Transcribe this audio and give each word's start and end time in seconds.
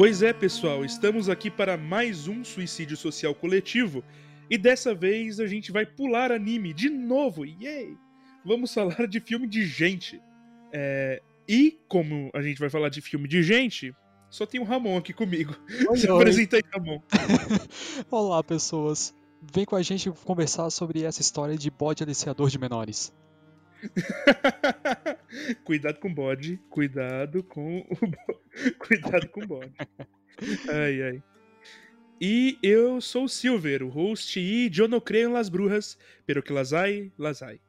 Pois 0.00 0.22
é, 0.22 0.32
pessoal, 0.32 0.82
estamos 0.82 1.28
aqui 1.28 1.50
para 1.50 1.76
mais 1.76 2.26
um 2.26 2.42
suicídio 2.42 2.96
social 2.96 3.34
coletivo 3.34 4.02
e 4.48 4.56
dessa 4.56 4.94
vez 4.94 5.38
a 5.38 5.46
gente 5.46 5.70
vai 5.70 5.84
pular 5.84 6.32
anime 6.32 6.72
de 6.72 6.88
novo, 6.88 7.44
yay! 7.44 7.98
Vamos 8.42 8.72
falar 8.72 9.06
de 9.06 9.20
filme 9.20 9.46
de 9.46 9.62
gente. 9.66 10.18
É... 10.72 11.20
E 11.46 11.78
como 11.86 12.30
a 12.32 12.40
gente 12.40 12.58
vai 12.58 12.70
falar 12.70 12.88
de 12.88 13.02
filme 13.02 13.28
de 13.28 13.42
gente, 13.42 13.94
só 14.30 14.46
tem 14.46 14.58
o 14.58 14.64
Ramon 14.64 14.96
aqui 14.96 15.12
comigo. 15.12 15.54
Oi, 15.90 15.98
Se 15.98 16.08
apresenta 16.08 16.56
aí, 16.56 16.62
Ramon. 16.72 17.02
Olá, 18.10 18.42
pessoas. 18.42 19.14
Vem 19.52 19.66
com 19.66 19.76
a 19.76 19.82
gente 19.82 20.10
conversar 20.24 20.70
sobre 20.70 21.02
essa 21.02 21.20
história 21.20 21.58
de 21.58 21.70
bode 21.70 22.02
aliciador 22.02 22.48
de 22.48 22.58
menores. 22.58 23.12
cuidado 25.64 25.98
com 26.00 26.08
o 26.08 26.14
bode, 26.14 26.58
cuidado 26.70 27.42
com 27.44 27.78
o 27.90 28.06
bo... 28.06 28.40
cuidado 28.78 29.28
com 29.28 29.42
o 29.42 29.46
bode. 29.46 29.72
Ai, 30.68 31.02
ai. 31.02 31.22
E 32.20 32.58
eu 32.62 33.00
sou 33.00 33.24
o 33.24 33.28
Silver, 33.28 33.82
o 33.82 33.88
host 33.88 34.38
e 34.38 34.70
eu 34.76 34.86
não 34.88 35.00
creio 35.00 35.30
em 35.30 35.32
las 35.32 35.48
brujas, 35.48 35.96
pero 36.26 36.42
que 36.42 36.52
las 36.52 36.72
hay, 36.72 37.12
las 37.18 37.42
hay. 37.42 37.60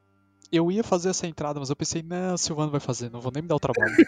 Eu 0.52 0.70
ia 0.70 0.84
fazer 0.84 1.08
essa 1.08 1.26
entrada, 1.26 1.58
mas 1.58 1.70
eu 1.70 1.76
pensei, 1.76 2.02
não, 2.02 2.34
o 2.34 2.38
Silvano 2.38 2.70
vai 2.70 2.80
fazer, 2.80 3.10
não 3.10 3.20
vou 3.22 3.32
nem 3.32 3.42
me 3.42 3.48
dar 3.48 3.56
o 3.56 3.60
trabalho. 3.60 3.94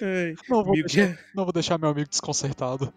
Ai, 0.00 0.34
Não 0.48 0.62
vou, 0.64 0.72
Miguel. 0.72 0.86
deixar, 0.86 1.18
não 1.34 1.44
vou 1.44 1.52
deixar 1.52 1.78
meu 1.78 1.88
amigo 1.88 2.08
desconcertado. 2.08 2.92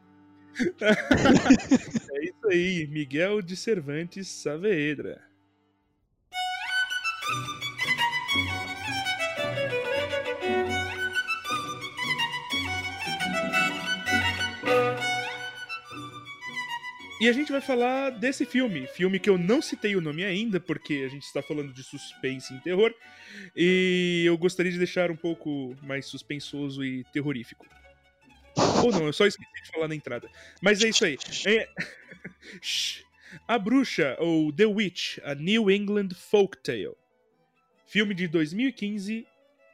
É 2.11 2.25
isso 2.25 2.47
aí, 2.47 2.87
Miguel 2.87 3.41
de 3.41 3.55
Cervantes 3.55 4.27
Saavedra. 4.27 5.21
E 17.21 17.27
a 17.27 17.33
gente 17.33 17.51
vai 17.51 17.59
falar 17.59 18.11
desse 18.11 18.45
filme, 18.45 18.87
filme 18.87 19.19
que 19.19 19.29
eu 19.29 19.37
não 19.37 19.61
citei 19.61 19.93
o 19.93 20.01
nome 20.01 20.23
ainda, 20.23 20.57
porque 20.57 21.03
a 21.05 21.09
gente 21.09 21.23
está 21.23 21.41
falando 21.41 21.73
de 21.73 21.83
suspense 21.83 22.53
e 22.53 22.61
terror, 22.61 22.93
e 23.53 24.23
eu 24.25 24.37
gostaria 24.37 24.71
de 24.71 24.77
deixar 24.77 25.11
um 25.11 25.17
pouco 25.17 25.75
mais 25.83 26.05
suspensoso 26.05 26.81
e 26.81 27.03
terrorífico. 27.11 27.65
Ou 28.83 28.91
não, 28.91 29.07
eu 29.07 29.13
só 29.13 29.25
esqueci 29.25 29.63
de 29.63 29.71
falar 29.71 29.87
na 29.87 29.95
entrada. 29.95 30.29
Mas 30.61 30.81
é 30.83 30.89
isso 30.89 31.05
aí. 31.05 31.17
É... 31.45 31.67
A 33.47 33.59
Bruxa, 33.59 34.15
ou 34.19 34.51
The 34.51 34.65
Witch, 34.65 35.19
a 35.23 35.35
New 35.35 35.69
England 35.69 36.09
Folktale. 36.15 36.95
Filme 37.85 38.15
de 38.15 38.27
2015, 38.27 39.27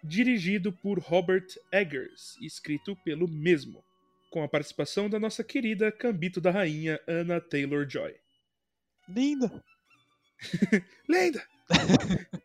dirigido 0.03 0.73
por 0.73 1.00
Robert 1.00 1.47
Eggers, 1.72 2.38
escrito 2.42 2.95
pelo 2.97 3.27
mesmo, 3.27 3.83
com 4.30 4.44
a 4.44 4.47
participação 4.47 5.09
da 5.09 5.20
nossa 5.20 5.44
querida 5.44 5.92
Cambito 5.92 6.42
da 6.42 6.52
Rainha, 6.52 6.99
Anna 7.08 7.39
Taylor-Joy. 7.39 8.16
Linda! 9.08 9.64
Lenda! 11.08 11.44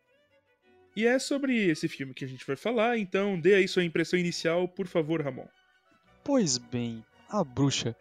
e 0.95 1.05
é 1.05 1.19
sobre 1.19 1.69
esse 1.69 1.87
filme 1.87 2.13
que 2.13 2.25
a 2.25 2.27
gente 2.27 2.45
vai 2.45 2.55
falar, 2.55 2.97
então 2.97 3.39
dê 3.39 3.55
aí 3.55 3.67
sua 3.67 3.83
impressão 3.83 4.17
inicial, 4.17 4.67
por 4.67 4.87
favor, 4.87 5.21
Ramon. 5.21 5.47
Pois 6.23 6.57
bem, 6.57 7.03
A 7.29 7.43
Bruxa. 7.43 7.95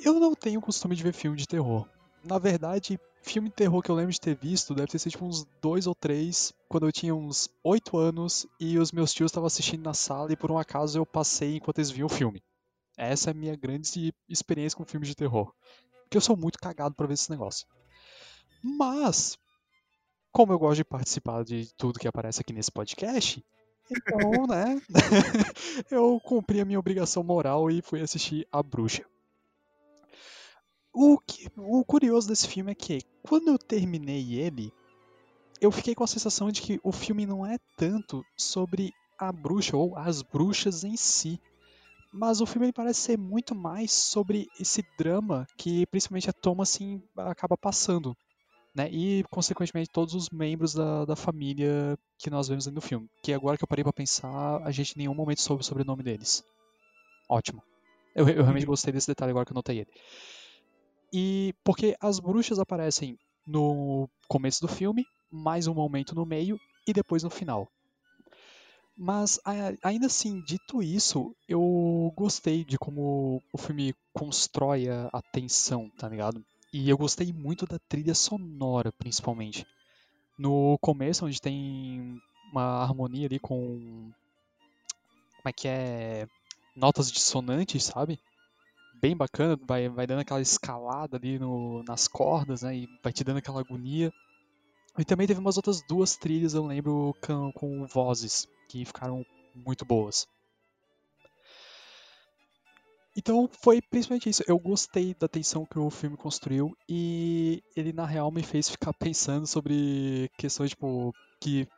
Eu 0.00 0.18
não 0.18 0.34
tenho 0.34 0.60
costume 0.60 0.96
de 0.96 1.02
ver 1.02 1.12
filme 1.12 1.36
de 1.36 1.46
terror. 1.46 1.86
Na 2.24 2.38
verdade, 2.38 2.98
filme 3.22 3.48
de 3.50 3.54
terror 3.54 3.82
que 3.82 3.90
eu 3.90 3.94
lembro 3.94 4.12
de 4.12 4.20
ter 4.20 4.34
visto 4.34 4.74
deve 4.74 4.88
ter 4.88 4.98
sido 4.98 5.12
tipo 5.12 5.26
uns 5.26 5.44
dois 5.60 5.86
ou 5.86 5.94
três, 5.94 6.52
quando 6.68 6.86
eu 6.86 6.92
tinha 6.92 7.14
uns 7.14 7.48
oito 7.62 7.98
anos 7.98 8.46
e 8.58 8.78
os 8.78 8.90
meus 8.90 9.12
tios 9.12 9.30
estavam 9.30 9.46
assistindo 9.46 9.84
na 9.84 9.94
sala 9.94 10.32
e 10.32 10.36
por 10.36 10.50
um 10.50 10.58
acaso 10.58 10.98
eu 10.98 11.06
passei 11.06 11.56
enquanto 11.56 11.78
eles 11.78 11.90
viam 11.90 12.06
o 12.06 12.08
filme. 12.08 12.42
Essa 12.96 13.30
é 13.30 13.32
a 13.32 13.34
minha 13.34 13.56
grande 13.56 14.14
experiência 14.28 14.76
com 14.76 14.84
filmes 14.84 15.08
de 15.08 15.14
terror. 15.14 15.52
Porque 16.04 16.16
eu 16.16 16.20
sou 16.20 16.36
muito 16.36 16.58
cagado 16.58 16.94
pra 16.94 17.06
ver 17.06 17.14
esse 17.14 17.30
negócio. 17.30 17.66
Mas, 18.62 19.38
como 20.30 20.52
eu 20.52 20.58
gosto 20.58 20.76
de 20.76 20.84
participar 20.84 21.44
de 21.44 21.72
tudo 21.76 21.98
que 21.98 22.08
aparece 22.08 22.40
aqui 22.40 22.52
nesse 22.52 22.70
podcast, 22.70 23.44
então, 23.90 24.46
né? 24.46 24.80
eu 25.90 26.20
cumpri 26.20 26.60
a 26.60 26.64
minha 26.64 26.78
obrigação 26.78 27.22
moral 27.22 27.70
e 27.70 27.82
fui 27.82 28.00
assistir 28.00 28.46
A 28.50 28.62
Bruxa. 28.62 29.04
O, 30.92 31.18
que, 31.18 31.48
o 31.56 31.84
curioso 31.84 32.28
desse 32.28 32.46
filme 32.46 32.72
é 32.72 32.74
que, 32.74 33.00
quando 33.22 33.48
eu 33.48 33.58
terminei 33.58 34.34
ele, 34.34 34.72
eu 35.60 35.70
fiquei 35.70 35.94
com 35.94 36.04
a 36.04 36.08
sensação 36.08 36.50
de 36.50 36.60
que 36.60 36.80
o 36.82 36.92
filme 36.92 37.24
não 37.24 37.46
é 37.46 37.56
tanto 37.76 38.24
sobre 38.36 38.92
a 39.18 39.32
bruxa 39.32 39.76
ou 39.76 39.96
as 39.96 40.20
bruxas 40.20 40.84
em 40.84 40.96
si, 40.96 41.40
mas 42.12 42.40
o 42.40 42.46
filme 42.46 42.72
parece 42.72 43.00
ser 43.00 43.18
muito 43.18 43.54
mais 43.54 43.92
sobre 43.92 44.48
esse 44.60 44.84
drama 44.98 45.46
que 45.56 45.86
principalmente 45.86 46.28
a 46.28 46.32
Thomas 46.32 46.74
assim, 46.74 47.02
acaba 47.16 47.56
passando. 47.56 48.14
Né? 48.74 48.88
E, 48.90 49.24
consequentemente, 49.30 49.90
todos 49.90 50.14
os 50.14 50.30
membros 50.30 50.72
da, 50.72 51.04
da 51.04 51.14
família 51.14 51.98
que 52.18 52.30
nós 52.30 52.48
vemos 52.48 52.66
aí 52.66 52.72
no 52.72 52.80
filme. 52.80 53.08
Que 53.22 53.32
agora 53.32 53.56
que 53.56 53.64
eu 53.64 53.68
parei 53.68 53.84
pra 53.84 53.92
pensar, 53.92 54.62
a 54.62 54.70
gente 54.70 54.94
em 54.94 54.98
nenhum 55.00 55.14
momento 55.14 55.42
soube 55.42 55.62
o 55.62 55.64
sobrenome 55.64 56.02
deles. 56.02 56.42
Ótimo. 57.28 57.62
Eu, 58.14 58.28
eu 58.28 58.42
realmente 58.42 58.66
gostei 58.66 58.92
desse 58.92 59.06
detalhe 59.06 59.30
agora 59.30 59.44
que 59.44 59.52
eu 59.52 59.56
notei 59.56 59.80
ele. 59.80 59.90
E 61.12 61.54
porque 61.62 61.94
as 62.00 62.18
bruxas 62.18 62.58
aparecem 62.58 63.18
no 63.46 64.08
começo 64.28 64.60
do 64.62 64.68
filme, 64.68 65.04
mais 65.30 65.66
um 65.66 65.74
momento 65.74 66.14
no 66.14 66.24
meio 66.24 66.58
e 66.86 66.92
depois 66.92 67.22
no 67.22 67.30
final. 67.30 67.68
Mas 68.96 69.40
ainda 69.82 70.06
assim, 70.06 70.40
dito 70.42 70.82
isso, 70.82 71.34
eu 71.48 72.12
gostei 72.16 72.64
de 72.64 72.78
como 72.78 73.42
o 73.52 73.58
filme 73.58 73.94
constrói 74.12 74.88
a, 74.88 75.08
a 75.12 75.22
tensão, 75.22 75.90
tá 75.98 76.08
ligado? 76.08 76.44
E 76.72 76.88
eu 76.88 76.96
gostei 76.96 77.32
muito 77.32 77.66
da 77.66 77.78
trilha 77.78 78.14
sonora, 78.14 78.90
principalmente. 78.92 79.66
No 80.38 80.78
começo, 80.80 81.26
onde 81.26 81.40
tem 81.40 82.18
uma 82.50 82.82
harmonia 82.82 83.26
ali 83.26 83.38
com. 83.38 84.10
Como 85.36 85.48
é 85.48 85.52
que 85.52 85.68
é? 85.68 86.26
Notas 86.74 87.12
dissonantes, 87.12 87.84
sabe? 87.84 88.18
Bem 88.94 89.14
bacana, 89.14 89.58
vai, 89.66 89.88
vai 89.88 90.06
dando 90.06 90.20
aquela 90.20 90.40
escalada 90.40 91.18
ali 91.18 91.38
no, 91.38 91.82
nas 91.82 92.08
cordas, 92.08 92.62
né? 92.62 92.74
E 92.74 92.88
vai 93.02 93.12
te 93.12 93.22
dando 93.22 93.38
aquela 93.38 93.60
agonia. 93.60 94.10
E 94.98 95.04
também 95.04 95.26
teve 95.26 95.40
umas 95.40 95.56
outras 95.56 95.82
duas 95.82 96.16
trilhas, 96.16 96.54
eu 96.54 96.64
lembro, 96.64 97.14
com, 97.20 97.52
com 97.52 97.86
vozes, 97.86 98.48
que 98.68 98.84
ficaram 98.84 99.26
muito 99.54 99.84
boas. 99.84 100.26
Então 103.16 103.48
foi 103.60 103.80
principalmente 103.82 104.28
isso. 104.28 104.42
Eu 104.46 104.58
gostei 104.58 105.14
da 105.14 105.28
tensão 105.28 105.66
que 105.66 105.78
o 105.78 105.90
filme 105.90 106.16
construiu 106.16 106.76
e 106.88 107.62
ele 107.76 107.92
na 107.92 108.06
real 108.06 108.30
me 108.30 108.42
fez 108.42 108.68
ficar 108.68 108.92
pensando 108.94 109.46
sobre 109.46 110.30
questões 110.38 110.70
tipo 110.70 111.14
que 111.40 111.68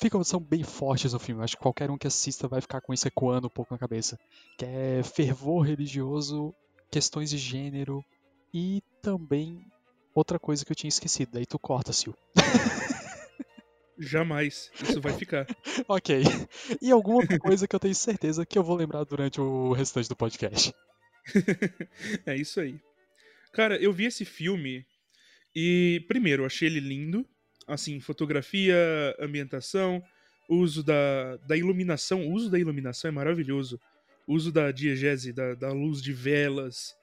ficam 0.00 0.22
são 0.24 0.40
bem 0.40 0.62
fortes 0.62 1.12
no 1.12 1.18
filme. 1.18 1.42
Acho 1.42 1.56
que 1.56 1.62
qualquer 1.62 1.90
um 1.90 1.98
que 1.98 2.06
assista 2.06 2.48
vai 2.48 2.60
ficar 2.60 2.80
com 2.80 2.92
isso 2.92 3.06
ecoando 3.06 3.46
um 3.46 3.50
pouco 3.50 3.72
na 3.72 3.78
cabeça, 3.78 4.18
que 4.58 4.64
é 4.64 5.02
fervor 5.02 5.62
religioso, 5.62 6.52
questões 6.90 7.30
de 7.30 7.38
gênero 7.38 8.04
e 8.52 8.82
também 9.00 9.64
outra 10.14 10.38
coisa 10.38 10.64
que 10.64 10.72
eu 10.72 10.76
tinha 10.76 10.88
esquecido. 10.88 11.32
Daí 11.32 11.46
tu 11.46 11.58
corta, 11.58 11.92
Sil. 11.92 12.12
Jamais. 13.98 14.70
Isso 14.82 15.00
vai 15.00 15.12
ficar. 15.12 15.46
Ok. 15.88 16.22
E 16.80 16.90
alguma 16.90 17.18
outra 17.18 17.38
coisa 17.38 17.66
que 17.66 17.74
eu 17.74 17.80
tenho 17.80 17.94
certeza 17.94 18.44
que 18.44 18.58
eu 18.58 18.62
vou 18.62 18.76
lembrar 18.76 19.04
durante 19.04 19.40
o 19.40 19.72
restante 19.72 20.08
do 20.08 20.16
podcast. 20.16 20.72
é 22.26 22.36
isso 22.36 22.60
aí. 22.60 22.78
Cara, 23.52 23.76
eu 23.76 23.92
vi 23.92 24.06
esse 24.06 24.24
filme 24.24 24.84
e, 25.54 26.04
primeiro, 26.06 26.44
achei 26.44 26.68
ele 26.68 26.80
lindo. 26.80 27.26
Assim, 27.66 28.00
fotografia, 28.00 28.76
ambientação, 29.18 30.02
uso 30.48 30.82
da, 30.82 31.36
da 31.46 31.56
iluminação. 31.56 32.26
O 32.26 32.32
uso 32.32 32.50
da 32.50 32.58
iluminação 32.58 33.08
é 33.08 33.12
maravilhoso. 33.12 33.80
O 34.26 34.34
uso 34.34 34.52
da 34.52 34.70
diegese, 34.70 35.32
da, 35.32 35.54
da 35.54 35.72
luz 35.72 36.00
de 36.00 36.12
velas. 36.12 36.94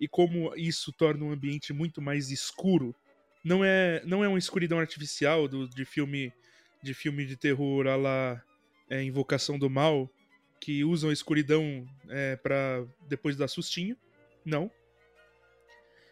E 0.00 0.08
como 0.08 0.54
isso 0.56 0.92
torna 0.92 1.24
o 1.24 1.32
ambiente 1.32 1.72
muito 1.72 2.00
mais 2.00 2.30
escuro. 2.30 2.94
Não 3.44 3.64
é, 3.64 4.02
não 4.06 4.24
é 4.24 4.28
uma 4.28 4.38
escuridão 4.38 4.78
artificial 4.78 5.46
do, 5.46 5.68
de 5.68 5.84
filme 5.84 6.32
de 6.84 6.92
filme 6.92 7.24
de 7.24 7.36
terror 7.36 7.86
a 7.86 7.96
la 7.96 8.42
é, 8.90 9.02
Invocação 9.02 9.58
do 9.58 9.70
Mal, 9.70 10.08
que 10.60 10.84
usam 10.84 11.10
a 11.10 11.12
escuridão 11.12 11.86
é, 12.08 12.36
para 12.36 12.86
depois 13.08 13.36
dar 13.36 13.48
sustinho. 13.48 13.96
Não. 14.44 14.70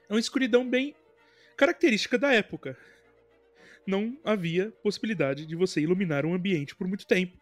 É 0.08 0.14
uma 0.14 0.20
escuridão 0.20 0.68
bem 0.68 0.96
característica 1.56 2.18
da 2.18 2.32
época. 2.32 2.76
Não 3.86 4.18
havia 4.24 4.70
possibilidade 4.82 5.44
de 5.44 5.54
você 5.54 5.82
iluminar 5.82 6.24
um 6.24 6.34
ambiente 6.34 6.74
por 6.74 6.88
muito 6.88 7.06
tempo. 7.06 7.36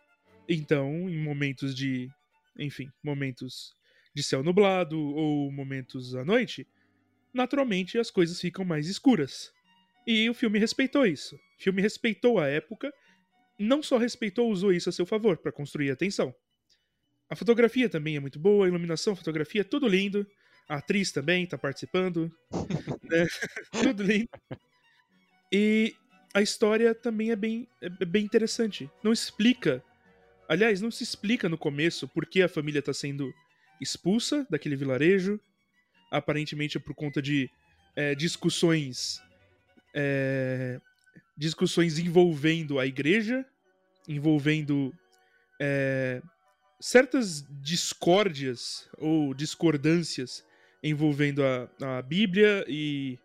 Então, 0.48 1.08
em 1.08 1.18
momentos 1.18 1.74
de. 1.74 2.10
Enfim, 2.58 2.90
momentos 3.02 3.74
de 4.12 4.22
céu 4.22 4.42
nublado 4.42 4.98
ou 4.98 5.52
momentos 5.52 6.16
à 6.16 6.24
noite, 6.24 6.66
naturalmente 7.32 7.96
as 7.96 8.10
coisas 8.10 8.40
ficam 8.40 8.64
mais 8.64 8.88
escuras. 8.88 9.52
E 10.04 10.28
o 10.28 10.34
filme 10.34 10.58
respeitou 10.58 11.06
isso. 11.06 11.36
O 11.36 11.62
filme 11.62 11.80
respeitou 11.80 12.40
a 12.40 12.48
época 12.48 12.92
não 13.60 13.82
só 13.82 13.98
respeitou, 13.98 14.50
usou 14.50 14.72
isso 14.72 14.88
a 14.88 14.92
seu 14.92 15.04
favor 15.04 15.36
para 15.36 15.52
construir 15.52 15.90
a 15.90 15.96
tensão. 15.96 16.34
A 17.28 17.36
fotografia 17.36 17.88
também 17.88 18.16
é 18.16 18.20
muito 18.20 18.38
boa, 18.38 18.64
a 18.64 18.68
iluminação, 18.68 19.12
a 19.12 19.16
fotografia, 19.16 19.62
tudo 19.62 19.86
lindo. 19.86 20.26
A 20.68 20.76
atriz 20.76 21.12
também 21.12 21.46
tá 21.46 21.58
participando. 21.58 22.32
né? 23.04 23.26
tudo 23.70 24.02
lindo. 24.02 24.28
E 25.52 25.94
a 26.32 26.40
história 26.40 26.94
também 26.94 27.30
é 27.30 27.36
bem, 27.36 27.68
é 27.82 27.88
bem 28.04 28.24
interessante. 28.24 28.90
Não 29.02 29.12
explica. 29.12 29.84
Aliás, 30.48 30.80
não 30.80 30.90
se 30.90 31.04
explica 31.04 31.48
no 31.48 31.58
começo 31.58 32.08
por 32.08 32.26
que 32.26 32.42
a 32.42 32.48
família 32.48 32.80
tá 32.80 32.94
sendo 32.94 33.32
expulsa 33.80 34.46
daquele 34.48 34.74
vilarejo. 34.74 35.38
Aparentemente 36.10 36.76
é 36.78 36.80
por 36.80 36.94
conta 36.94 37.20
de 37.20 37.50
é, 37.94 38.14
discussões. 38.14 39.22
É, 39.94 40.80
discussões 41.40 41.98
envolvendo 41.98 42.78
a 42.78 42.86
igreja, 42.86 43.46
envolvendo 44.06 44.94
é, 45.58 46.20
certas 46.78 47.42
discórdias 47.62 48.86
ou 48.98 49.32
discordâncias 49.32 50.44
envolvendo 50.82 51.42
a, 51.42 51.98
a 51.98 52.02
Bíblia 52.02 52.62
e, 52.68 53.18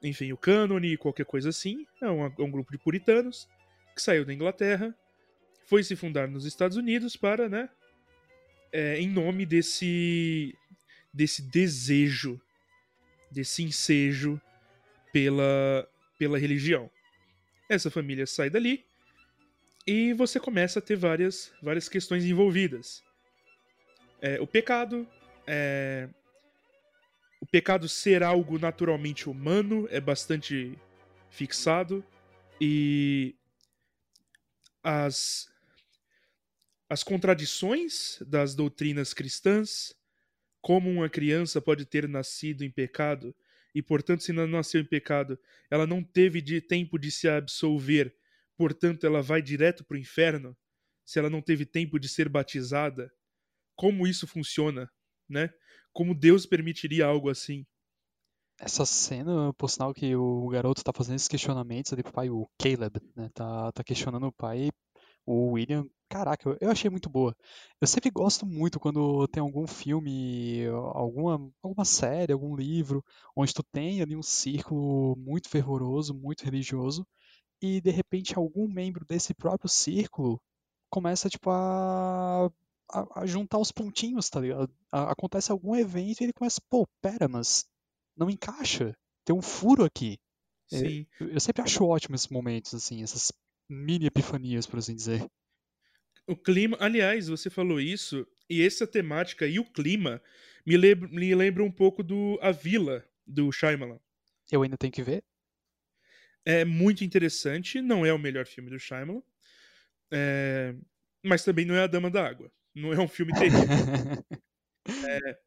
enfim, 0.00 0.32
o 0.32 0.36
cânone 0.36 0.92
e 0.92 0.96
qualquer 0.96 1.26
coisa 1.26 1.48
assim. 1.48 1.84
É 2.00 2.08
um, 2.08 2.26
é 2.26 2.32
um 2.38 2.50
grupo 2.50 2.70
de 2.70 2.78
puritanos 2.78 3.48
que 3.92 4.02
saiu 4.02 4.24
da 4.24 4.32
Inglaterra, 4.32 4.94
foi 5.66 5.82
se 5.82 5.96
fundar 5.96 6.28
nos 6.28 6.44
Estados 6.46 6.76
Unidos 6.76 7.16
para, 7.16 7.48
né, 7.48 7.68
é, 8.70 9.00
em 9.00 9.08
nome 9.08 9.44
desse 9.44 10.54
desse 11.12 11.42
desejo, 11.42 12.40
desse 13.32 13.64
ensejo 13.64 14.40
pela 15.12 15.88
pela 16.16 16.38
religião. 16.38 16.88
Essa 17.68 17.90
família 17.90 18.26
sai 18.26 18.48
dali 18.48 18.84
e 19.86 20.12
você 20.14 20.40
começa 20.40 20.78
a 20.78 20.82
ter 20.82 20.96
várias 20.96 21.52
várias 21.62 21.88
questões 21.88 22.24
envolvidas. 22.24 23.02
É, 24.20 24.40
o 24.40 24.46
pecado, 24.46 25.06
é, 25.46 26.08
o 27.40 27.46
pecado 27.46 27.88
ser 27.88 28.22
algo 28.22 28.58
naturalmente 28.58 29.28
humano 29.28 29.86
é 29.90 30.00
bastante 30.00 30.78
fixado 31.30 32.04
e 32.60 33.36
as 34.82 35.48
as 36.90 37.02
contradições 37.02 38.18
das 38.26 38.54
doutrinas 38.54 39.12
cristãs, 39.12 39.94
como 40.62 40.90
uma 40.90 41.08
criança 41.10 41.60
pode 41.60 41.84
ter 41.84 42.08
nascido 42.08 42.64
em 42.64 42.70
pecado 42.70 43.34
e, 43.74 43.82
portanto, 43.82 44.22
se 44.22 44.32
não 44.32 44.46
nasceu 44.46 44.80
em 44.80 44.84
pecado, 44.84 45.38
ela 45.70 45.86
não 45.86 46.02
teve 46.02 46.40
de 46.40 46.60
tempo 46.60 46.98
de 46.98 47.10
se 47.10 47.28
absolver, 47.28 48.14
portanto, 48.56 49.06
ela 49.06 49.22
vai 49.22 49.42
direto 49.42 49.84
para 49.84 49.96
o 49.96 50.00
inferno, 50.00 50.56
se 51.04 51.18
ela 51.18 51.30
não 51.30 51.40
teve 51.40 51.64
tempo 51.64 51.98
de 51.98 52.08
ser 52.08 52.28
batizada. 52.28 53.10
Como 53.76 54.06
isso 54.06 54.26
funciona, 54.26 54.90
né? 55.28 55.50
como 55.98 56.14
Deus 56.14 56.46
permitiria 56.46 57.06
algo 57.06 57.28
assim. 57.28 57.66
Essa 58.60 58.86
cena, 58.86 59.52
por 59.54 59.68
sinal, 59.68 59.92
que 59.92 60.14
o 60.14 60.48
garoto 60.48 60.82
tá 60.84 60.92
fazendo 60.92 61.16
esses 61.16 61.26
questionamentos 61.26 61.92
ali 61.92 62.04
pro 62.04 62.12
pai, 62.12 62.30
o 62.30 62.48
Caleb, 62.56 63.00
né? 63.16 63.28
Tá, 63.34 63.72
tá 63.72 63.82
questionando 63.82 64.28
o 64.28 64.32
pai, 64.32 64.70
o 65.26 65.52
William. 65.52 65.84
Caraca, 66.10 66.56
eu 66.60 66.70
achei 66.70 66.90
muito 66.90 67.08
boa. 67.10 67.36
Eu 67.80 67.86
sempre 67.86 68.10
gosto 68.10 68.46
muito 68.46 68.80
quando 68.80 69.28
tem 69.28 69.42
algum 69.42 69.66
filme, 69.66 70.66
alguma, 70.94 71.52
alguma 71.62 71.84
série, 71.84 72.32
algum 72.32 72.56
livro, 72.56 73.04
onde 73.36 73.52
tu 73.52 73.62
tem 73.62 74.00
ali 74.00 74.16
um 74.16 74.22
círculo 74.22 75.14
muito 75.16 75.48
fervoroso, 75.50 76.14
muito 76.14 76.44
religioso, 76.44 77.06
e 77.62 77.80
de 77.80 77.90
repente 77.90 78.36
algum 78.36 78.68
membro 78.68 79.04
desse 79.04 79.34
próprio 79.34 79.68
círculo 79.68 80.40
começa, 80.90 81.28
tipo, 81.28 81.50
a 81.50 82.50
a, 82.92 83.20
a 83.22 83.26
juntar 83.26 83.58
os 83.58 83.70
pontinhos, 83.72 84.28
tá 84.30 84.40
ligado? 84.40 84.72
A, 84.92 85.12
acontece 85.12 85.52
algum 85.52 85.76
evento 85.76 86.20
e 86.20 86.24
ele 86.24 86.32
começa, 86.32 86.60
pô, 86.70 86.86
pera, 87.02 87.28
mas 87.28 87.66
não 88.16 88.30
encaixa. 88.30 88.96
Tem 89.24 89.36
um 89.36 89.42
furo 89.42 89.84
aqui. 89.84 90.18
É, 90.72 90.78
Sim. 90.78 91.06
É, 91.20 91.24
eu 91.24 91.40
sempre 91.40 91.62
acho 91.62 91.84
ótimo 91.84 92.14
esses 92.14 92.28
momentos, 92.28 92.74
assim, 92.74 93.02
essas 93.02 93.32
mini 93.68 94.06
epifanias, 94.06 94.66
por 94.66 94.78
assim 94.78 94.94
dizer. 94.94 95.26
O 96.28 96.36
clima, 96.36 96.76
aliás, 96.78 97.28
você 97.28 97.48
falou 97.48 97.80
isso, 97.80 98.26
e 98.50 98.62
essa 98.62 98.86
temática 98.86 99.46
e 99.46 99.58
o 99.58 99.64
clima 99.64 100.22
me, 100.64 100.76
lembra, 100.76 101.08
me 101.08 101.34
lembra 101.34 101.64
um 101.64 101.70
pouco 101.70 102.02
do 102.02 102.38
A 102.42 102.52
Vila, 102.52 103.02
do 103.26 103.50
Shyamalan. 103.50 103.98
Eu 104.52 104.62
ainda 104.62 104.76
tenho 104.76 104.92
que 104.92 105.02
ver. 105.02 105.24
É 106.44 106.66
muito 106.66 107.02
interessante, 107.02 107.80
não 107.80 108.04
é 108.04 108.12
o 108.12 108.18
melhor 108.18 108.44
filme 108.46 108.68
do 108.68 108.78
Shyamalan, 108.78 109.22
é, 110.10 110.74
mas 111.24 111.44
também 111.44 111.64
não 111.64 111.74
é 111.74 111.84
A 111.84 111.86
Dama 111.86 112.10
da 112.10 112.26
Água. 112.26 112.52
Não 112.74 112.92
é 112.92 113.00
um 113.00 113.08
filme 113.08 113.32
terrível. 113.32 113.58
é, 115.08 115.38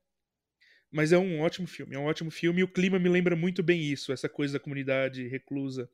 mas 0.91 1.11
é 1.11 1.17
um 1.17 1.41
ótimo 1.41 1.67
filme. 1.67 1.95
É 1.95 1.99
um 1.99 2.05
ótimo 2.05 2.31
filme 2.31 2.61
e 2.61 2.63
o 2.63 2.67
clima 2.67 2.97
me 2.97 3.07
lembra 3.07 3.35
muito 3.35 3.61
bem 3.61 3.83
isso, 3.83 4.11
essa 4.11 4.27
coisa 4.27 4.53
da 4.53 4.59
comunidade 4.59 5.27
reclusa. 5.27 5.87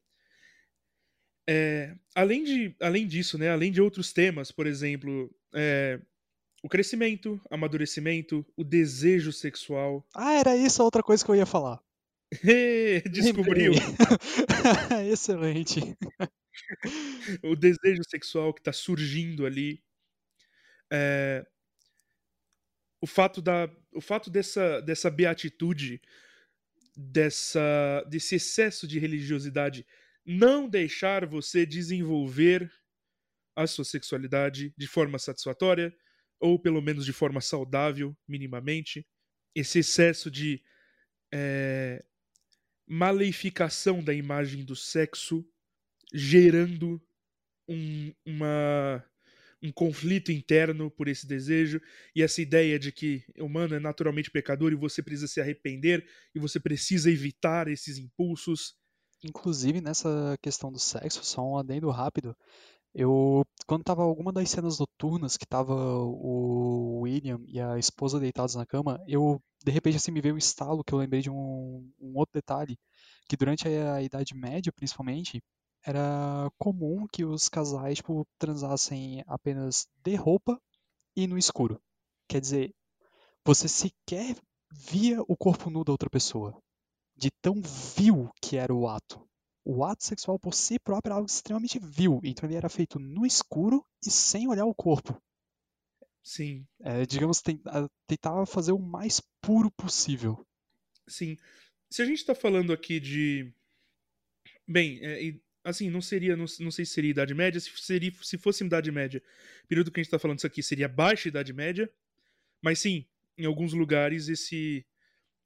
É, 1.50 1.96
além, 2.14 2.44
de, 2.44 2.76
além 2.82 3.08
disso, 3.08 3.38
né, 3.38 3.50
além 3.50 3.72
de 3.72 3.82
outros 3.82 4.12
temas, 4.12 4.52
por 4.52 4.68
exemplo, 4.68 5.34
é, 5.54 6.00
o 6.62 6.68
crescimento, 6.68 7.40
amadurecimento, 7.50 8.46
o 8.56 8.64
desejo 8.64 9.32
sexual. 9.32 10.06
Ah, 10.14 10.34
era 10.34 10.58
isso 10.58 10.82
a 10.82 10.86
outra 10.86 11.02
coisa 11.02 11.24
que 11.24 11.32
eu 11.32 11.36
ia 11.36 11.46
falar. 11.46 11.82
Descobriu. 13.12 13.72
Excelente. 15.10 15.80
o 17.44 17.56
desejo 17.56 18.02
sexual 18.10 18.54
que 18.54 18.60
está 18.60 18.74
surgindo 18.74 19.46
ali 19.46 19.82
é, 20.92 21.46
o 23.02 23.08
fato 23.08 23.42
da 23.42 23.70
o 23.94 24.02
fato 24.02 24.30
dessa 24.30 24.82
dessa 24.82 25.10
beatitude 25.10 26.02
dessa 26.96 28.04
desse 28.10 28.36
excesso 28.36 28.88
de 28.88 29.00
religiosidade 29.00 29.86
não 30.28 30.68
deixar 30.68 31.26
você 31.26 31.66
desenvolver 31.66 32.70
a 33.56 33.66
sua 33.66 33.86
sexualidade 33.86 34.74
de 34.78 34.86
forma 34.86 35.18
satisfatória 35.18 35.96
ou 36.40 36.60
pelo 36.60 36.82
menos 36.82 37.06
de 37.06 37.14
forma 37.14 37.40
saudável 37.40 38.16
minimamente 38.28 39.08
esse 39.56 39.80
excesso 39.80 40.30
de 40.30 40.62
é, 41.34 42.04
maleificação 42.86 44.04
da 44.04 44.14
imagem 44.14 44.66
do 44.66 44.76
sexo 44.76 45.48
gerando 46.14 47.02
um, 47.68 48.14
uma 48.26 49.04
um 49.62 49.72
conflito 49.72 50.32
interno 50.32 50.92
por 50.92 51.08
esse 51.08 51.26
desejo 51.26 51.82
e 52.16 52.22
essa 52.22 52.42
ideia 52.42 52.78
de 52.78 52.92
que 52.92 53.24
o 53.40 53.46
humano 53.46 53.76
é 53.76 53.80
naturalmente 53.80 54.30
pecador 54.30 54.72
e 54.72 54.76
você 54.76 55.02
precisa 55.02 55.28
se 55.28 55.42
arrepender 55.42 56.08
e 56.36 56.40
você 56.40 56.60
precisa 56.60 57.10
evitar 57.10 57.68
esses 57.68 57.98
impulsos. 57.98 58.76
Inclusive 59.24 59.82
nessa 59.82 60.38
questão 60.42 60.72
do 60.72 60.80
sexo, 60.80 61.24
só 61.24 61.42
um 61.44 61.58
adendo 61.58 61.90
rápido. 61.90 62.36
Eu, 62.94 63.46
quando 63.68 63.84
tava 63.84 64.04
alguma 64.04 64.34
das 64.34 64.50
cenas 64.50 64.80
noturnas 64.80 65.38
que 65.38 65.46
tava 65.46 65.74
o 65.76 67.02
William 67.02 67.40
e 67.48 67.60
a 67.60 67.78
esposa 67.78 68.20
deitados 68.20 68.56
na 68.56 68.66
cama, 68.66 69.00
eu 69.08 69.42
de 69.64 69.72
repente 69.72 69.98
assim 69.98 70.12
me 70.12 70.22
veio 70.22 70.36
um 70.36 70.38
estalo 70.38 70.84
que 70.84 70.94
eu 70.94 71.00
lembrei 71.00 71.22
de 71.22 71.30
um, 71.30 71.92
um 72.00 72.18
outro 72.18 72.34
detalhe 72.34 72.78
que 73.30 73.38
durante 73.38 73.68
a 73.68 74.02
Idade 74.02 74.36
Média, 74.36 74.72
principalmente, 74.74 75.44
era 75.86 76.50
comum 76.58 77.08
que 77.12 77.26
os 77.26 77.50
casais 77.50 77.98
tipo, 77.98 78.26
transassem 78.40 79.24
apenas 79.28 79.88
de 80.04 80.16
roupa 80.16 80.60
e 81.16 81.28
no 81.28 81.38
escuro. 81.38 81.82
Quer 82.28 82.42
dizer, 82.42 82.76
você 83.46 83.68
sequer 83.68 84.38
via 84.72 85.22
o 85.28 85.38
corpo 85.38 85.70
nu 85.70 85.84
da 85.84 85.92
outra 85.92 86.10
pessoa. 86.10 86.62
De 87.18 87.32
tão 87.42 87.62
vil 87.96 88.30
que 88.42 88.58
era 88.58 88.74
o 88.74 88.88
ato. 88.88 89.28
O 89.66 89.84
ato 89.84 90.04
sexual 90.04 90.40
por 90.40 90.54
si 90.54 90.80
próprio 90.80 91.10
era 91.10 91.16
algo 91.16 91.28
extremamente 91.28 91.80
vil. 91.80 92.22
Então 92.24 92.48
ele 92.48 92.56
era 92.56 92.70
feito 92.70 93.00
no 93.00 93.26
escuro 93.26 93.84
e 94.06 94.10
sem 94.10 94.48
olhar 94.48 94.66
o 94.66 94.76
corpo. 94.76 95.22
Sim. 96.24 96.66
É, 96.82 97.06
digamos, 97.06 97.42
tentava 98.06 98.46
fazer 98.46 98.72
o 98.72 98.80
mais 98.80 99.22
puro 99.42 99.72
possível. 99.72 100.46
Sim. 101.08 101.38
Se 101.90 102.02
a 102.02 102.06
gente 102.06 102.20
está 102.20 102.36
falando 102.36 102.74
aqui 102.74 103.00
de. 103.00 103.52
Bem, 104.68 105.00
é, 105.02 105.36
assim, 105.64 105.90
não 105.90 106.02
seria, 106.02 106.36
não, 106.36 106.46
não 106.60 106.72
sei 106.72 106.86
se 106.86 106.94
seria 106.94 107.12
Idade 107.12 107.34
Média, 107.34 107.60
se, 107.60 107.72
seria, 107.78 108.12
se 108.22 108.38
fosse 108.38 108.64
Idade 108.64 108.92
Média, 108.92 109.22
o 109.64 109.68
período 109.68 109.92
que 109.92 110.00
a 110.00 110.04
gente 110.04 110.08
está 110.08 110.20
falando 110.20 110.38
isso 110.38 110.48
aqui 110.48 110.62
seria 110.62 110.88
baixa 110.88 111.30
Idade 111.30 111.54
Média, 111.54 111.90
mas 112.62 112.80
sim, 112.80 113.06
em 113.38 113.46
alguns 113.46 113.74
lugares 113.74 114.28
esse, 114.28 114.86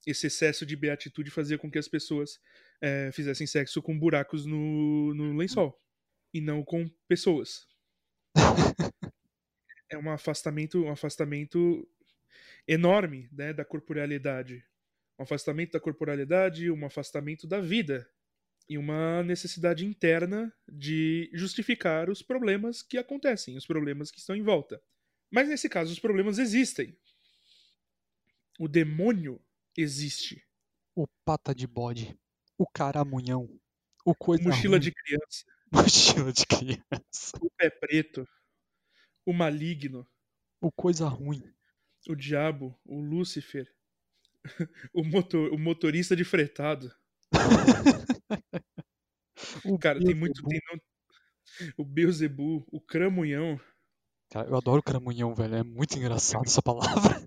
esse 0.05 0.27
excesso 0.27 0.65
de 0.65 0.75
beatitude 0.75 1.29
fazia 1.29 1.57
com 1.57 1.69
que 1.69 1.77
as 1.77 1.87
pessoas 1.87 2.39
é, 2.81 3.11
fizessem 3.11 3.45
sexo 3.45 3.81
com 3.81 3.97
buracos 3.97 4.45
no, 4.45 5.13
no 5.13 5.37
lençol, 5.37 5.77
e 6.33 6.41
não 6.41 6.63
com 6.63 6.89
pessoas. 7.07 7.67
é 9.89 9.97
um 9.97 10.09
afastamento, 10.09 10.83
um 10.83 10.91
afastamento 10.91 11.87
enorme 12.67 13.29
né, 13.31 13.53
da 13.53 13.65
corporalidade. 13.65 14.63
Um 15.19 15.23
afastamento 15.23 15.73
da 15.73 15.79
corporalidade, 15.79 16.71
um 16.71 16.85
afastamento 16.85 17.45
da 17.45 17.59
vida 17.59 18.09
e 18.67 18.77
uma 18.77 19.21
necessidade 19.21 19.85
interna 19.85 20.51
de 20.67 21.29
justificar 21.33 22.09
os 22.09 22.21
problemas 22.21 22.81
que 22.81 22.97
acontecem, 22.97 23.57
os 23.57 23.67
problemas 23.67 24.09
que 24.09 24.19
estão 24.19 24.35
em 24.35 24.41
volta. 24.41 24.81
Mas 25.29 25.47
nesse 25.47 25.69
caso, 25.69 25.91
os 25.91 25.99
problemas 25.99 26.39
existem. 26.39 26.97
O 28.59 28.67
demônio 28.67 29.41
existe. 29.77 30.43
O 30.95 31.07
pata 31.25 31.53
de 31.55 31.65
bode. 31.67 32.17
O 32.57 32.65
caramunhão. 32.67 33.47
O 34.05 34.13
coisa 34.15 34.43
Mochila 34.43 34.77
ruim. 34.77 34.81
de 34.81 34.91
criança. 34.91 35.45
Mochila 35.71 36.33
de 36.33 36.45
criança. 36.45 37.37
O 37.41 37.49
pé 37.57 37.69
preto. 37.69 38.27
O 39.25 39.33
maligno. 39.33 40.07
O 40.59 40.71
coisa 40.71 41.07
ruim. 41.07 41.41
O 42.09 42.15
diabo. 42.15 42.77
O 42.85 42.99
Lúcifer. 42.99 43.67
O, 44.93 45.03
motor, 45.03 45.53
o 45.53 45.57
motorista 45.57 46.15
de 46.15 46.23
fretado. 46.23 46.91
O 49.65 49.77
Cara, 49.79 49.99
tem 49.99 50.13
muito. 50.13 50.41
Tem 50.43 50.59
no- 50.71 50.81
O 51.77 51.85
Beelzebub. 51.85 52.63
O 52.71 52.79
Cramunhão. 52.81 53.59
Cara, 54.31 54.47
eu 54.49 54.55
adoro 54.55 54.81
caramunhão, 54.83 55.33
velho. 55.35 55.55
É 55.55 55.63
muito 55.63 55.97
engraçado 55.97 56.45
essa 56.45 56.61
palavra. 56.61 57.23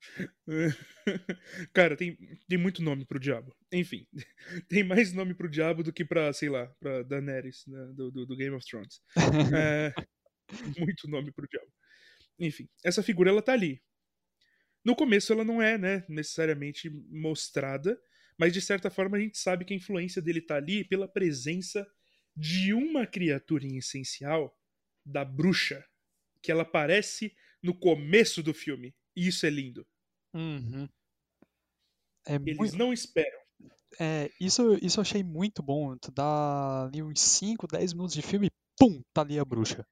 Cara, 1.72 1.96
tem, 1.96 2.16
tem 2.48 2.58
muito 2.58 2.82
nome 2.82 3.04
pro 3.04 3.20
diabo. 3.20 3.54
Enfim, 3.72 4.06
tem 4.68 4.82
mais 4.84 5.12
nome 5.12 5.34
pro 5.34 5.48
diabo 5.50 5.82
do 5.82 5.92
que 5.92 6.04
pra, 6.04 6.32
sei 6.32 6.48
lá, 6.48 6.66
pra 6.80 7.02
Daenerys, 7.02 7.64
né, 7.66 7.92
do, 7.94 8.10
do, 8.10 8.26
do 8.26 8.36
Game 8.36 8.54
of 8.54 8.66
Thrones. 8.66 9.00
É, 9.56 9.92
muito 10.78 11.08
nome 11.08 11.32
pro 11.32 11.46
diabo. 11.48 11.70
Enfim, 12.38 12.68
essa 12.84 13.02
figura 13.02 13.30
ela 13.30 13.42
tá 13.42 13.52
ali. 13.52 13.82
No 14.84 14.96
começo 14.96 15.32
ela 15.32 15.44
não 15.44 15.60
é, 15.60 15.76
né, 15.76 16.04
necessariamente 16.08 16.90
mostrada, 17.10 18.00
mas 18.38 18.52
de 18.52 18.60
certa 18.60 18.90
forma 18.90 19.16
a 19.16 19.20
gente 19.20 19.38
sabe 19.38 19.64
que 19.64 19.74
a 19.74 19.76
influência 19.76 20.22
dele 20.22 20.40
tá 20.40 20.56
ali 20.56 20.84
pela 20.84 21.06
presença 21.06 21.86
de 22.34 22.72
uma 22.72 23.06
criatura 23.06 23.66
em 23.66 23.76
essencial, 23.76 24.56
da 25.04 25.24
bruxa, 25.24 25.84
que 26.42 26.50
ela 26.50 26.62
aparece 26.62 27.34
no 27.62 27.74
começo 27.74 28.42
do 28.42 28.54
filme. 28.54 28.94
Isso 29.28 29.46
é 29.46 29.50
lindo. 29.50 29.86
Uhum. 30.34 30.88
É 32.26 32.38
Eles 32.38 32.56
muito, 32.58 32.78
não 32.78 32.92
esperam. 32.92 33.38
é, 33.98 34.30
isso, 34.40 34.74
isso 34.82 34.98
eu 34.98 35.02
achei 35.02 35.22
muito 35.22 35.62
bom. 35.62 35.96
Tu 35.98 36.10
dá 36.10 36.84
ali 36.86 37.02
uns 37.02 37.20
5, 37.20 37.66
10 37.66 37.92
minutos 37.92 38.14
de 38.14 38.22
filme, 38.22 38.50
pum, 38.78 39.02
tá 39.12 39.22
ali 39.22 39.38
a 39.38 39.44
bruxa. 39.44 39.84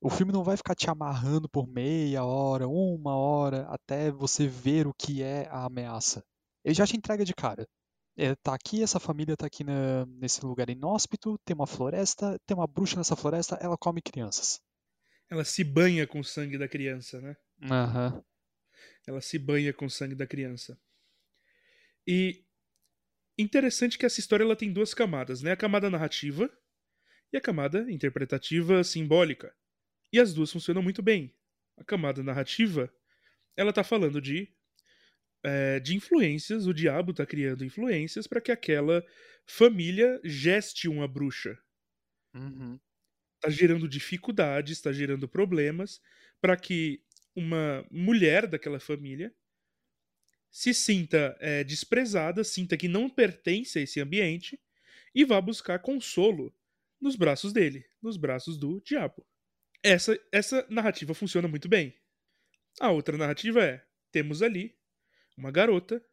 O 0.00 0.10
filme 0.10 0.32
não 0.32 0.44
vai 0.44 0.56
ficar 0.56 0.74
te 0.76 0.90
amarrando 0.90 1.48
por 1.48 1.66
meia 1.68 2.24
hora, 2.24 2.68
uma 2.68 3.16
hora, 3.16 3.66
até 3.68 4.10
você 4.10 4.48
ver 4.48 4.86
o 4.86 4.94
que 4.94 5.22
é 5.22 5.48
a 5.50 5.66
ameaça. 5.66 6.22
Ele 6.64 6.74
já 6.74 6.86
te 6.86 6.96
entrega 6.96 7.24
de 7.24 7.34
cara. 7.34 7.66
É, 8.16 8.34
tá 8.36 8.54
aqui, 8.54 8.82
essa 8.82 9.00
família 9.00 9.36
tá 9.36 9.46
aqui 9.46 9.64
na- 9.64 10.06
nesse 10.06 10.44
lugar 10.44 10.70
inóspito, 10.70 11.38
tem 11.44 11.54
uma 11.54 11.66
floresta, 11.66 12.38
tem 12.46 12.56
uma 12.56 12.66
bruxa 12.66 12.96
nessa 12.96 13.16
floresta, 13.16 13.56
ela 13.60 13.76
come 13.78 14.02
crianças. 14.02 14.60
Ela 15.30 15.44
se 15.44 15.64
banha 15.64 16.06
com 16.06 16.20
o 16.20 16.24
sangue 16.24 16.58
da 16.58 16.68
criança, 16.68 17.20
né? 17.22 17.34
Aham. 17.70 18.22
Ela 19.10 19.20
se 19.20 19.40
banha 19.40 19.72
com 19.72 19.86
o 19.86 19.90
sangue 19.90 20.14
da 20.14 20.24
criança. 20.24 20.80
E 22.06 22.44
interessante 23.36 23.98
que 23.98 24.06
essa 24.06 24.20
história 24.20 24.44
ela 24.44 24.54
tem 24.54 24.72
duas 24.72 24.94
camadas, 24.94 25.42
né? 25.42 25.50
A 25.50 25.56
camada 25.56 25.90
narrativa 25.90 26.48
e 27.32 27.36
a 27.36 27.40
camada 27.40 27.90
interpretativa 27.90 28.84
simbólica. 28.84 29.52
E 30.12 30.20
as 30.20 30.32
duas 30.32 30.52
funcionam 30.52 30.80
muito 30.80 31.02
bem. 31.02 31.34
A 31.76 31.82
camada 31.82 32.22
narrativa, 32.22 32.88
ela 33.56 33.72
tá 33.72 33.82
falando 33.82 34.20
de 34.20 34.48
é, 35.42 35.80
de 35.80 35.96
influências, 35.96 36.68
o 36.68 36.74
diabo 36.74 37.12
tá 37.12 37.26
criando 37.26 37.64
influências 37.64 38.28
para 38.28 38.40
que 38.40 38.52
aquela 38.52 39.04
família 39.44 40.20
geste 40.22 40.86
uma 40.86 41.08
bruxa. 41.08 41.58
Uhum. 42.32 42.78
tá 43.40 43.50
gerando 43.50 43.88
dificuldades, 43.88 44.78
está 44.78 44.92
gerando 44.92 45.28
problemas 45.28 46.00
para 46.40 46.56
que 46.56 47.02
uma 47.34 47.86
mulher 47.90 48.46
daquela 48.46 48.80
família 48.80 49.34
se 50.50 50.74
sinta 50.74 51.36
é, 51.40 51.62
desprezada, 51.62 52.42
sinta 52.42 52.76
que 52.76 52.88
não 52.88 53.08
pertence 53.08 53.78
a 53.78 53.82
esse 53.82 54.00
ambiente 54.00 54.60
e 55.14 55.24
vá 55.24 55.40
buscar 55.40 55.78
consolo 55.78 56.54
nos 57.00 57.16
braços 57.16 57.52
dele, 57.52 57.84
nos 58.02 58.16
braços 58.16 58.58
do 58.58 58.80
diabo. 58.80 59.24
Essa, 59.82 60.18
essa 60.32 60.66
narrativa 60.68 61.14
funciona 61.14 61.48
muito 61.48 61.68
bem. 61.68 61.94
A 62.80 62.90
outra 62.90 63.16
narrativa 63.16 63.64
é: 63.64 63.84
temos 64.10 64.42
ali 64.42 64.76
uma 65.36 65.50
garota, 65.50 66.04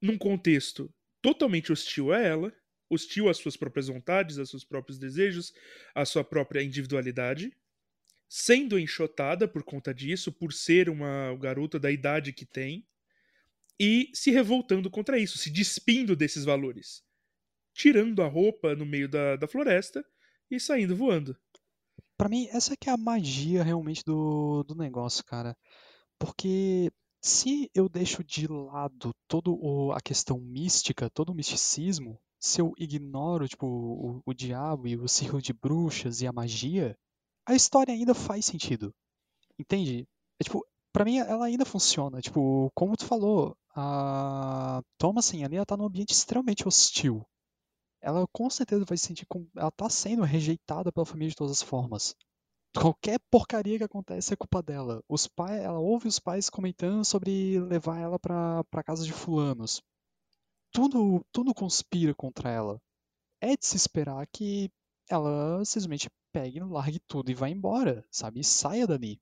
num 0.00 0.18
contexto 0.18 0.92
totalmente 1.22 1.72
hostil 1.72 2.12
a 2.12 2.20
ela, 2.20 2.54
hostil 2.90 3.28
às 3.28 3.38
suas 3.38 3.56
próprias 3.56 3.88
vontades, 3.88 4.38
aos 4.38 4.50
seus 4.50 4.64
próprios 4.64 4.98
desejos, 4.98 5.54
à 5.94 6.04
sua 6.04 6.22
própria 6.22 6.62
individualidade, 6.62 7.56
sendo 8.36 8.80
enxotada 8.80 9.46
por 9.46 9.62
conta 9.62 9.94
disso, 9.94 10.32
por 10.32 10.52
ser 10.52 10.90
uma 10.90 11.36
garota 11.36 11.78
da 11.78 11.88
idade 11.88 12.32
que 12.32 12.44
tem, 12.44 12.84
e 13.78 14.10
se 14.12 14.32
revoltando 14.32 14.90
contra 14.90 15.16
isso, 15.16 15.38
se 15.38 15.48
despindo 15.52 16.16
desses 16.16 16.44
valores, 16.44 17.04
tirando 17.72 18.20
a 18.22 18.26
roupa 18.26 18.74
no 18.74 18.84
meio 18.84 19.08
da, 19.08 19.36
da 19.36 19.46
floresta 19.46 20.04
e 20.50 20.58
saindo 20.58 20.96
voando. 20.96 21.38
Pra 22.18 22.28
mim, 22.28 22.48
essa 22.50 22.76
que 22.76 22.90
é 22.90 22.92
a 22.92 22.96
magia 22.96 23.62
realmente 23.62 24.02
do, 24.04 24.64
do 24.64 24.74
negócio, 24.74 25.24
cara. 25.24 25.56
Porque 26.18 26.90
se 27.22 27.70
eu 27.72 27.88
deixo 27.88 28.24
de 28.24 28.48
lado 28.48 29.14
toda 29.28 29.50
a 29.96 30.00
questão 30.00 30.40
mística, 30.40 31.08
todo 31.08 31.30
o 31.30 31.34
misticismo, 31.36 32.20
se 32.40 32.60
eu 32.60 32.72
ignoro, 32.78 33.46
tipo, 33.46 33.64
o, 33.64 34.22
o 34.26 34.34
diabo 34.34 34.88
e 34.88 34.96
o 34.96 35.06
círculo 35.06 35.40
de 35.40 35.52
bruxas 35.52 36.20
e 36.20 36.26
a 36.26 36.32
magia, 36.32 36.98
a 37.46 37.54
história 37.54 37.92
ainda 37.92 38.14
faz 38.14 38.44
sentido. 38.44 38.94
Entende? 39.58 40.08
É, 40.40 40.44
tipo, 40.44 40.66
pra 40.92 41.04
mim 41.04 41.18
ela 41.18 41.46
ainda 41.46 41.64
funciona. 41.64 42.20
Tipo, 42.20 42.70
como 42.74 42.96
tu 42.96 43.04
falou, 43.06 43.56
a 43.74 44.82
Thomasin 44.98 45.44
ali, 45.44 45.56
ela 45.56 45.66
tá 45.66 45.76
num 45.76 45.86
ambiente 45.86 46.12
extremamente 46.12 46.66
hostil. 46.66 47.26
Ela 48.00 48.26
com 48.32 48.50
certeza 48.50 48.84
vai 48.84 48.98
se 48.98 49.06
sentir 49.06 49.26
como... 49.26 49.48
Ela 49.56 49.70
tá 49.70 49.88
sendo 49.88 50.22
rejeitada 50.22 50.92
pela 50.92 51.06
família 51.06 51.30
de 51.30 51.36
todas 51.36 51.52
as 51.52 51.62
formas. 51.62 52.14
Qualquer 52.76 53.20
porcaria 53.30 53.78
que 53.78 53.84
acontece 53.84 54.32
é 54.34 54.36
culpa 54.36 54.62
dela. 54.62 55.02
Os 55.08 55.26
pais, 55.26 55.62
ela 55.62 55.78
ouve 55.78 56.08
os 56.08 56.18
pais 56.18 56.50
comentando 56.50 57.04
sobre 57.04 57.58
levar 57.60 57.98
ela 57.98 58.18
pra, 58.18 58.64
pra 58.64 58.82
casa 58.82 59.04
de 59.04 59.12
fulanos. 59.12 59.80
Tudo, 60.72 61.24
tudo 61.32 61.54
conspira 61.54 62.14
contra 62.14 62.50
ela. 62.50 62.80
É 63.40 63.56
de 63.56 63.64
se 63.64 63.76
esperar 63.76 64.26
que 64.26 64.70
ela 65.08 65.64
simplesmente 65.64 66.10
pegue, 66.34 66.60
largue 66.60 67.00
tudo 67.08 67.30
e 67.30 67.34
vá 67.34 67.48
embora, 67.48 68.04
sabe? 68.10 68.40
E 68.40 68.44
saia 68.44 68.86
dali. 68.86 69.20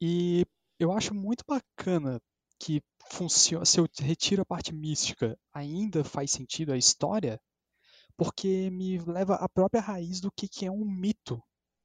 E 0.00 0.44
eu 0.78 0.92
acho 0.92 1.14
muito 1.14 1.42
bacana 1.46 2.20
que 2.58 2.82
funciona, 3.10 3.64
se 3.64 3.80
eu 3.80 3.88
retiro 3.98 4.42
a 4.42 4.46
parte 4.46 4.74
mística, 4.74 5.38
ainda 5.54 6.04
faz 6.04 6.30
sentido 6.32 6.72
a 6.72 6.76
história, 6.76 7.40
porque 8.16 8.70
me 8.70 8.98
leva 9.00 9.36
à 9.36 9.48
própria 9.48 9.82
raiz 9.82 10.20
do 10.20 10.32
que, 10.32 10.48
que 10.48 10.66
é 10.66 10.70
um 10.72 10.84
mito. 10.84 11.42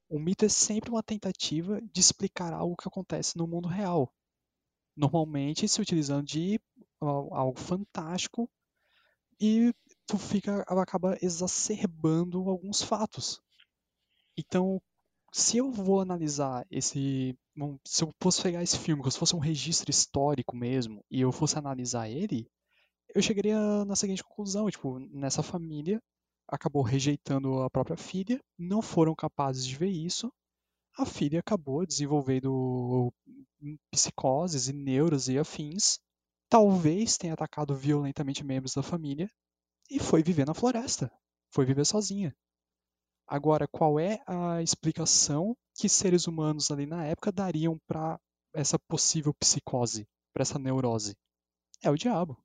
O 0.09 0.19
mito 0.19 0.45
é 0.45 0.49
sempre 0.49 0.91
uma 0.91 1.03
tentativa 1.03 1.81
de 1.81 1.99
explicar 2.01 2.53
algo 2.53 2.77
que 2.77 2.87
acontece 2.87 3.37
no 3.37 3.47
mundo 3.47 3.67
real. 3.69 4.13
Normalmente 4.97 5.67
se 5.67 5.81
utilizando 5.81 6.25
de 6.27 6.59
al- 7.01 7.33
algo 7.33 7.59
fantástico 7.59 8.49
e 9.39 9.73
tu 10.07 10.17
fica, 10.17 10.61
acaba 10.63 11.17
exacerbando 11.21 12.49
alguns 12.49 12.81
fatos. 12.83 13.41
Então, 14.37 14.81
se 15.33 15.57
eu 15.57 15.71
vou 15.71 16.01
analisar 16.01 16.65
esse. 16.71 17.37
bom, 17.55 17.77
Se 17.85 18.03
eu 18.03 18.13
fosse 18.21 18.41
pegar 18.41 18.63
esse 18.63 18.77
filme, 18.79 19.01
como 19.01 19.11
se 19.11 19.19
fosse 19.19 19.35
um 19.35 19.39
registro 19.39 19.89
histórico 19.91 20.55
mesmo, 20.55 21.03
e 21.11 21.21
eu 21.21 21.31
fosse 21.31 21.57
analisar 21.57 22.09
ele, 22.09 22.47
eu 23.15 23.21
chegaria 23.21 23.85
na 23.85 23.95
seguinte 23.95 24.23
conclusão: 24.23 24.69
tipo, 24.69 24.99
nessa 24.99 25.43
família 25.43 26.01
acabou 26.47 26.83
rejeitando 26.83 27.61
a 27.63 27.69
própria 27.69 27.97
filha, 27.97 28.41
não 28.57 28.81
foram 28.81 29.15
capazes 29.15 29.65
de 29.65 29.75
ver 29.75 29.89
isso, 29.89 30.31
a 30.97 31.05
filha 31.05 31.39
acabou 31.39 31.85
desenvolvendo 31.85 33.13
psicoses 33.91 34.67
e 34.69 34.73
neuras 34.73 35.27
e 35.27 35.37
afins, 35.39 35.99
talvez 36.49 37.17
tenha 37.17 37.33
atacado 37.33 37.75
violentamente 37.75 38.43
membros 38.43 38.73
da 38.73 38.83
família 38.83 39.29
e 39.91 39.99
foi 39.99 40.23
viver 40.23 40.45
na 40.45 40.53
floresta, 40.53 41.11
foi 41.51 41.65
viver 41.65 41.85
sozinha. 41.85 42.35
Agora, 43.27 43.67
qual 43.67 43.99
é 43.99 44.21
a 44.25 44.61
explicação 44.63 45.55
que 45.77 45.87
seres 45.89 46.25
humanos 46.27 46.71
ali 46.71 46.85
na 46.87 47.05
época 47.05 47.31
dariam 47.31 47.77
para 47.87 48.19
essa 48.53 48.79
possível 48.79 49.33
psicose, 49.33 50.07
para 50.33 50.41
essa 50.43 50.57
neurose? 50.59 51.15
É 51.83 51.91
o 51.91 51.97
diabo. 51.97 52.37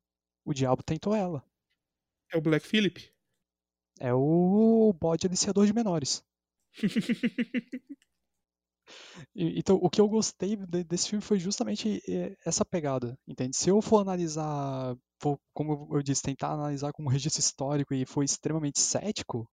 O 0.44 0.54
diabo 0.54 0.82
tentou 0.82 1.14
ela. 1.14 1.44
É 2.32 2.36
o 2.36 2.40
Black 2.40 2.66
Phillip. 2.66 2.98
É 3.98 4.12
o 4.12 4.92
bode 4.92 5.26
aliciador 5.26 5.64
de 5.64 5.72
menores. 5.72 6.22
Então, 9.34 9.76
o 9.76 9.90
que 9.90 10.00
eu 10.00 10.08
gostei 10.08 10.56
de- 10.56 10.84
desse 10.84 11.08
filme 11.08 11.22
foi 11.22 11.38
justamente 11.38 12.00
eh, 12.08 12.36
essa 12.44 12.64
pegada, 12.64 13.18
entende? 13.26 13.56
Se 13.56 13.68
eu 13.70 13.80
for 13.82 14.00
analisar 14.00 14.96
for, 15.20 15.38
como 15.52 15.88
eu 15.94 16.02
disse, 16.02 16.22
tentar 16.22 16.52
analisar 16.52 16.92
como 16.92 17.08
um 17.08 17.12
registro 17.12 17.40
histórico 17.40 17.92
e 17.94 18.06
foi 18.06 18.24
extremamente 18.24 18.80
cético, 18.80 19.46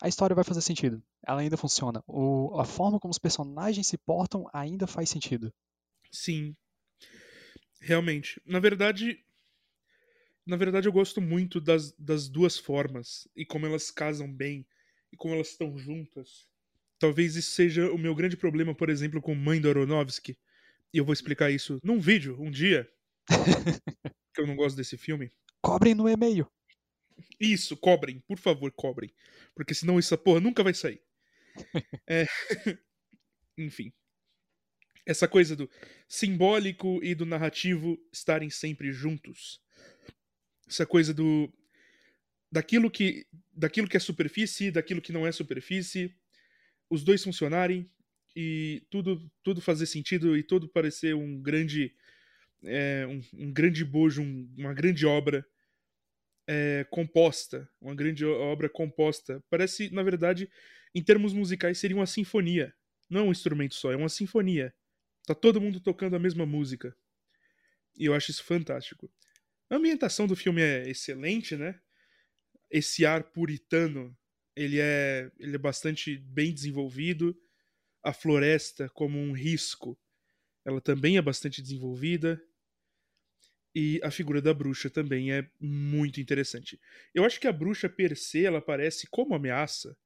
a 0.00 0.08
história 0.08 0.34
vai 0.34 0.44
fazer 0.44 0.60
sentido. 0.60 1.02
Ela 1.26 1.40
ainda 1.40 1.56
funciona. 1.56 2.02
O, 2.06 2.58
a 2.58 2.64
forma 2.64 3.00
como 3.00 3.10
os 3.10 3.18
personagens 3.18 3.86
se 3.86 3.98
portam 3.98 4.48
ainda 4.52 4.86
faz 4.86 5.10
sentido. 5.10 5.52
Sim. 6.10 6.56
Realmente. 7.80 8.40
Na 8.46 8.60
verdade. 8.60 9.22
Na 10.46 10.56
verdade, 10.56 10.88
eu 10.88 10.92
gosto 10.92 11.20
muito 11.20 11.60
das, 11.60 11.92
das 11.92 12.28
duas 12.28 12.58
formas 12.58 13.28
e 13.36 13.44
como 13.44 13.66
elas 13.66 13.90
casam 13.90 14.32
bem 14.32 14.66
e 15.12 15.16
como 15.16 15.34
elas 15.34 15.48
estão 15.48 15.76
juntas. 15.76 16.48
Talvez 16.98 17.36
isso 17.36 17.50
seja 17.50 17.92
o 17.92 17.98
meu 17.98 18.14
grande 18.14 18.36
problema, 18.36 18.74
por 18.74 18.88
exemplo, 18.88 19.20
com 19.20 19.34
Mãe 19.34 19.60
do 19.60 19.68
Aronofsky. 19.68 20.38
E 20.92 20.98
eu 20.98 21.04
vou 21.04 21.12
explicar 21.12 21.50
isso 21.50 21.78
num 21.82 22.00
vídeo, 22.00 22.36
um 22.40 22.50
dia. 22.50 22.90
que 24.34 24.40
eu 24.40 24.46
não 24.46 24.56
gosto 24.56 24.76
desse 24.76 24.96
filme. 24.96 25.30
Cobrem 25.60 25.94
no 25.94 26.08
e-mail. 26.08 26.50
Isso, 27.38 27.76
cobrem, 27.76 28.20
por 28.20 28.38
favor, 28.38 28.70
cobrem. 28.72 29.12
Porque 29.54 29.74
senão 29.74 29.98
essa 29.98 30.16
porra 30.16 30.40
nunca 30.40 30.62
vai 30.62 30.74
sair. 30.74 31.00
é... 32.06 32.26
Enfim. 33.56 33.92
Essa 35.04 35.26
coisa 35.26 35.56
do 35.56 35.70
simbólico 36.06 37.00
e 37.02 37.14
do 37.14 37.24
narrativo 37.24 37.98
estarem 38.12 38.50
sempre 38.50 38.92
juntos. 38.92 39.60
Essa 40.68 40.84
coisa 40.84 41.14
do. 41.14 41.52
Daquilo 42.50 42.90
que, 42.90 43.26
daquilo 43.52 43.88
que 43.88 43.96
é 43.96 44.00
superfície, 44.00 44.70
daquilo 44.70 45.00
que 45.00 45.12
não 45.12 45.26
é 45.26 45.32
superfície. 45.32 46.14
Os 46.90 47.02
dois 47.02 47.22
funcionarem 47.22 47.90
e 48.36 48.82
tudo, 48.90 49.30
tudo 49.42 49.60
fazer 49.60 49.86
sentido 49.86 50.36
e 50.36 50.42
tudo 50.42 50.68
parecer 50.68 51.14
um 51.14 51.40
grande. 51.40 51.94
É, 52.64 53.06
um, 53.06 53.20
um, 53.34 53.52
grande 53.52 53.84
bojo, 53.84 54.20
um, 54.20 54.52
uma 54.56 54.74
grande 54.74 55.06
obra 55.06 55.46
é, 56.48 56.86
composta, 56.90 57.70
uma 57.78 57.94
grande 57.94 58.24
obra 58.24 58.70
composta. 58.70 59.44
Parece, 59.50 59.90
na 59.90 60.02
verdade, 60.02 60.50
em 60.94 61.02
termos 61.02 61.34
musicais, 61.34 61.76
seria 61.76 61.96
uma 61.96 62.06
sinfonia. 62.06 62.74
Não 63.10 63.20
é 63.20 63.24
um 63.24 63.30
instrumento 63.30 63.74
só, 63.74 63.92
é 63.92 63.96
uma 63.96 64.08
sinfonia. 64.08 64.74
Tá 65.26 65.34
todo 65.34 65.60
mundo 65.60 65.78
tocando 65.78 66.16
a 66.16 66.18
mesma 66.18 66.46
música. 66.46 66.96
E 67.98 68.06
eu 68.06 68.14
acho 68.14 68.30
isso 68.30 68.42
fantástico. 68.42 69.12
A 69.68 69.76
ambientação 69.76 70.26
do 70.26 70.34
filme 70.34 70.62
é 70.62 70.88
excelente, 70.88 71.54
né? 71.54 71.78
Esse 72.70 73.04
ar 73.04 73.24
puritano, 73.24 74.16
ele 74.56 74.80
é, 74.80 75.30
ele 75.38 75.54
é 75.54 75.58
bastante 75.58 76.16
bem 76.16 76.52
desenvolvido. 76.52 77.38
A 78.02 78.12
floresta 78.14 78.88
como 78.88 79.18
um 79.18 79.32
risco, 79.32 79.98
ela 80.64 80.80
também 80.80 81.18
é 81.18 81.22
bastante 81.22 81.60
desenvolvida. 81.60 82.40
E 83.74 84.00
a 84.02 84.10
figura 84.10 84.40
da 84.40 84.54
bruxa 84.54 84.88
também 84.88 85.32
é 85.32 85.48
muito 85.60 86.20
interessante. 86.20 86.80
Eu 87.14 87.24
acho 87.24 87.38
que 87.38 87.46
a 87.46 87.52
bruxa 87.52 87.88
per 87.88 88.16
se, 88.16 88.44
ela 88.44 88.58
aparece 88.58 89.06
como 89.08 89.34
ameaça 89.34 89.96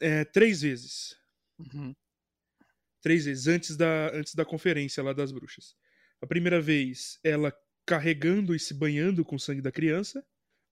é, 0.00 0.24
três 0.24 0.62
vezes. 0.62 1.16
Uhum. 1.58 1.94
Três 3.00 3.24
vezes, 3.24 3.46
antes 3.46 3.76
da, 3.76 4.10
antes 4.14 4.34
da 4.34 4.44
conferência 4.44 5.02
lá 5.02 5.12
das 5.12 5.32
bruxas. 5.32 5.74
A 6.20 6.26
primeira 6.26 6.60
vez, 6.60 7.18
ela 7.24 7.52
carregando 7.86 8.54
e 8.54 8.58
se 8.58 8.74
banhando 8.74 9.24
com 9.24 9.36
o 9.36 9.40
sangue 9.40 9.62
da 9.62 9.72
criança. 9.72 10.24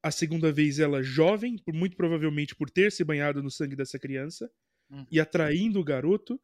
A 0.03 0.11
segunda 0.11 0.53
vez, 0.53 0.79
ela 0.79 1.03
jovem, 1.03 1.57
muito 1.69 1.97
provavelmente 1.97 2.55
por 2.55 2.69
ter 2.69 2.93
se 2.93 3.05
banhado 3.05 3.43
no 3.43 3.51
sangue 3.51 3.77
dessa 3.77 3.99
criança. 3.99 4.51
Uhum. 4.91 5.07
E 5.11 5.19
atraindo 5.19 5.81
o 5.81 5.85
garoto. 5.85 6.41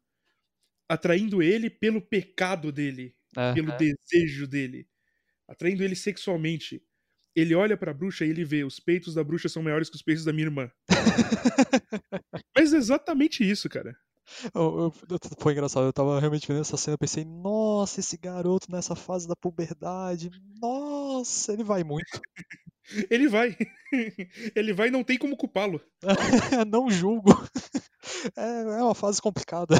Atraindo 0.89 1.41
ele 1.43 1.69
pelo 1.69 2.01
pecado 2.01 2.71
dele. 2.71 3.15
Uhum. 3.37 3.53
Pelo 3.53 3.77
desejo 3.77 4.47
dele 4.47 4.90
atraindo 5.51 5.83
ele 5.83 5.95
sexualmente. 5.95 6.81
Ele 7.35 7.55
olha 7.55 7.77
pra 7.77 7.93
bruxa 7.93 8.25
e 8.25 8.29
ele 8.29 8.43
vê, 8.43 8.63
os 8.63 8.79
peitos 8.79 9.13
da 9.13 9.23
bruxa 9.23 9.47
são 9.47 9.63
maiores 9.63 9.89
que 9.89 9.95
os 9.95 10.01
peitos 10.01 10.25
da 10.25 10.33
minha 10.33 10.47
irmã. 10.47 10.69
Mas 12.55 12.73
é 12.73 12.77
exatamente 12.77 13.49
isso, 13.49 13.69
cara. 13.69 13.95
Eu, 14.53 14.93
eu, 15.09 15.19
foi 15.39 15.53
engraçado, 15.53 15.85
eu 15.85 15.93
tava 15.93 16.19
realmente 16.19 16.47
vendo 16.47 16.61
essa 16.61 16.77
cena, 16.77 16.97
pensei, 16.97 17.25
nossa, 17.25 17.99
esse 17.99 18.17
garoto 18.17 18.71
nessa 18.71 18.95
fase 18.95 19.27
da 19.27 19.35
puberdade, 19.35 20.29
nossa, 20.61 21.51
ele 21.53 21.63
vai 21.63 21.83
muito. 21.83 22.21
ele 23.09 23.27
vai. 23.27 23.57
ele 24.55 24.73
vai 24.73 24.87
e 24.87 24.91
não 24.91 25.03
tem 25.03 25.17
como 25.17 25.37
culpá-lo. 25.37 25.81
não 26.67 26.89
julgo. 26.89 27.31
É, 28.37 28.61
é 28.79 28.83
uma 28.83 28.95
fase 28.95 29.21
complicada. 29.21 29.75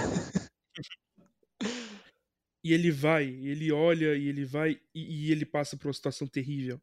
E 2.63 2.73
ele 2.73 2.91
vai, 2.91 3.25
ele 3.25 3.71
olha 3.71 4.15
e 4.15 4.27
ele 4.27 4.45
vai 4.45 4.79
e, 4.93 5.27
e 5.27 5.31
ele 5.31 5.45
passa 5.45 5.75
por 5.75 5.87
uma 5.87 5.93
situação 5.93 6.27
terrível. 6.27 6.79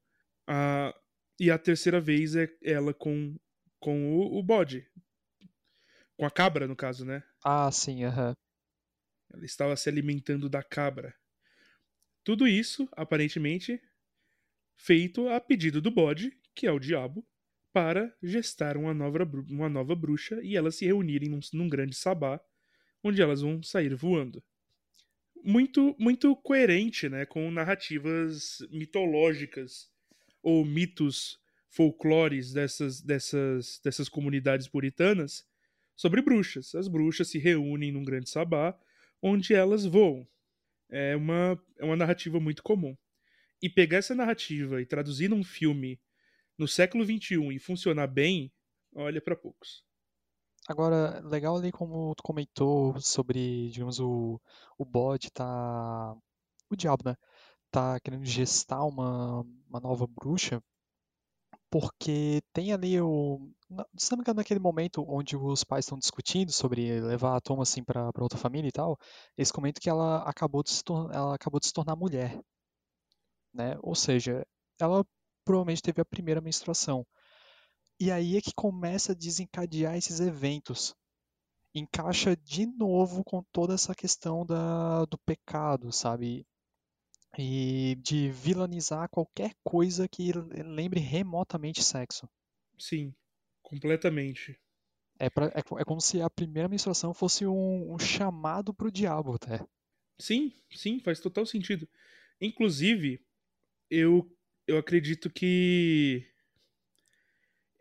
Ah, 0.47 0.93
e 1.39 1.51
a 1.51 1.59
terceira 1.59 2.01
vez 2.01 2.35
é 2.35 2.49
ela 2.63 2.93
com, 2.93 3.39
com 3.79 4.17
o, 4.17 4.39
o 4.39 4.43
bode. 4.43 4.91
Com 6.17 6.27
a 6.27 6.31
cabra, 6.31 6.67
no 6.67 6.75
caso, 6.75 7.05
né? 7.05 7.23
Ah, 7.45 7.71
sim, 7.71 8.03
aham. 8.05 8.31
Uhum. 8.31 8.35
Ela 9.35 9.45
estava 9.45 9.77
se 9.77 9.89
alimentando 9.89 10.49
da 10.49 10.63
cabra. 10.63 11.15
Tudo 12.25 12.49
isso, 12.49 12.89
aparentemente, 12.93 13.81
feito 14.77 15.29
a 15.29 15.41
pedido 15.41 15.81
do 15.81 15.91
bode, 15.91 16.33
que 16.55 16.67
é 16.67 16.73
o 16.73 16.79
diabo, 16.79 17.25
para 17.73 18.13
gestar 18.23 18.77
uma 18.77 18.93
nova, 18.93 19.19
uma 19.49 19.69
nova 19.69 19.95
bruxa 19.95 20.43
e 20.43 20.57
elas 20.57 20.77
se 20.77 20.87
reunirem 20.87 21.29
num, 21.29 21.41
num 21.53 21.69
grande 21.69 21.95
sabá, 21.95 22.41
onde 23.05 23.23
elas 23.23 23.43
vão 23.43 23.63
sair 23.63 23.95
voando 23.95 24.43
muito 25.45 25.95
muito 25.99 26.35
coerente, 26.37 27.09
né, 27.09 27.27
com 27.27 27.51
narrativas 27.51 28.59
mitológicas 28.71 29.91
ou 30.43 30.65
mitos 30.65 31.39
folclores 31.69 32.53
dessas 32.53 33.01
dessas 33.01 33.81
dessas 33.83 34.09
comunidades 34.09 34.69
puritanas 34.69 35.47
sobre 35.97 36.23
bruxas. 36.23 36.75
As 36.75 36.89
bruxas 36.89 37.29
se 37.29 37.39
reúnem 37.39 37.93
num 37.93 38.05
grande 38.05 38.31
sabá 38.31 38.79
onde 39.23 39.55
elas 39.55 39.85
voam. 39.85 40.27
É 40.91 41.17
uma 41.17 41.63
é 41.79 41.85
uma 41.85 41.97
narrativa 41.97 42.39
muito 42.41 42.63
comum. 42.63 42.97
E 43.61 43.69
pegar 43.69 43.99
essa 43.99 44.15
narrativa 44.15 44.81
e 44.81 44.87
traduzir 44.87 45.29
num 45.29 45.43
filme 45.43 46.01
no 46.57 46.69
século 46.69 47.05
XXI 47.05 47.55
e 47.55 47.59
funcionar 47.59 48.07
bem, 48.07 48.53
olha 48.95 49.21
para 49.21 49.37
poucos. 49.37 49.88
Agora, 50.69 51.21
legal 51.25 51.57
ali 51.57 51.73
como 51.73 52.15
tu 52.15 52.23
comentou 52.23 53.01
sobre, 53.01 53.71
digamos, 53.71 53.99
o, 54.01 54.41
o 54.79 54.85
bode 54.85 55.31
tá. 55.33 56.15
O 56.71 56.77
diabo, 56.77 57.03
né? 57.07 57.17
Tá 57.71 58.01
querendo 58.01 58.25
gestar 58.27 58.85
uma, 58.85 59.43
uma 59.69 59.81
nova 59.81 60.07
bruxa. 60.07 60.63
Porque 61.71 62.43
tem 62.53 62.73
ali 62.73 63.01
o. 63.01 63.51
Se 63.97 64.11
não 64.11 64.19
me 64.19 64.23
engano, 64.23 64.39
naquele 64.39 64.61
momento 64.61 65.05
onde 65.09 65.37
os 65.37 65.65
pais 65.65 65.85
estão 65.85 65.99
discutindo 65.99 66.53
sobre 66.53 67.01
levar 67.01 67.37
a 67.37 67.41
Thomas 67.41 67.71
assim 67.71 67.83
pra, 67.85 68.13
pra 68.13 68.23
outra 68.23 68.39
família 68.39 68.69
e 68.69 68.73
tal, 68.73 68.99
eles 69.37 69.53
comentam 69.53 69.81
que 69.81 69.91
ela 69.91 70.23
acabou 70.29 70.63
de 70.63 70.71
se, 70.71 70.83
tornar, 70.85 71.15
ela 71.15 71.35
acabou 71.35 71.61
de 71.61 71.67
se 71.67 71.73
tornar 71.73 71.97
mulher. 71.97 72.39
Né? 73.53 73.77
Ou 73.83 73.95
seja, 73.95 74.47
ela 74.81 75.05
provavelmente 75.45 75.83
teve 75.83 76.01
a 76.01 76.05
primeira 76.05 76.41
menstruação. 76.41 77.07
E 78.01 78.13
aí 78.13 78.37
é 78.37 78.41
que 78.41 78.55
começa 78.55 79.13
a 79.13 79.15
desencadear 79.15 79.97
esses 79.97 80.21
eventos. 80.21 80.95
Encaixa 81.75 82.37
de 82.37 82.65
novo 82.67 83.25
com 83.25 83.43
toda 83.53 83.75
essa 83.75 83.95
questão 83.95 84.47
da, 84.47 85.05
do 85.07 85.19
pecado, 85.19 85.93
sabe? 85.93 86.47
E 87.37 87.97
de 88.01 88.31
vilanizar 88.31 89.09
qualquer 89.11 89.53
coisa 89.65 90.09
que 90.09 90.33
lembre 90.65 91.01
remotamente 91.01 91.83
sexo. 91.83 92.29
Sim, 92.79 93.15
completamente. 93.63 94.59
É, 95.19 95.29
pra, 95.29 95.47
é, 95.47 95.59
é 95.59 95.85
como 95.85 96.01
se 96.01 96.23
a 96.23 96.31
primeira 96.31 96.69
menstruação 96.69 97.13
fosse 97.13 97.45
um, 97.47 97.93
um 97.93 97.99
chamado 97.99 98.73
pro 98.73 98.93
diabo 98.93 99.35
até. 99.35 99.61
Sim, 100.21 100.53
sim, 100.71 101.01
faz 101.01 101.21
total 101.21 101.45
sentido. 101.45 101.89
Inclusive, 102.41 103.21
eu, 103.91 104.31
eu 104.67 104.79
acredito 104.79 105.29
que 105.29 106.25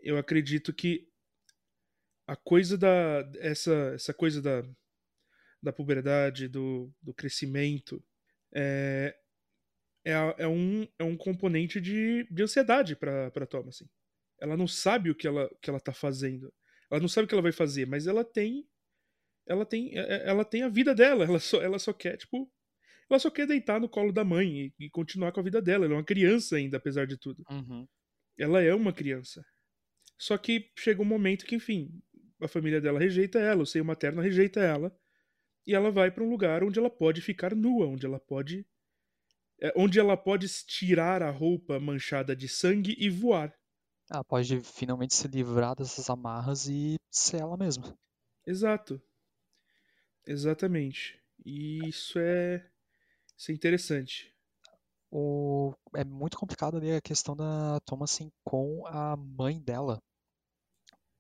eu 0.07 0.17
acredito 0.17 0.73
que 0.73 1.07
a 2.25 2.35
coisa 2.35 2.77
da 2.77 3.29
essa 3.39 3.93
essa 3.95 4.13
coisa 4.13 4.41
da, 4.41 4.63
da 5.61 5.73
puberdade, 5.73 6.47
do, 6.47 6.93
do 7.01 7.13
crescimento, 7.13 8.03
é, 8.53 9.15
é, 10.05 10.13
é, 10.37 10.47
um, 10.47 10.87
é 10.97 11.03
um 11.03 11.17
componente 11.17 11.81
de, 11.81 12.25
de 12.31 12.43
ansiedade 12.43 12.95
para 12.95 13.45
Thomas. 13.47 13.75
Assim. 13.75 13.89
Ela 14.39 14.55
não 14.55 14.67
sabe 14.67 15.09
o 15.09 15.15
que 15.15 15.27
ela, 15.27 15.49
que 15.61 15.69
ela 15.69 15.79
tá 15.79 15.93
fazendo. 15.93 16.53
Ela 16.89 17.01
não 17.01 17.09
sabe 17.09 17.25
o 17.25 17.27
que 17.27 17.35
ela 17.35 17.41
vai 17.41 17.51
fazer, 17.51 17.85
mas 17.85 18.07
ela 18.07 18.23
tem 18.23 18.65
ela 19.45 19.65
tem 19.65 19.97
é, 19.97 20.01
é, 20.01 20.29
ela 20.29 20.45
tem 20.45 20.63
a 20.63 20.69
vida 20.69 20.95
dela. 20.95 21.25
Ela 21.25 21.39
só, 21.39 21.61
ela 21.61 21.79
só 21.79 21.91
quer, 21.91 22.15
tipo, 22.17 22.49
ela 23.09 23.19
só 23.19 23.29
quer 23.29 23.45
deitar 23.45 23.81
no 23.81 23.89
colo 23.89 24.13
da 24.13 24.23
mãe 24.23 24.67
e, 24.67 24.85
e 24.85 24.89
continuar 24.89 25.33
com 25.33 25.41
a 25.41 25.43
vida 25.43 25.61
dela. 25.61 25.85
Ela 25.85 25.95
é 25.95 25.97
uma 25.97 26.05
criança 26.05 26.55
ainda, 26.55 26.77
apesar 26.77 27.05
de 27.05 27.17
tudo. 27.17 27.43
Uhum. 27.49 27.85
Ela 28.37 28.61
é 28.61 28.73
uma 28.73 28.93
criança. 28.93 29.43
Só 30.17 30.37
que 30.37 30.71
chega 30.77 31.01
um 31.01 31.05
momento 31.05 31.45
que, 31.45 31.55
enfim, 31.55 32.01
a 32.41 32.47
família 32.47 32.81
dela 32.81 32.99
rejeita 32.99 33.39
ela, 33.39 33.63
o 33.63 33.65
seio 33.65 33.85
materno 33.85 34.21
rejeita 34.21 34.59
ela, 34.59 34.95
e 35.65 35.75
ela 35.75 35.91
vai 35.91 36.11
para 36.11 36.23
um 36.23 36.29
lugar 36.29 36.63
onde 36.63 36.79
ela 36.79 36.89
pode 36.89 37.21
ficar 37.21 37.55
nua, 37.55 37.87
onde 37.87 38.05
ela 38.05 38.19
pode 38.19 38.65
É 39.61 39.71
onde 39.75 39.99
ela 39.99 40.17
pode 40.17 40.47
tirar 40.65 41.21
a 41.21 41.29
roupa 41.31 41.79
manchada 41.79 42.35
de 42.35 42.47
sangue 42.47 42.95
e 42.99 43.09
voar. 43.09 43.53
Ela 44.09 44.23
pode 44.23 44.59
finalmente 44.61 45.15
se 45.15 45.27
livrar 45.29 45.75
dessas 45.75 46.09
amarras 46.09 46.67
e 46.67 46.95
ser 47.09 47.37
ela 47.41 47.55
mesma. 47.57 47.97
Exato. 48.45 48.99
Exatamente. 50.27 51.19
E 51.45 51.87
isso 51.87 52.19
é, 52.19 52.69
isso 53.37 53.51
é 53.51 53.53
interessante. 53.55 54.36
O... 55.11 55.73
É 55.95 56.03
muito 56.03 56.37
complicado 56.37 56.77
ali 56.77 56.91
a 56.93 57.01
questão 57.01 57.35
da 57.35 57.79
Thomasin 57.81 58.31
com 58.43 58.85
a 58.87 59.15
mãe 59.15 59.61
dela. 59.61 60.01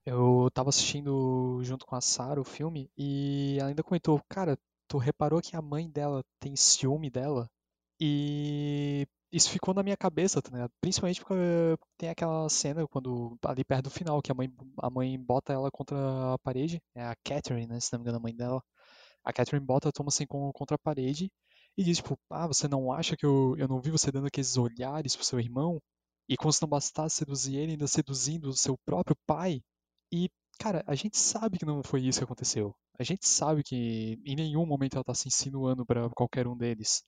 Eu 0.05 0.49
tava 0.53 0.69
assistindo 0.69 1.59
junto 1.63 1.85
com 1.85 1.95
a 1.95 2.01
Sarah 2.01 2.39
o 2.39 2.45
filme 2.45 2.89
e 2.97 3.57
ela 3.59 3.69
ainda 3.69 3.83
comentou, 3.83 4.21
cara, 4.29 4.57
tu 4.87 4.97
reparou 4.97 5.41
que 5.41 5.55
a 5.55 5.61
mãe 5.61 5.89
dela 5.89 6.23
tem 6.39 6.55
ciúme 6.55 7.09
dela? 7.09 7.49
E 7.99 9.05
isso 9.31 9.49
ficou 9.49 9.73
na 9.73 9.83
minha 9.83 9.97
cabeça, 9.97 10.41
ligado? 10.51 10.71
Principalmente 10.81 11.19
porque 11.19 11.77
tem 11.97 12.09
aquela 12.09 12.47
cena 12.49 12.87
quando 12.87 13.37
ali 13.45 13.63
perto 13.65 13.85
do 13.85 13.89
final 13.89 14.21
que 14.21 14.31
a 14.31 14.35
mãe 14.35 14.49
a 14.81 14.89
mãe 14.89 15.19
bota 15.19 15.53
ela 15.53 15.69
contra 15.71 15.97
a 16.33 16.39
parede, 16.39 16.81
é 16.95 17.03
a 17.03 17.15
Catherine, 17.23 17.67
né, 17.67 17.79
se 17.79 17.91
não 17.91 17.99
me 17.99 18.03
engano 18.03 18.17
a 18.17 18.21
mãe 18.21 18.35
dela. 18.35 18.63
A 19.23 19.33
Catherine 19.33 19.65
bota 19.65 19.89
a 19.89 19.91
Thomasin 19.91 20.25
contra 20.25 20.75
a 20.75 20.79
parede 20.79 21.31
e 21.77 21.83
diz, 21.83 21.97
tipo, 21.97 22.17
ah, 22.29 22.47
você 22.47 22.67
não 22.67 22.91
acha 22.91 23.15
que 23.15 23.25
eu, 23.25 23.55
eu 23.57 23.67
não 23.67 23.79
vi 23.79 23.91
você 23.91 24.11
dando 24.11 24.27
aqueles 24.27 24.57
olhares 24.57 25.15
pro 25.15 25.25
seu 25.25 25.39
irmão? 25.39 25.79
E 26.27 26.35
como 26.35 26.51
se 26.51 26.61
não 26.61 26.69
bastasse 26.69 27.17
seduzir 27.17 27.55
ele, 27.55 27.73
ainda 27.73 27.87
seduzindo 27.87 28.49
o 28.49 28.57
seu 28.57 28.77
próprio 28.85 29.15
pai? 29.27 29.61
E, 30.11 30.29
cara, 30.59 30.83
a 30.87 30.95
gente 30.95 31.17
sabe 31.17 31.57
que 31.59 31.65
não 31.65 31.83
foi 31.83 32.01
isso 32.01 32.19
que 32.19 32.25
aconteceu. 32.25 32.75
A 32.99 33.03
gente 33.03 33.27
sabe 33.27 33.63
que 33.63 34.19
em 34.25 34.35
nenhum 34.35 34.65
momento 34.65 34.95
ela 34.95 35.03
tá 35.03 35.13
se 35.13 35.27
insinuando 35.27 35.85
para 35.85 36.09
qualquer 36.09 36.47
um 36.47 36.57
deles. 36.57 37.03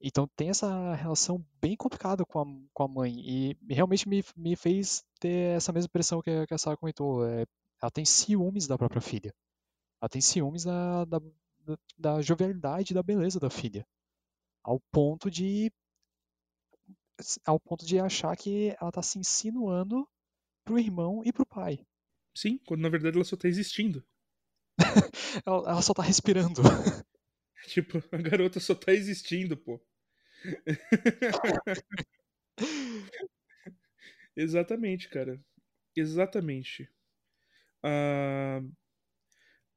Então 0.00 0.28
tem 0.36 0.50
essa 0.50 0.94
relação 0.94 1.44
bem 1.60 1.76
complicada 1.76 2.24
com 2.24 2.40
a, 2.40 2.44
com 2.72 2.82
a 2.84 2.88
mãe. 2.88 3.12
E 3.18 3.56
realmente 3.70 4.08
me, 4.08 4.22
me 4.36 4.54
fez 4.56 5.02
ter 5.20 5.56
essa 5.56 5.72
mesma 5.72 5.86
impressão 5.86 6.22
que, 6.22 6.46
que 6.46 6.54
a 6.54 6.58
Sarah 6.58 6.76
comentou. 6.76 7.26
É, 7.26 7.44
ela 7.82 7.90
tem 7.90 8.04
ciúmes 8.04 8.66
da 8.66 8.78
própria 8.78 9.00
filha. 9.00 9.32
Ela 10.00 10.08
tem 10.08 10.20
ciúmes 10.20 10.64
da, 10.64 11.04
da, 11.04 11.20
da 11.96 12.22
jovialidade 12.22 12.92
e 12.92 12.94
da 12.94 13.02
beleza 13.02 13.40
da 13.40 13.50
filha. 13.50 13.86
Ao 14.62 14.80
ponto 14.92 15.30
de. 15.30 15.72
Ao 17.44 17.58
ponto 17.58 17.84
de 17.84 17.98
achar 17.98 18.36
que 18.36 18.76
ela 18.80 18.92
tá 18.92 19.02
se 19.02 19.18
insinuando 19.18 20.08
pro 20.64 20.78
irmão 20.78 21.22
e 21.24 21.32
pro 21.32 21.46
pai. 21.46 21.84
Sim, 22.36 22.58
quando 22.66 22.82
na 22.82 22.88
verdade 22.88 23.16
ela 23.16 23.24
só 23.24 23.36
tá 23.36 23.48
existindo. 23.48 24.04
ela, 25.44 25.70
ela 25.70 25.82
só 25.82 25.92
tá 25.92 26.02
respirando. 26.02 26.62
Tipo, 27.66 28.02
a 28.12 28.18
garota 28.18 28.60
só 28.60 28.74
tá 28.74 28.92
existindo, 28.92 29.56
pô. 29.56 29.80
Exatamente, 34.36 35.08
cara. 35.08 35.40
Exatamente. 35.96 36.88
A, 37.82 38.62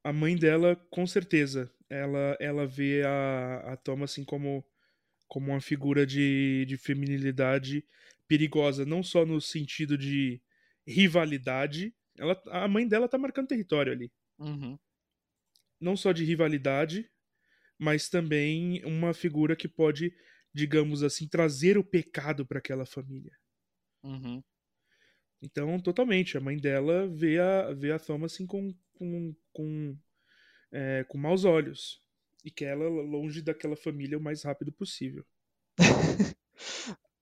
a 0.03 0.13
mãe 0.13 0.35
dela, 0.35 0.75
com 0.89 1.05
certeza, 1.05 1.71
ela, 1.89 2.37
ela 2.39 2.65
vê 2.65 3.03
a, 3.03 3.73
a 3.73 3.77
Toma 3.77 4.05
assim 4.05 4.23
como, 4.23 4.65
como 5.27 5.51
uma 5.51 5.61
figura 5.61 6.05
de, 6.05 6.65
de 6.67 6.77
feminilidade 6.77 7.85
perigosa, 8.27 8.85
não 8.85 9.03
só 9.03 9.25
no 9.25 9.39
sentido 9.41 9.97
de 9.97 10.41
rivalidade. 10.87 11.93
Ela, 12.17 12.41
a 12.47 12.67
mãe 12.67 12.87
dela 12.87 13.07
tá 13.07 13.17
marcando 13.17 13.47
território 13.47 13.91
ali. 13.91 14.11
Uhum. 14.39 14.77
Não 15.79 15.95
só 15.95 16.11
de 16.11 16.23
rivalidade, 16.23 17.09
mas 17.77 18.09
também 18.09 18.83
uma 18.85 19.13
figura 19.13 19.55
que 19.55 19.67
pode 19.67 20.13
digamos 20.53 21.01
assim, 21.03 21.27
trazer 21.27 21.77
o 21.77 21.83
pecado 21.83 22.45
para 22.45 22.59
aquela 22.59 22.85
família. 22.85 23.31
Uhum. 24.03 24.43
Então, 25.41 25.79
totalmente, 25.79 26.37
a 26.37 26.41
mãe 26.41 26.57
dela 26.57 27.07
vê 27.07 27.39
a, 27.39 27.73
vê 27.73 27.91
a 27.91 27.99
Thomas 27.99 28.33
assim 28.33 28.45
com, 28.45 28.75
com, 29.01 29.35
com, 29.51 29.97
é, 30.71 31.03
com 31.05 31.17
maus 31.17 31.43
olhos 31.43 31.99
e 32.45 32.51
quer 32.51 32.73
ela 32.73 32.87
longe 32.87 33.41
daquela 33.41 33.75
família 33.75 34.17
o 34.17 34.21
mais 34.21 34.43
rápido 34.43 34.71
possível. 34.71 35.25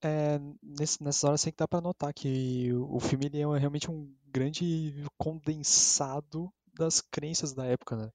é, 0.04 0.40
nesse, 0.62 1.02
nessas 1.02 1.24
horas 1.24 1.42
tem 1.42 1.54
que 1.54 1.58
dar 1.58 1.70
para 1.70 1.80
notar 1.80 2.14
que 2.14 2.74
o 2.74 3.00
filme 3.00 3.28
ele 3.28 3.42
é 3.42 3.58
realmente 3.58 3.90
um 3.90 4.14
grande 4.28 5.06
condensado 5.18 6.52
das 6.74 7.00
crenças 7.00 7.54
da 7.54 7.66
época, 7.66 7.96
né? 7.96 8.10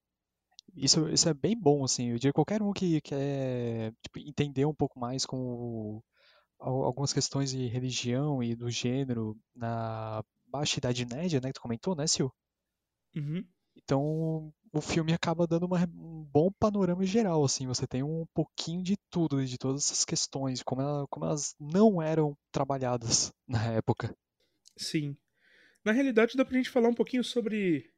Isso, 0.77 1.09
isso 1.09 1.29
é 1.29 1.35
bem 1.35 1.59
bom, 1.59 1.85
assim. 1.85 2.11
Eu 2.11 2.18
diria 2.18 2.33
qualquer 2.33 2.62
um 2.62 2.72
que 2.72 3.00
quer 3.00 3.92
tipo, 4.03 4.18
entender 4.18 4.66
um 4.66 4.74
pouco 4.74 4.98
mais 4.98 5.24
com 5.24 6.03
algumas 6.59 7.12
questões 7.12 7.50
de 7.50 7.66
religião 7.66 8.42
e 8.42 8.55
do 8.55 8.70
gênero 8.70 9.38
na 9.55 10.22
baixa 10.46 10.79
idade 10.79 11.05
média, 11.07 11.40
né, 11.40 11.48
que 11.48 11.55
tu 11.55 11.61
comentou, 11.61 11.94
né, 11.94 12.07
Sil? 12.09 12.29
Uhum. 13.14 13.44
Então, 13.77 14.53
o 14.73 14.81
filme 14.81 15.13
acaba 15.13 15.47
dando 15.47 15.67
uma, 15.67 15.85
um 15.85 16.25
bom 16.25 16.51
panorama 16.51 17.05
geral, 17.05 17.45
assim. 17.45 17.67
Você 17.67 17.87
tem 17.87 18.03
um 18.03 18.27
pouquinho 18.35 18.83
de 18.83 18.97
tudo, 19.11 19.45
de 19.45 19.59
todas 19.59 19.85
essas 19.85 20.05
questões, 20.05 20.63
como, 20.63 20.83
ela, 20.83 21.07
como 21.09 21.27
elas 21.27 21.55
não 21.61 22.01
eram 22.03 22.37
trabalhadas 22.51 23.33
na 23.47 23.65
época. 23.73 24.15
Sim. 24.77 25.17
Na 25.85 25.93
realidade, 25.93 26.37
dá 26.37 26.45
pra 26.45 26.57
gente 26.57 26.71
falar 26.71 26.89
um 26.89 26.95
pouquinho 26.95 27.23
sobre 27.23 27.93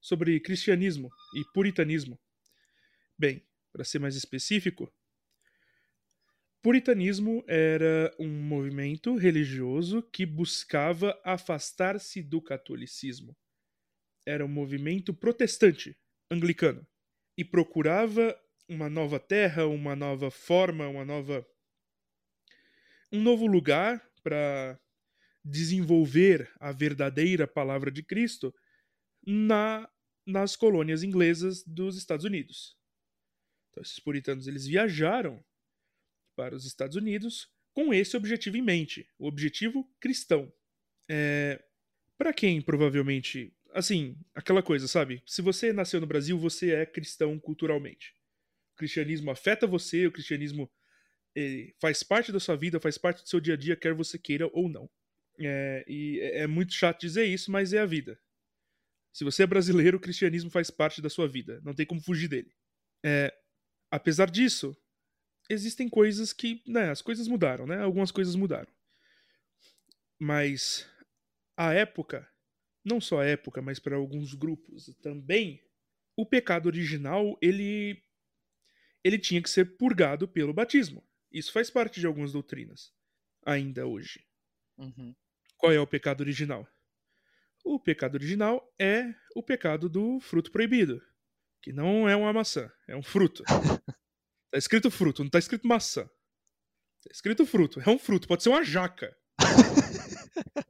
sobre 0.00 0.38
cristianismo 0.40 1.10
e 1.34 1.44
puritanismo. 1.52 2.18
Bem, 3.18 3.42
para 3.72 3.84
ser 3.84 3.98
mais 3.98 4.14
específico, 4.14 4.92
puritanismo 6.62 7.44
era 7.48 8.14
um 8.18 8.28
movimento 8.28 9.16
religioso 9.16 10.02
que 10.02 10.24
buscava 10.24 11.18
afastar-se 11.24 12.22
do 12.22 12.40
catolicismo. 12.40 13.36
Era 14.28 14.44
um 14.44 14.48
movimento 14.48 15.14
protestante, 15.14 15.96
anglicano, 16.30 16.86
e 17.34 17.42
procurava 17.42 18.38
uma 18.68 18.90
nova 18.90 19.18
terra, 19.18 19.66
uma 19.66 19.96
nova 19.96 20.30
forma, 20.30 20.86
uma 20.86 21.02
nova 21.02 21.46
um 23.10 23.22
novo 23.22 23.46
lugar 23.46 24.06
para 24.22 24.78
desenvolver 25.42 26.52
a 26.60 26.72
verdadeira 26.72 27.46
palavra 27.46 27.90
de 27.90 28.02
Cristo 28.02 28.54
na, 29.26 29.88
nas 30.26 30.54
colônias 30.56 31.02
inglesas 31.02 31.64
dos 31.64 31.96
Estados 31.96 32.26
Unidos. 32.26 32.76
Então, 33.70 33.82
esses 33.82 33.98
puritanos 33.98 34.46
eles 34.46 34.66
viajaram 34.66 35.42
para 36.36 36.54
os 36.54 36.66
Estados 36.66 36.96
Unidos 36.96 37.50
com 37.72 37.94
esse 37.94 38.14
objetivo 38.14 38.58
em 38.58 38.62
mente, 38.62 39.08
o 39.18 39.26
objetivo 39.26 39.90
cristão. 39.98 40.52
É, 41.08 41.64
para 42.18 42.34
quem 42.34 42.60
provavelmente, 42.60 43.56
assim, 43.72 44.16
aquela 44.34 44.62
coisa, 44.62 44.88
sabe? 44.88 45.22
Se 45.26 45.42
você 45.42 45.72
nasceu 45.72 46.00
no 46.00 46.06
Brasil, 46.06 46.38
você 46.38 46.72
é 46.72 46.86
cristão 46.86 47.38
culturalmente. 47.38 48.14
O 48.74 48.76
cristianismo 48.76 49.30
afeta 49.30 49.66
você, 49.66 50.06
o 50.06 50.12
cristianismo 50.12 50.70
faz 51.80 52.02
parte 52.02 52.32
da 52.32 52.40
sua 52.40 52.56
vida, 52.56 52.80
faz 52.80 52.98
parte 52.98 53.22
do 53.22 53.28
seu 53.28 53.40
dia 53.40 53.54
a 53.54 53.56
dia, 53.56 53.76
quer 53.76 53.94
você 53.94 54.18
queira 54.18 54.48
ou 54.52 54.68
não. 54.68 54.90
É, 55.38 55.84
e 55.86 56.18
é, 56.20 56.38
é 56.40 56.46
muito 56.46 56.72
chato 56.72 57.00
dizer 57.00 57.24
isso, 57.24 57.50
mas 57.50 57.72
é 57.72 57.78
a 57.78 57.86
vida. 57.86 58.18
Se 59.12 59.24
você 59.24 59.42
é 59.42 59.46
brasileiro, 59.46 59.96
o 59.96 60.00
cristianismo 60.00 60.50
faz 60.50 60.70
parte 60.70 61.00
da 61.00 61.08
sua 61.08 61.28
vida. 61.28 61.60
Não 61.64 61.74
tem 61.74 61.86
como 61.86 62.00
fugir 62.00 62.28
dele. 62.28 62.52
É, 63.04 63.32
apesar 63.90 64.30
disso, 64.30 64.76
existem 65.48 65.88
coisas 65.88 66.32
que. 66.32 66.62
Né, 66.66 66.90
as 66.90 67.02
coisas 67.02 67.28
mudaram, 67.28 67.66
né? 67.66 67.80
Algumas 67.80 68.10
coisas 68.10 68.34
mudaram. 68.34 68.70
Mas 70.18 70.88
a 71.56 71.72
época, 71.72 72.28
não 72.88 73.00
só 73.00 73.20
a 73.20 73.26
época, 73.26 73.62
mas 73.62 73.78
para 73.78 73.96
alguns 73.96 74.34
grupos 74.34 74.86
também, 75.02 75.62
o 76.16 76.26
pecado 76.26 76.66
original 76.66 77.38
ele 77.40 78.02
ele 79.04 79.18
tinha 79.18 79.40
que 79.40 79.48
ser 79.48 79.76
purgado 79.76 80.26
pelo 80.26 80.52
batismo. 80.52 81.06
Isso 81.30 81.52
faz 81.52 81.70
parte 81.70 82.00
de 82.00 82.06
algumas 82.06 82.32
doutrinas 82.32 82.92
ainda 83.46 83.86
hoje. 83.86 84.24
Uhum. 84.76 85.14
Qual 85.56 85.72
é 85.72 85.80
o 85.80 85.86
pecado 85.86 86.20
original? 86.20 86.66
O 87.64 87.78
pecado 87.78 88.14
original 88.14 88.74
é 88.78 89.14
o 89.34 89.42
pecado 89.42 89.88
do 89.88 90.20
fruto 90.20 90.50
proibido, 90.50 91.02
que 91.62 91.72
não 91.72 92.08
é 92.08 92.16
uma 92.16 92.32
maçã, 92.32 92.70
é 92.86 92.96
um 92.96 93.02
fruto. 93.02 93.42
tá 94.50 94.58
escrito 94.58 94.90
fruto, 94.90 95.22
não 95.22 95.30
tá 95.30 95.38
escrito 95.38 95.66
maçã. 95.66 96.04
Tá 96.04 97.10
escrito 97.10 97.46
fruto, 97.46 97.80
é 97.80 97.88
um 97.88 97.98
fruto, 97.98 98.26
pode 98.26 98.42
ser 98.42 98.48
uma 98.48 98.64
jaca. 98.64 99.16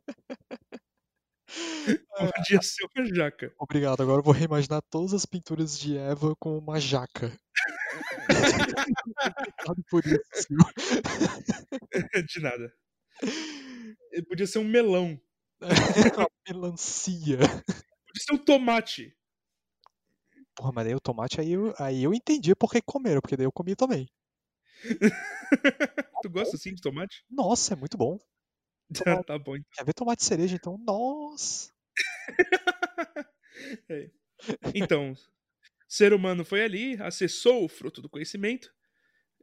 Podia 2.16 2.62
ser 2.62 2.86
uma 2.94 3.06
jaca. 3.06 3.52
Obrigado, 3.58 4.02
agora 4.02 4.18
eu 4.18 4.22
vou 4.24 4.34
reimaginar 4.34 4.82
todas 4.90 5.14
as 5.14 5.24
pinturas 5.24 5.78
de 5.78 5.96
Eva 5.96 6.34
com 6.36 6.58
uma 6.58 6.78
jaca. 6.80 7.32
por 9.90 10.02
isso. 10.04 10.48
De 12.28 12.40
nada. 12.40 12.72
Podia 14.28 14.46
ser 14.46 14.58
um 14.58 14.64
melão. 14.64 15.20
uma 16.16 16.28
melancia. 16.46 17.38
Podia 17.38 18.24
ser 18.26 18.34
um 18.34 18.38
tomate. 18.38 19.16
Porra, 20.54 20.72
mas 20.72 20.86
aí 20.86 20.94
o 20.94 21.00
tomate 21.00 21.40
aí 21.40 21.52
eu, 21.52 21.74
aí 21.78 22.02
eu 22.02 22.12
entendi 22.12 22.54
porque 22.54 22.82
comeram, 22.82 23.20
porque 23.20 23.36
daí 23.36 23.46
eu 23.46 23.52
comi 23.52 23.76
também. 23.76 24.08
tu 26.22 26.30
gosta 26.30 26.56
assim 26.56 26.74
de 26.74 26.82
tomate? 26.82 27.24
Nossa, 27.30 27.74
é 27.74 27.76
muito 27.76 27.96
bom. 27.96 28.18
Tá, 29.04 29.22
tá 29.22 29.38
bom. 29.38 29.54
Quer 29.72 29.84
ver 29.84 29.92
tomate 29.92 30.24
cereja, 30.24 30.56
então? 30.56 30.78
Nossa! 30.86 31.70
É. 33.88 34.08
Então, 34.72 35.14
ser 35.88 36.12
humano 36.12 36.44
foi 36.44 36.62
ali, 36.62 36.96
acessou 37.02 37.64
o 37.64 37.68
fruto 37.68 38.00
do 38.00 38.08
conhecimento. 38.08 38.72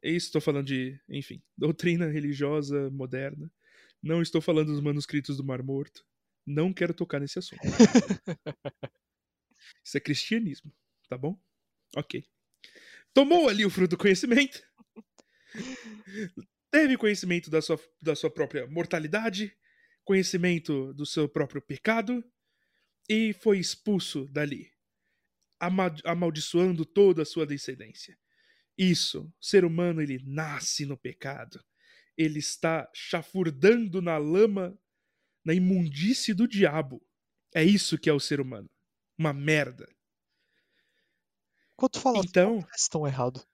Isso 0.02 0.28
estou 0.28 0.42
falando 0.42 0.68
de, 0.68 1.00
enfim, 1.10 1.42
doutrina 1.58 2.08
religiosa 2.08 2.90
moderna. 2.92 3.52
Não 4.02 4.22
estou 4.22 4.42
falando 4.42 4.68
dos 4.68 4.82
manuscritos 4.82 5.38
do 5.38 5.44
Mar 5.44 5.64
Morto. 5.64 6.06
Não 6.46 6.72
quero 6.74 6.94
tocar 6.94 7.20
nesse 7.20 7.40
assunto. 7.40 7.62
Isso 9.84 9.98
é 9.98 10.00
cristianismo, 10.00 10.72
tá 11.10 11.18
bom? 11.18 11.38
Ok. 11.96 12.24
Tomou 13.14 13.50
ali 13.50 13.66
o 13.66 13.70
fruto 13.70 13.92
do 13.92 13.98
conhecimento. 13.98 14.62
Teve 16.76 16.98
conhecimento 16.98 17.50
da 17.50 17.62
sua, 17.62 17.80
da 18.02 18.14
sua 18.18 18.30
própria 18.30 18.68
mortalidade, 18.68 19.56
conhecimento 20.04 20.94
do 20.94 21.06
seu 21.06 21.30
próprio 21.30 21.62
pecado, 21.62 22.22
e 23.08 23.32
foi 23.32 23.60
expulso 23.60 24.26
dali, 24.26 24.70
amaldiçoando 26.04 26.84
toda 26.86 27.22
a 27.22 27.26
sua 27.26 27.46
descendência. 27.46 28.20
Isso, 28.78 29.34
o 29.40 29.46
ser 29.46 29.64
humano 29.64 30.02
ele 30.02 30.22
nasce 30.26 30.86
no 30.86 30.98
pecado. 30.98 31.64
Ele 32.18 32.40
está 32.40 32.92
chafurdando 32.94 34.02
na 34.02 34.18
lama, 34.18 34.78
na 35.46 35.54
imundície 35.54 36.34
do 36.34 36.46
diabo. 36.46 37.02
É 37.54 37.64
isso 37.64 37.98
que 37.98 38.10
é 38.10 38.14
o 38.14 38.20
ser 38.20 38.42
humano. 38.42 38.70
Uma 39.18 39.32
merda. 39.32 39.88
Quando 41.78 41.94
tu 41.94 42.02
fala 42.02 42.22
Então- 42.26 42.56
não 42.56 42.62
parece 42.64 42.90
tão 42.90 43.08
errado. 43.08 43.48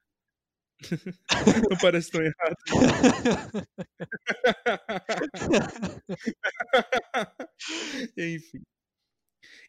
Não 1.70 1.78
parece 1.78 2.10
tão 2.10 2.22
errado. 2.22 2.56
Enfim. 8.16 8.62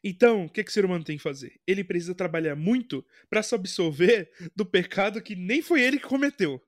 Então, 0.04 0.46
o 0.46 0.50
que, 0.50 0.64
que 0.64 0.70
o 0.70 0.74
ser 0.74 0.86
humano 0.86 1.04
tem 1.04 1.18
que 1.18 1.24
fazer? 1.24 1.60
Ele 1.66 1.84
precisa 1.84 2.14
trabalhar 2.14 2.56
muito 2.56 3.06
para 3.30 3.42
se 3.42 3.56
absolver 3.56 4.32
do 4.56 4.66
pecado 4.66 5.22
que 5.22 5.36
nem 5.36 5.62
foi 5.62 5.82
ele 5.82 5.98
que 5.98 6.08
cometeu. 6.08 6.62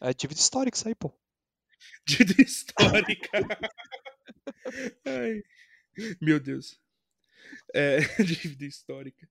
É 0.00 0.12
dívida 0.12 0.40
histórica 0.40 0.76
isso 0.76 0.88
aí, 0.88 0.94
pô. 0.94 1.12
Dívida 2.06 2.42
histórica. 2.42 3.30
Ai, 5.04 5.42
meu 6.20 6.40
Deus. 6.40 6.80
É, 7.74 8.00
dívida 8.22 8.64
histórica. 8.64 9.28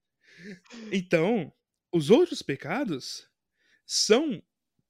Então, 0.90 1.52
os 1.92 2.08
outros 2.08 2.42
pecados 2.42 3.28
são 3.84 4.42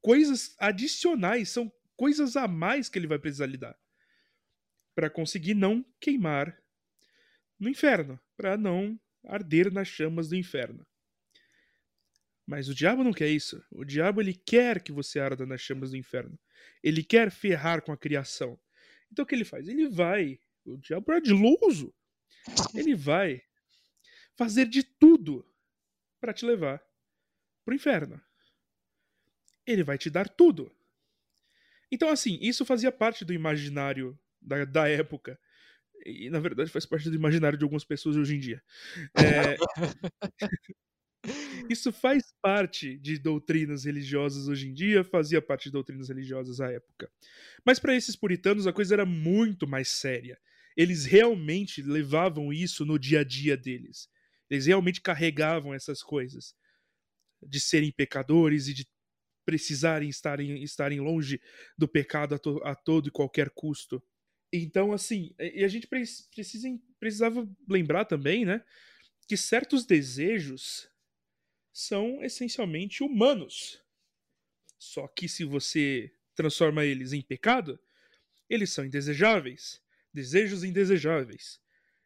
coisas 0.02 0.54
adicionais, 0.58 1.48
são 1.48 1.72
coisas 1.96 2.36
a 2.36 2.46
mais 2.46 2.88
que 2.88 2.98
ele 2.98 3.06
vai 3.06 3.18
precisar 3.18 3.46
lidar 3.46 3.78
para 4.94 5.08
conseguir 5.08 5.54
não 5.54 5.82
queimar 6.00 6.60
no 7.58 7.68
inferno, 7.68 8.20
para 8.36 8.58
não 8.58 9.00
arder 9.24 9.72
nas 9.72 9.88
chamas 9.88 10.28
do 10.28 10.36
inferno. 10.36 10.86
Mas 12.46 12.68
o 12.68 12.74
diabo 12.74 13.04
não 13.04 13.12
quer 13.12 13.28
isso. 13.28 13.64
O 13.70 13.84
diabo 13.84 14.20
ele 14.20 14.34
quer 14.34 14.82
que 14.82 14.92
você 14.92 15.20
arda 15.20 15.46
nas 15.46 15.60
chamas 15.60 15.92
do 15.92 15.96
inferno. 15.96 16.38
Ele 16.82 17.02
quer 17.02 17.30
ferrar 17.30 17.80
com 17.80 17.92
a 17.92 17.96
criação. 17.96 18.60
Então 19.10 19.22
o 19.22 19.26
que 19.26 19.34
ele 19.34 19.44
faz? 19.44 19.68
Ele 19.68 19.88
vai, 19.88 20.38
o 20.64 20.76
diabo 20.76 21.12
é 21.12 21.14
ardiloso. 21.14 21.94
Ele 22.74 22.94
vai 22.94 23.42
fazer 24.36 24.66
de 24.66 24.82
tudo 24.82 25.46
para 26.20 26.34
te 26.34 26.44
levar 26.44 26.82
pro 27.64 27.74
inferno. 27.74 28.20
Ele 29.66 29.82
vai 29.82 29.98
te 29.98 30.10
dar 30.10 30.28
tudo. 30.28 30.70
Então, 31.90 32.08
assim, 32.08 32.38
isso 32.40 32.64
fazia 32.64 32.90
parte 32.90 33.24
do 33.24 33.32
imaginário 33.32 34.18
da, 34.40 34.64
da 34.64 34.88
época. 34.88 35.38
E, 36.04 36.30
na 36.30 36.40
verdade, 36.40 36.70
faz 36.70 36.86
parte 36.86 37.08
do 37.08 37.14
imaginário 37.16 37.58
de 37.58 37.64
algumas 37.64 37.84
pessoas 37.84 38.16
hoje 38.16 38.34
em 38.34 38.40
dia. 38.40 38.62
É, 39.14 39.56
isso 41.70 41.92
faz 41.92 42.32
parte 42.40 42.98
de 42.98 43.18
doutrinas 43.18 43.84
religiosas 43.84 44.48
hoje 44.48 44.68
em 44.68 44.74
dia, 44.74 45.04
fazia 45.04 45.40
parte 45.40 45.64
de 45.64 45.72
doutrinas 45.72 46.08
religiosas 46.08 46.60
à 46.60 46.70
época. 46.70 47.10
Mas 47.64 47.78
para 47.78 47.94
esses 47.94 48.16
puritanos 48.16 48.66
a 48.66 48.72
coisa 48.72 48.94
era 48.94 49.06
muito 49.06 49.66
mais 49.66 49.88
séria. 49.88 50.40
Eles 50.76 51.04
realmente 51.04 51.82
levavam 51.82 52.52
isso 52.52 52.84
no 52.84 52.98
dia 52.98 53.20
a 53.20 53.24
dia 53.24 53.56
deles. 53.56 54.08
Eles 54.50 54.66
realmente 54.66 55.00
carregavam 55.00 55.72
essas 55.72 56.02
coisas 56.02 56.54
de 57.42 57.60
serem 57.60 57.92
pecadores 57.92 58.68
e 58.68 58.74
de 58.74 58.86
precisarem 59.44 60.08
estarem, 60.08 60.62
estarem 60.62 61.00
longe 61.00 61.40
do 61.76 61.88
pecado 61.88 62.34
a, 62.34 62.38
to, 62.38 62.60
a 62.64 62.74
todo 62.74 63.08
e 63.08 63.10
qualquer 63.10 63.50
custo. 63.50 64.02
Então, 64.52 64.92
assim, 64.92 65.34
e 65.38 65.64
a 65.64 65.68
gente 65.68 65.86
precisa, 65.86 66.28
precisava 67.00 67.48
lembrar 67.68 68.04
também, 68.04 68.44
né, 68.44 68.62
que 69.26 69.36
certos 69.36 69.86
desejos 69.86 70.90
são 71.72 72.22
essencialmente 72.22 73.02
humanos. 73.02 73.82
Só 74.78 75.08
que 75.08 75.28
se 75.28 75.44
você 75.44 76.12
transforma 76.34 76.84
eles 76.84 77.12
em 77.12 77.22
pecado, 77.22 77.80
eles 78.48 78.72
são 78.72 78.84
indesejáveis, 78.84 79.80
desejos 80.12 80.64
indesejáveis. 80.64 81.60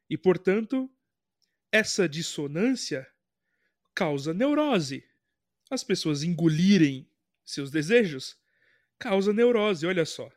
E, 0.09 0.17
portanto, 0.17 0.89
essa 1.73 2.09
dissonância 2.09 3.07
causa 3.95 4.33
neurose. 4.33 5.05
As 5.69 5.83
pessoas 5.83 6.23
engolirem 6.23 7.11
seus 7.47 7.71
desejos 7.71 8.37
causa 8.99 9.33
neurose, 9.33 9.87
olha 9.87 10.05
só. 10.05 10.31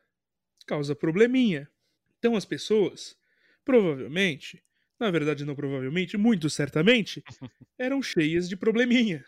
Causa 0.66 0.96
probleminha. 0.96 1.70
Então 2.18 2.36
as 2.36 2.46
pessoas, 2.46 3.18
provavelmente, 3.66 4.64
na 5.00 5.10
verdade 5.10 5.44
não 5.44 5.56
provavelmente, 5.56 6.18
muito 6.18 6.50
certamente, 6.50 7.24
eram 7.78 8.02
cheias 8.02 8.48
de 8.48 8.56
probleminha. 8.56 9.26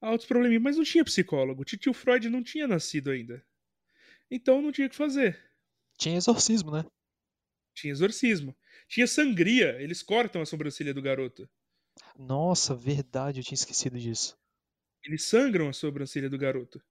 Altos 0.00 0.26
probleminha, 0.26 0.60
mas 0.60 0.76
não 0.76 0.84
tinha 0.84 1.04
psicólogo. 1.04 1.64
Tio 1.64 1.92
Freud 1.92 2.30
não 2.30 2.42
tinha 2.42 2.66
nascido 2.66 3.10
ainda. 3.10 3.44
Então 4.30 4.62
não 4.62 4.72
tinha 4.72 4.86
o 4.86 4.90
que 4.90 4.96
fazer. 4.96 5.38
Tinha 5.98 6.16
exorcismo, 6.16 6.70
né? 6.70 6.84
Tinha 7.74 7.92
exorcismo. 7.92 8.56
Tinha 8.88 9.06
sangria. 9.06 9.76
Eles 9.82 10.02
cortam 10.02 10.40
a 10.40 10.46
sobrancelha 10.46 10.94
do 10.94 11.02
garoto. 11.02 11.46
Nossa, 12.18 12.74
verdade, 12.74 13.40
eu 13.40 13.44
tinha 13.44 13.56
esquecido 13.56 13.98
disso. 13.98 14.38
Eles 15.04 15.24
sangram 15.24 15.68
a 15.68 15.72
sobrancelha 15.72 16.30
do 16.30 16.38
garoto. 16.38 16.82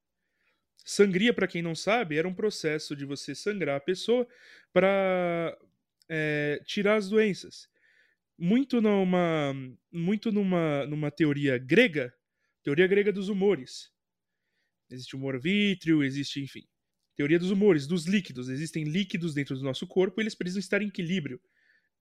Sangria, 0.85 1.33
para 1.33 1.47
quem 1.47 1.61
não 1.61 1.75
sabe, 1.75 2.17
era 2.17 2.27
um 2.27 2.33
processo 2.33 2.95
de 2.95 3.05
você 3.05 3.35
sangrar 3.35 3.77
a 3.77 3.81
pessoa 3.81 4.27
para 4.73 5.57
é, 6.07 6.61
tirar 6.65 6.95
as 6.95 7.09
doenças. 7.09 7.69
Muito 8.37 8.81
numa, 8.81 9.53
muito 9.91 10.31
numa, 10.31 10.85
numa 10.85 11.11
teoria 11.11 11.57
grega, 11.57 12.13
teoria 12.63 12.87
grega 12.87 13.11
dos 13.11 13.29
humores. 13.29 13.91
Existe 14.89 15.15
humor 15.15 15.39
vítreo, 15.39 16.03
existe, 16.03 16.41
enfim, 16.41 16.65
teoria 17.15 17.37
dos 17.37 17.51
humores, 17.51 17.85
dos 17.85 18.05
líquidos. 18.05 18.49
Existem 18.49 18.85
líquidos 18.85 19.33
dentro 19.33 19.55
do 19.55 19.63
nosso 19.63 19.85
corpo 19.85 20.19
e 20.19 20.23
eles 20.23 20.35
precisam 20.35 20.59
estar 20.59 20.81
em 20.81 20.87
equilíbrio. 20.87 21.39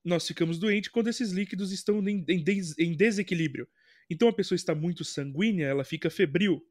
Nós 0.04 0.26
ficamos 0.26 0.58
doentes 0.58 0.90
quando 0.90 1.08
esses 1.08 1.32
líquidos 1.32 1.72
estão 1.72 1.98
em, 2.08 2.24
em, 2.28 2.42
des, 2.42 2.78
em 2.78 2.96
desequilíbrio. 2.96 3.68
Então 4.08 4.28
a 4.28 4.32
pessoa 4.32 4.56
está 4.56 4.74
muito 4.74 5.04
sanguínea, 5.04 5.66
ela 5.66 5.84
fica 5.84 6.08
febril. 6.08 6.64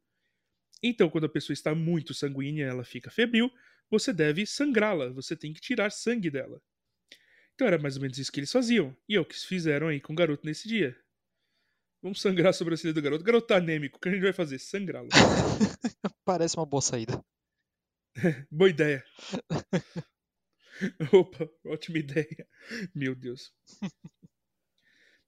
Então, 0.82 1.10
quando 1.10 1.26
a 1.26 1.30
pessoa 1.30 1.54
está 1.54 1.74
muito 1.74 2.14
sanguínea, 2.14 2.66
ela 2.66 2.84
fica 2.84 3.10
febril, 3.10 3.52
você 3.90 4.14
deve 4.14 4.46
sangrá-la, 4.46 5.10
você 5.10 5.36
tem 5.36 5.54
que 5.54 5.62
tirar 5.62 5.92
sangue 5.92 6.30
dela. 6.30 6.62
Então 7.56 7.68
era 7.68 7.80
mais 7.80 7.96
ou 7.96 8.02
menos 8.04 8.18
isso 8.20 8.32
que 8.32 8.40
eles 8.40 8.52
faziam. 8.52 8.96
E 9.10 9.16
é 9.16 9.20
o 9.20 9.26
que 9.26 9.36
fizeram 9.36 9.88
aí 9.88 10.00
com 10.00 10.14
o 10.14 10.16
garoto 10.16 10.46
nesse 10.46 10.68
dia. 10.68 10.96
Vamos 12.04 12.22
sangrar 12.22 12.50
a 12.50 12.54
sobrancelha 12.54 12.94
do 12.94 13.02
garoto. 13.02 13.24
O 13.24 13.26
garoto 13.26 13.48
tá 13.48 13.58
anêmico. 13.58 13.98
O 13.98 14.00
que 14.00 14.10
a 14.10 14.12
gente 14.12 14.22
vai 14.22 14.34
fazer? 14.34 14.60
Sangrá-lo. 14.60 15.10
Parece 16.24 16.56
uma 16.56 16.68
boa 16.68 16.82
saída. 16.82 17.20
boa 18.52 18.70
ideia. 18.70 19.04
Opa, 21.12 21.50
ótima 21.66 21.98
ideia. 21.98 22.48
Meu 22.94 23.16
Deus. 23.16 23.52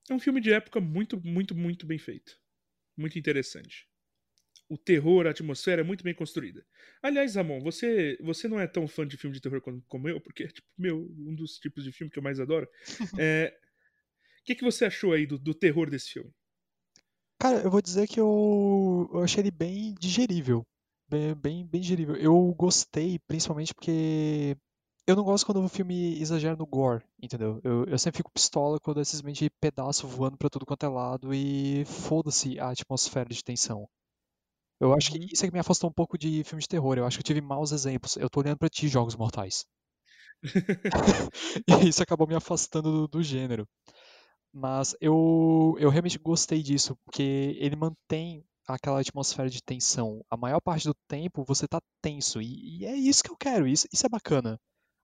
É 0.08 0.14
um 0.14 0.20
filme 0.20 0.40
de 0.40 0.54
época 0.54 0.80
muito, 0.80 1.20
muito, 1.26 1.56
muito 1.56 1.88
bem 1.88 1.98
feito. 1.98 2.40
Muito 2.96 3.18
interessante 3.18 3.88
o 4.69 4.77
terror, 4.77 5.25
a 5.25 5.32
atmosfera 5.32 5.82
é 5.82 5.84
muito 5.84 6.03
bem 6.03 6.13
construída. 6.13 6.63
Aliás, 7.01 7.36
Ramon, 7.36 7.60
você, 7.60 8.17
você 8.21 8.47
não 8.47 8.60
é 8.60 8.67
tão 8.67 8.88
fã 8.88 9.05
de 9.05 9.17
filme 9.17 9.36
de 9.36 9.41
terror 9.41 9.60
como, 9.62 9.82
como 9.88 10.08
eu, 10.08 10.21
porque 10.21 10.43
é 10.43 10.47
tipo, 10.53 10.67
meu, 10.77 11.12
um 11.17 11.34
dos 11.34 11.58
tipos 11.58 11.84
de 11.84 11.91
filme 11.91 12.12
que 12.12 12.19
eu 12.19 12.23
mais 12.23 12.39
adoro. 12.39 12.67
É, 13.19 13.53
o 14.41 14.43
que, 14.45 14.55
que 14.55 14.63
você 14.63 14.86
achou 14.86 15.13
aí 15.13 15.25
do, 15.27 15.38
do 15.38 15.53
terror 15.53 15.89
desse 15.89 16.12
filme? 16.12 16.32
Cara, 17.39 17.62
eu 17.62 17.71
vou 17.71 17.82
dizer 17.82 18.08
que 18.08 18.19
eu, 18.19 19.10
eu 19.13 19.23
achei 19.23 19.41
ele 19.41 19.51
bem 19.51 19.95
digerível. 19.99 20.65
Bem, 21.08 21.36
bem, 21.36 21.65
bem 21.65 21.82
digerível. 21.82 22.15
Eu 22.15 22.53
gostei, 22.53 23.19
principalmente 23.27 23.73
porque 23.73 24.55
eu 25.08 25.15
não 25.15 25.23
gosto 25.23 25.45
quando 25.45 25.63
o 25.63 25.69
filme 25.69 26.19
exagera 26.21 26.55
no 26.55 26.65
gore, 26.65 27.03
entendeu? 27.21 27.60
Eu, 27.63 27.86
eu 27.86 27.97
sempre 27.97 28.17
fico 28.17 28.32
pistola 28.32 28.79
quando 28.79 29.01
é 29.01 29.03
simplesmente 29.03 29.49
pedaço 29.60 30.08
voando 30.08 30.38
pra 30.38 30.49
tudo 30.49 30.65
quanto 30.65 30.86
é 30.86 30.89
lado 30.89 31.34
e 31.34 31.84
foda-se 31.86 32.60
a 32.60 32.69
atmosfera 32.69 33.29
de 33.29 33.43
tensão. 33.43 33.88
Eu 34.80 34.94
acho 34.94 35.12
que 35.12 35.20
Uhum. 35.20 35.28
isso 35.32 35.46
é 35.46 35.48
que 35.48 35.54
me 35.54 35.60
afastou 35.60 35.89
um 35.89 35.94
pouco 35.94 36.18
de 36.18 36.44
filme 36.44 36.62
de 36.62 36.68
terror. 36.68 36.98
Eu 36.98 37.06
acho 37.06 37.18
que 37.18 37.22
eu 37.22 37.26
tive 37.26 37.42
maus 37.42 37.72
exemplos. 37.72 38.15
Eu 38.18 38.30
tô 38.30 38.39
olhando 38.42 38.58
pra 38.58 38.70
ti, 38.70 38.88
Jogos 38.88 39.15
Mortais. 39.15 39.65
e 41.68 41.89
isso 41.89 42.04
acabou 42.04 42.28
me 42.28 42.36
afastando 42.36 42.92
do, 42.92 43.08
do 43.08 43.24
gênero. 43.24 43.68
Mas 44.54 44.96
eu, 45.02 45.76
eu 45.80 45.89
realmente 45.89 46.20
gostei 46.20 46.63
disso, 46.63 46.98
porque 47.06 47.24
ele 47.60 47.76
mantém 47.76 48.46
aquela 48.68 49.02
atmosfera 49.02 49.50
de 49.50 49.63
tensão. 49.63 50.24
A 50.30 50.38
maior 50.38 50.62
parte 50.62 50.88
do 50.88 50.96
tempo 51.08 51.46
você 51.46 51.68
tá 51.68 51.82
tenso. 52.02 52.42
E, 52.42 52.80
e 52.82 52.86
é 52.86 52.96
isso 52.96 53.24
que 53.24 53.32
eu 53.32 53.38
quero. 53.38 53.68
Isso, 53.68 53.88
isso 53.94 54.06
é 54.06 54.10
bacana. 54.10 54.60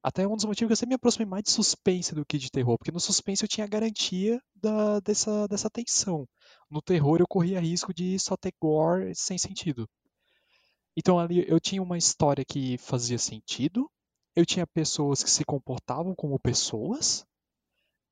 Até 0.06 0.28
um 0.28 0.36
dos 0.36 0.46
motivos 0.46 0.68
que 0.68 0.74
eu 0.74 0.76
sempre 0.76 0.90
me 0.90 0.96
aproximei 0.98 1.26
mais 1.26 1.42
de 1.46 1.50
suspense 1.50 2.14
do 2.14 2.24
que 2.24 2.38
de 2.38 2.52
terror. 2.52 2.78
Porque 2.78 2.92
no 2.92 3.00
suspense 3.00 3.44
eu 3.44 3.48
tinha 3.48 3.66
a 3.66 3.68
garantia 3.68 4.40
da, 4.54 5.00
dessa, 5.00 5.48
dessa 5.48 5.68
tensão. 5.68 6.30
No 6.70 6.80
terror 6.80 7.20
eu 7.20 7.28
corria 7.28 7.60
risco 7.60 7.92
de 7.92 8.20
só 8.20 8.38
ter 8.38 8.54
gore 8.62 9.16
sem 9.16 9.36
sentido. 9.36 9.90
Então 10.96 11.18
ali 11.18 11.44
eu 11.50 11.60
tinha 11.60 11.82
uma 11.82 11.98
história 11.98 12.46
que 12.46 12.78
fazia 12.78 13.18
sentido. 13.18 13.90
Eu 14.36 14.46
tinha 14.46 14.68
pessoas 14.68 15.24
que 15.24 15.30
se 15.32 15.44
comportavam 15.44 16.14
como 16.14 16.40
pessoas. 16.40 17.26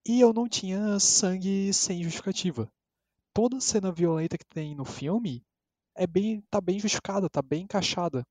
E 0.04 0.20
eu 0.20 0.34
não 0.34 0.50
tinha 0.50 1.00
sangue 1.00 1.72
sem 1.76 2.02
justificativa. 2.02 2.68
Toda 3.36 3.62
cena 3.62 3.92
violenta 3.92 4.36
que 4.36 4.46
tem 4.48 4.74
no 4.74 4.84
filme 4.84 5.46
é 5.96 6.08
bem, 6.08 6.42
tá 6.50 6.60
bem 6.60 6.80
justificada, 6.80 7.30
tá 7.30 7.44
bem 7.44 7.66
encaixada. 7.66 8.26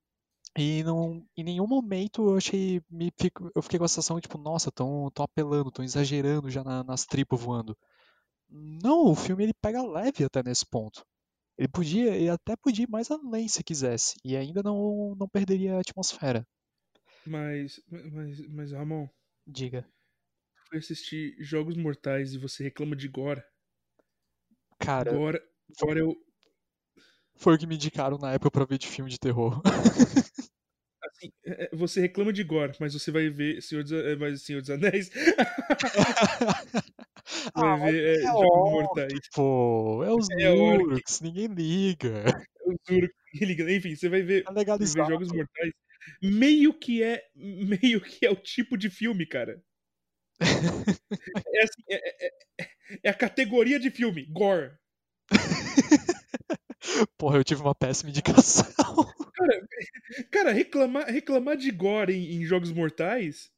E 0.57 0.83
não, 0.85 1.27
em 1.37 1.43
nenhum 1.45 1.67
momento 1.67 2.29
eu 2.31 2.37
achei, 2.37 2.83
me 2.91 3.11
fico, 3.19 3.51
eu 3.55 3.63
fiquei 3.63 3.79
com 3.79 3.85
a 3.87 3.89
sensação 3.89 4.21
tipo, 4.21 4.37
nossa, 4.39 4.71
tão, 4.71 5.11
tão 5.15 5.25
apelando, 5.25 5.71
tão 5.71 5.85
exagerando 5.85 6.51
já 6.51 6.63
na, 6.63 6.85
nas 6.85 7.07
tripas 7.07 7.41
voando. 7.41 7.77
Não, 8.51 9.07
o 9.07 9.17
filme 9.17 9.45
ele 9.45 9.55
pega 9.55 9.83
leve 9.83 10.25
até 10.25 10.43
nesse 10.43 10.67
ponto. 10.67 11.05
Ele 11.59 11.69
podia, 11.69 12.17
ele 12.17 12.31
até 12.31 12.57
podia 12.57 12.85
ir 12.85 12.91
mais 12.91 13.11
além 13.11 13.49
se 13.49 13.65
quisesse, 13.65 14.17
e 14.25 14.37
ainda 14.37 14.63
não, 14.63 15.15
não 15.17 15.29
perderia 15.29 15.77
a 15.77 15.81
atmosfera. 15.81 16.47
Mas, 17.27 17.81
mas, 17.91 18.49
mas, 18.49 18.73
Ramon, 18.73 19.09
Diga. 19.47 19.87
foi 20.69 20.79
assistir 20.79 21.37
Jogos 21.39 21.77
Mortais 21.77 22.35
e 22.35 22.39
você 22.39 22.65
reclama 22.65 22.97
de 22.97 23.07
gore. 23.07 23.45
Cara, 24.79 25.13
Gore, 25.13 25.41
gore 25.81 26.01
eu. 26.01 26.17
foi 27.37 27.55
o 27.55 27.59
que 27.59 27.67
me 27.67 27.75
indicaram 27.75 28.19
na 28.19 28.33
época 28.33 28.51
pra 28.51 28.65
ver 28.65 28.79
de 28.79 28.87
filme 28.87 29.11
de 29.11 29.19
terror. 29.19 29.61
Assim, 31.23 31.33
é, 31.45 31.65
é, 31.65 31.69
você 31.73 32.01
reclama 32.01 32.33
de 32.33 32.43
gore, 32.43 32.73
mas 32.81 32.95
você 32.95 33.11
vai 33.11 33.29
ver 33.29 33.61
Senhor 33.63 33.83
dos, 33.85 33.93
é, 33.93 34.17
mas 34.17 34.43
Senhor 34.43 34.61
dos 34.61 34.71
Anéis. 34.71 35.11
vai 37.55 37.55
Ah, 37.55 37.77
ver 37.77 38.05
é, 38.05 38.15
é 38.15 38.23
Jogos 38.23 38.73
Mortais. 38.73 39.29
Pô, 39.35 40.03
é 40.05 40.11
os 40.13 40.29
É 40.31 40.51
orc. 40.51 40.85
Nurks, 40.85 41.21
ninguém 41.21 41.47
liga. 41.47 42.25
Eu 42.67 42.75
juro 42.89 43.09
que 43.31 43.45
liga. 43.45 43.73
Enfim, 43.73 43.95
você 43.95 44.09
vai 44.09 44.23
ver, 44.23 44.43
Tá 44.43 44.53
vai 44.53 44.63
legalizado. 44.63 45.11
Jogos 45.11 45.29
Mortais. 45.29 45.73
Meio 46.21 46.75
que 46.75 47.03
é. 47.03 47.23
Meio 47.37 48.01
que 48.01 48.27
é 48.27 48.31
o 48.31 48.37
tipo 48.37 48.77
de 48.77 48.91
filme, 48.91 49.27
cara. 49.27 49.63
É, 51.55 51.63
assim, 51.63 51.83
é, 51.89 52.27
é- 52.27 52.31
é- 52.61 52.69
é 53.05 53.11
a 53.11 53.15
categoria 53.15 53.79
de 53.79 53.91
filme, 53.91 54.27
gore. 54.27 54.73
Porra, 57.17 57.39
eu 57.39 57.45
tive 57.45 57.63
uma 57.63 57.75
péssima 57.75 58.11
indicação. 58.11 58.67
Cara, 60.31 60.53
reclamar, 60.53 61.07
reclamar 61.07 61.57
de 61.57 61.71
gore 61.71 62.15
em, 62.15 62.43
em 62.43 62.45
Jogos 62.45 62.73
Mortais 62.73 63.51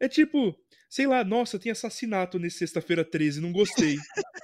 é 0.00 0.08
tipo, 0.08 0.54
sei 0.88 1.06
lá, 1.06 1.24
nossa, 1.24 1.58
tem 1.58 1.72
assassinato 1.72 2.38
nesse 2.38 2.58
Sexta-feira 2.58 3.04
13, 3.04 3.40
não 3.40 3.52
gostei. 3.52 3.96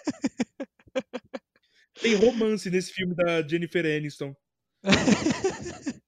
tem 2.01 2.15
romance 2.15 2.71
nesse 2.71 2.93
filme 2.93 3.15
da 3.15 3.47
Jennifer 3.47 3.85
Aniston. 3.85 4.35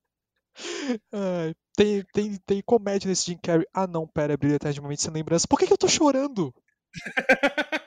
Tem, 1.74 2.04
tem, 2.12 2.37
tem 2.46 2.62
comédia 2.62 3.08
nesse 3.08 3.26
Jim 3.26 3.38
Carrey. 3.42 3.66
Ah, 3.72 3.87
não, 3.87 4.06
pera, 4.06 4.37
brilha 4.37 4.56
eternamente 4.56 5.02
sem 5.02 5.12
lembrança. 5.12 5.46
Por 5.48 5.58
que, 5.58 5.66
que 5.66 5.72
eu 5.72 5.78
tô 5.78 5.88
chorando? 5.88 6.54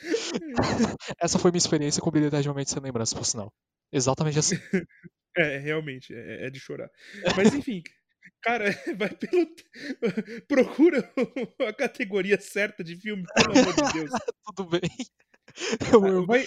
Essa 1.20 1.38
foi 1.38 1.50
minha 1.50 1.58
experiência 1.58 2.00
com 2.02 2.10
brilha 2.10 2.26
eternamente 2.26 2.70
sem 2.70 2.82
lembrança, 2.82 3.14
por 3.16 3.24
sinal. 3.24 3.52
Exatamente 3.92 4.38
assim. 4.38 4.56
É, 5.34 5.56
realmente, 5.56 6.12
é, 6.14 6.46
é 6.46 6.50
de 6.50 6.60
chorar. 6.60 6.90
Mas 7.34 7.54
enfim, 7.54 7.82
cara, 8.42 8.66
vai 8.98 9.08
pelo. 9.16 9.46
Procura 10.46 11.10
a 11.66 11.72
categoria 11.72 12.38
certa 12.38 12.84
de 12.84 12.96
filme, 12.96 13.24
pelo 13.34 13.58
amor 13.58 13.74
de 13.74 13.92
Deus. 13.94 14.10
Tudo 14.54 14.68
bem. 14.68 14.82
Eu- 15.90 16.06
eu- 16.06 16.26
Vai, 16.26 16.46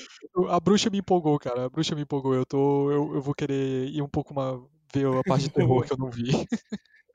a 0.49 0.60
bruxa 0.60 0.91
me 0.91 0.99
empolgou, 0.99 1.39
cara. 1.39 1.65
A 1.65 1.69
bruxa 1.69 1.95
me 1.95 2.03
empolgou. 2.03 2.36
Eu, 2.36 2.45
tô, 2.45 2.91
eu, 2.91 3.15
eu 3.15 3.21
vou 3.23 3.34
querer 3.34 3.88
ir 3.88 4.03
um 4.03 4.08
pouco 4.08 4.36
mais 4.36 4.55
ver 4.93 5.08
a 5.08 5.23
parte 5.23 5.45
de 5.45 5.49
terror 5.51 5.84
que 5.84 5.93
eu 5.93 5.97
não 5.97 6.12
vi. 6.12 6.29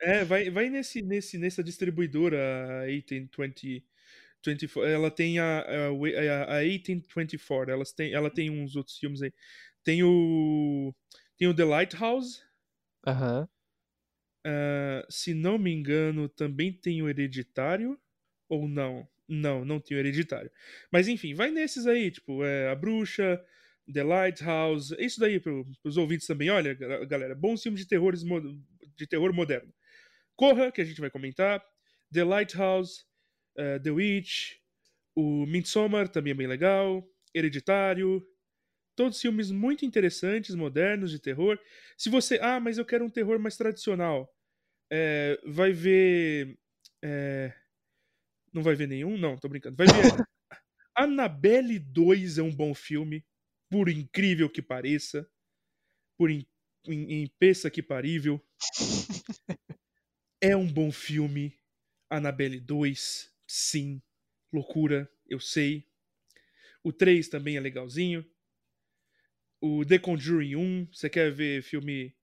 É, 0.00 0.24
vai, 0.24 0.50
vai 0.50 0.68
nesse, 0.68 1.02
nesse, 1.02 1.38
nessa 1.38 1.62
distribuidora, 1.62 2.82
a 2.82 2.86
1820. 2.86 3.84
24, 4.44 4.88
ela 4.90 5.10
tem 5.10 5.38
a, 5.38 5.60
a, 5.60 5.86
a, 5.88 6.58
a 6.58 6.62
1824, 6.62 7.72
elas 7.72 7.92
tem, 7.92 8.12
ela 8.14 8.30
tem 8.30 8.50
uns 8.50 8.76
outros 8.76 8.98
filmes 8.98 9.22
aí. 9.22 9.32
Tem 9.84 10.02
o. 10.02 10.94
Tem 11.38 11.48
o 11.48 11.54
The 11.54 11.64
Lighthouse. 11.64 12.42
Aham. 13.06 13.48
ah, 14.46 15.06
se 15.08 15.34
não 15.34 15.58
me 15.58 15.72
engano, 15.72 16.28
também 16.28 16.72
tem 16.72 17.02
o 17.02 17.08
Hereditário. 17.08 17.98
Ou 18.48 18.68
não? 18.68 19.08
Não, 19.28 19.64
não 19.64 19.78
tem 19.80 19.96
o 19.96 20.00
Hereditário. 20.00 20.50
Mas 20.92 21.06
enfim, 21.08 21.34
vai 21.34 21.50
nesses 21.50 21.86
aí, 21.86 22.10
tipo, 22.10 22.44
é, 22.44 22.68
A 22.70 22.74
Bruxa, 22.74 23.40
The 23.92 24.02
Lighthouse. 24.02 24.94
É 24.98 25.04
Isso 25.04 25.20
daí 25.20 25.38
pro, 25.40 25.64
pros 25.82 25.96
ouvintes 25.96 26.26
também. 26.26 26.50
Olha, 26.50 26.74
ga- 26.74 27.04
galera, 27.04 27.34
bons 27.34 27.62
filmes 27.62 27.80
de, 27.80 27.86
terrores, 27.88 28.24
mo- 28.24 28.40
de 28.96 29.06
terror 29.06 29.32
moderno. 29.32 29.72
Corra, 30.36 30.72
que 30.72 30.80
a 30.80 30.84
gente 30.84 31.00
vai 31.00 31.10
comentar. 31.10 31.64
The 32.12 32.24
Lighthouse, 32.24 33.04
eh, 33.56 33.78
The 33.80 33.90
Witch, 33.90 34.56
o 35.16 35.46
Midsommar 35.46 36.08
também 36.08 36.32
é 36.32 36.34
bem 36.36 36.46
legal. 36.46 37.06
Hereditário. 37.34 38.26
Todos 38.96 39.20
filmes 39.20 39.50
muito 39.50 39.84
interessantes, 39.86 40.54
modernos, 40.54 41.10
de 41.12 41.18
terror. 41.20 41.58
Se 41.98 42.10
você. 42.10 42.38
Ah, 42.42 42.60
mas 42.60 42.78
eu 42.78 42.84
quero 42.86 43.04
um 43.04 43.10
terror 43.10 43.38
mais 43.40 43.56
tradicional. 43.56 44.32
eh, 44.92 45.38
vai 45.46 45.72
ver. 45.72 46.58
eh, 47.02 47.52
não 48.52 48.62
vai 48.62 48.74
ver 48.74 48.88
nenhum? 48.88 49.16
Não, 49.16 49.36
tô 49.36 49.48
brincando. 49.48 49.76
Vai 49.76 49.88
ver. 49.88 49.92
Annabelle 50.96 51.78
2 51.78 52.38
é 52.38 52.42
um 52.42 52.54
bom 52.54 52.74
filme. 52.74 53.24
Por 53.70 53.88
incrível 53.88 54.50
que 54.50 54.62
pareça. 54.62 55.28
Por 56.18 56.30
in, 56.30 56.46
in, 56.88 57.22
in 57.24 57.28
peça 57.38 57.70
que 57.70 57.82
parível. 57.82 58.40
É 60.42 60.54
um 60.56 60.66
bom 60.70 60.90
filme. 60.92 61.54
Annabelle 62.10 62.60
2, 62.60 63.32
sim. 63.52 64.00
Loucura, 64.52 65.10
eu 65.28 65.40
sei. 65.40 65.86
O 66.84 66.92
3 66.92 67.28
também 67.28 67.56
é 67.56 67.60
legalzinho. 67.60 68.24
O 69.60 69.84
The 69.84 69.98
Conjuring 69.98 70.56
1, 70.56 70.86
você 70.92 71.08
quer 71.10 71.30
ver 71.32 71.62
filme 71.62 72.14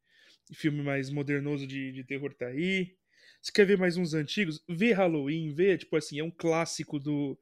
filme 0.54 0.84
mais 0.84 1.10
modernoso 1.10 1.68
de, 1.68 1.92
de 1.94 2.04
terror 2.04 2.34
tá 2.36 2.48
aí. 2.48 2.96
Você 3.42 3.52
quer 3.52 3.66
ver 3.66 3.78
mais 3.78 3.98
uns 3.98 4.14
antigos? 4.14 4.64
Vê 4.70 4.94
Halloween, 4.94 5.54
vê, 5.54 5.78
tipo 5.78 5.96
assim, 5.98 6.20
é 6.20 6.24
um 6.24 6.32
clássico 6.32 7.00
do, 7.00 7.40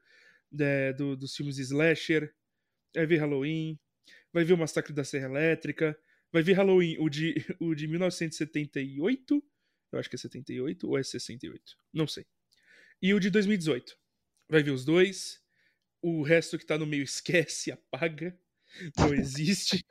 é, 0.60 0.94
do- 0.94 1.18
dos 1.18 1.36
filmes 1.36 1.58
de 1.58 1.64
slasher. 1.64 2.34
Vai 2.96 3.06
ver 3.08 3.18
Halloween. 3.20 3.80
Vai 4.34 4.46
ver 4.46 4.54
o 4.54 4.58
Massacre 4.60 4.94
da 4.94 5.04
Serra 5.06 5.28
Elétrica. 5.28 5.98
Vai 6.34 6.44
ver 6.44 6.54
Halloween, 6.54 6.98
o 7.00 7.10
de, 7.10 7.36
o 7.62 7.76
de 7.76 7.88
1978. 7.88 9.44
Eu 9.92 10.00
acho 10.00 10.10
que 10.10 10.16
é 10.18 10.20
78 10.20 10.88
ou 10.90 10.98
é 11.00 11.04
68. 11.04 11.78
Não 11.94 12.08
sei. 12.08 12.26
E 13.06 13.14
o 13.14 13.20
de 13.20 13.30
2018. 13.30 13.96
Vai 14.50 14.64
ver 14.64 14.72
os 14.72 14.84
dois. 14.84 15.40
O 16.02 16.24
resto 16.24 16.58
que 16.58 16.66
tá 16.66 16.76
no 16.76 16.88
meio 16.88 17.04
esquece, 17.06 17.72
apaga. 17.72 18.36
Não 18.98 19.14
existe. 19.14 19.86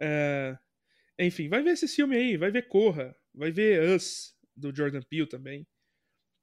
É, 0.00 0.56
enfim, 1.20 1.50
vai 1.50 1.62
ver 1.62 1.72
esse 1.72 1.86
filme 1.86 2.16
aí. 2.16 2.38
Vai 2.38 2.50
ver 2.50 2.66
Corra. 2.66 3.14
Vai 3.34 3.52
ver 3.52 3.94
Us, 3.94 4.34
do 4.56 4.74
Jordan 4.74 5.02
Peele 5.02 5.26
também. 5.26 5.66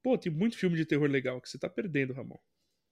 Pô, 0.03 0.15
tem 0.19 0.31
muito 0.31 0.55
filme 0.55 0.77
de 0.77 0.85
terror 0.85 1.09
legal 1.09 1.41
que 1.41 1.49
você 1.49 1.57
tá 1.57 1.67
perdendo, 1.67 2.13
Ramon. 2.13 2.37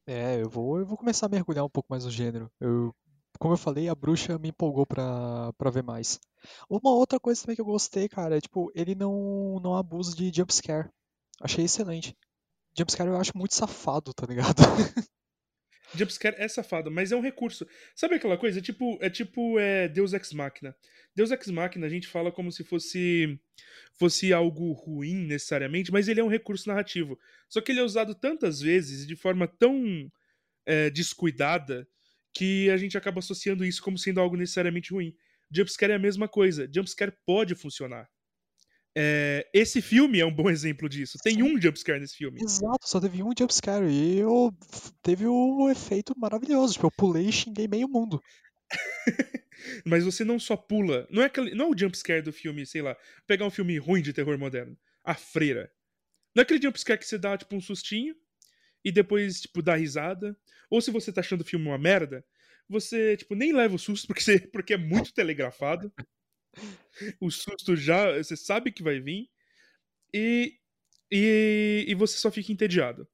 É, 0.08 0.42
eu 0.42 0.50
vou, 0.50 0.80
eu 0.80 0.86
vou 0.88 0.98
começar 0.98 1.28
a 1.28 1.30
mergulhar 1.30 1.64
um 1.64 1.70
pouco 1.70 1.90
mais 1.92 2.06
no 2.06 2.10
gênero. 2.10 2.52
Eu, 2.60 2.92
como 3.38 3.54
eu 3.54 3.58
falei, 3.58 3.88
a 3.88 3.94
bruxa 3.94 4.40
me 4.40 4.50
empolgou 4.50 4.88
pra, 4.88 5.54
pra 5.60 5.70
ver 5.70 5.84
mais. 5.84 6.20
Uma 6.68 6.90
outra 6.90 7.20
coisa 7.20 7.40
também 7.40 7.56
que 7.56 7.62
eu 7.62 7.66
gostei, 7.66 8.10
cara, 8.10 8.38
é 8.38 8.42
tipo, 8.42 8.72
ele 8.74 8.96
não, 8.96 9.60
não 9.60 9.76
abusa 9.76 10.16
de 10.16 10.32
jumpscare. 10.36 10.90
Achei 11.42 11.66
excelente. 11.66 12.16
Jumpscare 12.78 13.10
eu 13.10 13.18
acho 13.18 13.38
muito 13.38 13.56
safado, 13.56 14.14
tá 14.14 14.26
ligado? 14.26 14.56
Jumpscare 15.96 16.36
é 16.38 16.48
safado, 16.48 16.92
mas 16.92 17.12
é 17.12 17.16
um 17.16 17.22
recurso. 17.22 17.66
Sabe 17.96 18.16
aquela 18.16 18.38
coisa? 18.38 18.60
É 18.60 18.62
tipo, 18.62 18.98
é 19.02 19.10
tipo 19.10 19.58
é, 19.60 19.88
Deus 19.88 20.14
Ex 20.14 20.34
Machina. 20.34 20.76
Deus 21.16 21.32
Ex 21.32 21.48
Machina 21.48 21.86
a 21.86 21.90
gente 21.90 22.08
fala 22.08 22.32
como 22.32 22.52
se 22.52 22.64
fosse 22.64 23.40
fosse 23.98 24.34
algo 24.34 24.74
ruim 24.74 25.26
necessariamente, 25.26 25.92
mas 25.92 26.08
ele 26.08 26.20
é 26.20 26.24
um 26.24 26.30
recurso 26.30 26.68
narrativo. 26.68 27.18
Só 27.48 27.62
que 27.62 27.72
ele 27.72 27.80
é 27.80 27.84
usado 27.84 28.14
tantas 28.14 28.60
vezes 28.60 29.04
e 29.04 29.08
de 29.08 29.16
forma 29.16 29.48
tão 29.48 30.12
é, 30.66 30.90
descuidada 30.90 31.88
que 32.34 32.70
a 32.70 32.78
gente 32.78 32.98
acaba 32.98 33.20
associando 33.20 33.64
isso 33.64 33.82
como 33.82 33.98
sendo 33.98 34.20
algo 34.20 34.36
necessariamente 34.36 34.92
ruim. 34.92 35.16
Jumpscare 35.50 35.94
é 35.94 35.96
a 35.96 36.00
mesma 36.00 36.28
coisa. 36.28 36.70
Jumpscare 36.74 37.14
pode 37.26 37.56
funcionar. 37.56 38.10
É, 38.98 39.46
esse 39.54 39.82
filme 39.82 40.20
é 40.20 40.26
um 40.26 40.34
bom 40.34 40.50
exemplo 40.50 40.88
disso. 40.88 41.18
Tem 41.22 41.44
um 41.44 41.60
jumpscare 41.60 42.00
nesse 42.00 42.16
filme. 42.16 42.42
Exato, 42.42 42.88
só 42.88 43.00
teve 43.00 43.22
um 43.22 43.32
jumpscare 43.38 43.86
e 43.86 44.20
eu 44.20 44.54
teve 45.02 45.28
o 45.28 45.70
efeito 45.70 46.18
maravilhoso. 46.18 46.74
Tipo, 46.74 46.88
eu 46.88 46.92
pulei 46.92 47.28
e 47.28 47.32
xinguei 47.32 47.68
meio 47.68 47.90
mundo. 47.90 48.22
Mas 49.86 50.04
você 50.04 50.24
não 50.24 50.40
só 50.40 50.56
pula. 50.56 51.08
Não 51.10 51.22
é, 51.22 51.26
aquele, 51.26 51.54
não 51.54 51.66
é 51.66 51.70
o 51.70 51.78
jumpscare 51.78 52.22
do 52.22 52.32
filme, 52.32 52.66
sei 52.66 52.82
lá, 52.82 52.96
pegar 53.28 53.46
um 53.46 53.52
filme 53.52 53.78
ruim 53.78 54.02
de 54.02 54.14
terror 54.14 54.38
moderno. 54.38 54.78
A 55.04 55.14
Freira. 55.14 55.72
Não 56.34 56.42
é 56.42 56.44
aquele 56.44 56.62
jumpscare 56.62 57.00
que 57.00 57.06
você 57.06 57.18
dá, 57.18 57.38
tipo, 57.38 57.56
um 57.56 57.62
sustinho 57.62 58.16
e 58.84 58.92
depois, 58.92 59.42
tipo, 59.42 59.62
dá 59.62 59.76
risada. 59.76 60.38
Ou 60.70 60.82
se 60.82 60.92
você 60.92 61.12
tá 61.12 61.22
achando 61.22 61.42
o 61.42 61.46
filme 61.46 61.66
uma 61.66 61.78
merda, 61.78 62.24
você, 62.68 63.16
tipo, 63.18 63.36
nem 63.36 63.54
leva 63.54 63.76
o 63.76 63.80
susto 63.80 64.08
porque, 64.08 64.22
você, 64.24 64.40
porque 64.40 64.74
é 64.74 64.78
muito 64.78 65.14
telegrafado. 65.14 65.92
O 67.20 67.30
susto 67.30 67.76
já, 67.76 68.18
você 68.18 68.38
sabe 68.38 68.72
que 68.72 68.84
vai 68.84 69.00
vir. 69.00 69.30
E, 70.14 70.58
e, 71.12 71.86
e 71.88 71.96
você 71.96 72.18
só 72.18 72.32
fica 72.32 72.52
entediado. 72.52 73.08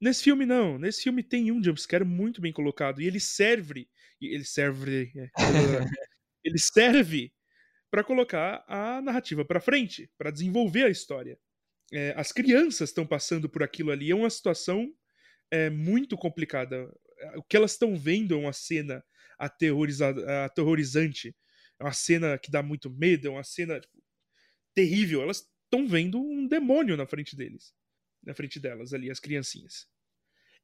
Nesse 0.00 0.24
filme, 0.24 0.46
não. 0.46 0.78
Nesse 0.78 1.02
filme 1.02 1.22
tem 1.22 1.52
um 1.52 1.62
jumpscare 1.62 2.04
muito 2.04 2.40
bem 2.40 2.52
colocado. 2.52 3.00
E 3.00 3.06
ele 3.06 3.20
serve. 3.20 3.88
Ele 4.20 4.44
serve. 4.44 5.12
É, 5.16 5.30
ele 6.44 6.58
serve 6.58 7.32
para 7.90 8.04
colocar 8.04 8.64
a 8.68 9.02
narrativa 9.02 9.44
para 9.44 9.60
frente, 9.60 10.10
para 10.16 10.30
desenvolver 10.30 10.84
a 10.84 10.90
história. 10.90 11.38
É, 11.92 12.14
as 12.16 12.32
crianças 12.32 12.90
estão 12.90 13.06
passando 13.06 13.48
por 13.48 13.62
aquilo 13.62 13.90
ali. 13.90 14.10
É 14.10 14.14
uma 14.14 14.30
situação 14.30 14.92
é, 15.50 15.68
muito 15.68 16.16
complicada. 16.16 16.90
O 17.36 17.42
que 17.42 17.56
elas 17.56 17.72
estão 17.72 17.96
vendo 17.96 18.34
é 18.34 18.36
uma 18.38 18.52
cena 18.52 19.04
aterrorizante. 19.38 21.34
É 21.80 21.84
uma 21.84 21.92
cena 21.92 22.38
que 22.38 22.50
dá 22.50 22.62
muito 22.62 22.90
medo, 22.90 23.26
é 23.26 23.30
uma 23.30 23.42
cena 23.42 23.80
tipo, 23.80 24.02
terrível. 24.74 25.22
Elas 25.22 25.48
estão 25.64 25.88
vendo 25.88 26.20
um 26.20 26.46
demônio 26.46 26.96
na 26.96 27.06
frente 27.06 27.34
deles. 27.34 27.74
Na 28.22 28.34
frente 28.34 28.60
delas 28.60 28.92
ali, 28.92 29.10
as 29.10 29.18
criancinhas. 29.18 29.88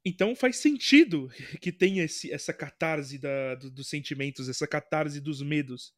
Então 0.04 0.36
faz 0.36 0.58
sentido 0.58 1.28
que 1.60 1.72
tenha 1.72 2.04
esse, 2.04 2.30
essa 2.30 2.52
catarse 2.52 3.18
da, 3.18 3.54
do, 3.54 3.70
dos 3.70 3.88
sentimentos, 3.88 4.48
essa 4.48 4.66
catarse 4.66 5.20
dos 5.20 5.42
medos 5.42 5.94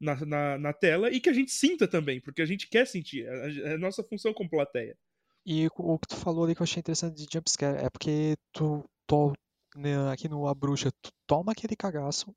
na, 0.00 0.16
na, 0.26 0.58
na, 0.58 0.72
tela 0.72 1.10
e 1.10 1.20
que 1.20 1.28
a 1.28 1.32
gente 1.32 1.52
sinta 1.52 1.86
também, 1.86 2.20
porque 2.20 2.42
a 2.42 2.46
gente 2.46 2.68
quer 2.68 2.86
sentir. 2.86 3.24
É 3.26 3.70
a, 3.70 3.74
a 3.74 3.78
nossa 3.78 4.02
função 4.02 4.32
como 4.32 4.50
plateia. 4.50 4.96
E 5.44 5.68
o 5.76 5.98
que 5.98 6.08
tu 6.08 6.16
falou 6.16 6.44
ali 6.44 6.56
que 6.56 6.60
eu 6.60 6.64
achei 6.64 6.80
interessante 6.80 7.14
de 7.14 7.26
jumpscare 7.32 7.84
é 7.84 7.88
porque 7.88 8.36
tu, 8.52 8.84
tu 9.06 9.32
né, 9.76 10.10
aqui 10.10 10.28
no 10.28 10.48
A 10.48 10.54
Bruxa, 10.54 10.90
tu 11.00 11.10
toma 11.24 11.52
aquele 11.52 11.76
cagaço 11.76 12.34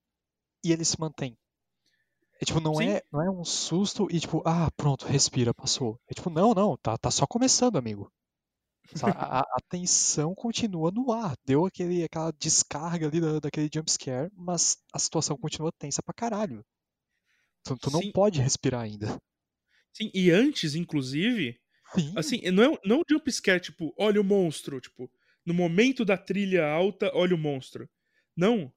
e 0.63 0.71
ele 0.71 0.85
se 0.85 0.99
mantém. 0.99 1.35
É 2.41 2.45
tipo, 2.45 2.61
não 2.61 2.79
é, 2.79 3.01
não 3.11 3.21
é 3.21 3.29
um 3.29 3.43
susto 3.43 4.07
e 4.09 4.19
tipo, 4.19 4.41
ah, 4.45 4.71
pronto, 4.77 5.05
respira, 5.05 5.53
passou. 5.53 5.99
É 6.09 6.13
tipo, 6.13 6.29
não, 6.29 6.53
não, 6.53 6.77
tá, 6.77 6.97
tá 6.97 7.11
só 7.11 7.27
começando, 7.27 7.77
amigo. 7.77 8.11
A, 9.03 9.41
a, 9.41 9.57
tensão 9.69 10.33
continua 10.33 10.89
no 10.89 11.11
ar. 11.11 11.35
Deu 11.45 11.63
aquele, 11.63 12.03
aquela 12.03 12.31
descarga 12.31 13.07
ali 13.07 13.21
da, 13.21 13.39
daquele 13.39 13.69
jumpscare, 13.71 14.31
mas 14.35 14.77
a 14.91 14.97
situação 14.97 15.37
continua 15.37 15.71
tensa 15.77 16.01
pra 16.01 16.11
caralho. 16.11 16.65
Tu, 17.63 17.77
tu 17.77 17.91
não 17.91 18.11
pode 18.11 18.41
respirar 18.41 18.81
ainda. 18.81 19.21
Sim, 19.93 20.09
e 20.11 20.31
antes, 20.31 20.73
inclusive, 20.73 21.59
Sim. 21.93 22.13
assim, 22.15 22.41
não 22.51 22.63
é, 22.63 22.77
não 22.83 22.95
é 22.95 22.99
um 22.99 23.03
jumpscare, 23.07 23.61
tipo, 23.61 23.93
olha 23.95 24.19
o 24.19 24.23
monstro, 24.23 24.81
tipo, 24.81 25.11
no 25.45 25.53
momento 25.53 26.03
da 26.03 26.17
trilha 26.17 26.67
alta, 26.67 27.11
olha 27.13 27.35
o 27.35 27.37
monstro. 27.37 27.87
Não. 28.35 28.73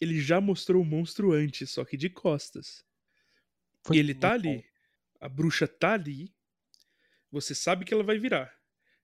Ele 0.00 0.20
já 0.20 0.40
mostrou 0.40 0.82
o 0.82 0.86
monstro 0.86 1.32
antes, 1.32 1.70
só 1.70 1.84
que 1.84 1.96
de 1.96 2.08
costas. 2.08 2.82
Foi 3.84 3.96
e 3.96 3.98
ele 3.98 4.14
tá 4.14 4.32
ali. 4.32 4.56
Bom. 4.56 4.62
A 5.20 5.28
bruxa 5.28 5.66
tá 5.66 5.94
ali. 5.94 6.34
Você 7.30 7.54
sabe 7.54 7.84
que 7.84 7.94
ela 7.94 8.04
vai 8.04 8.18
virar. 8.18 8.52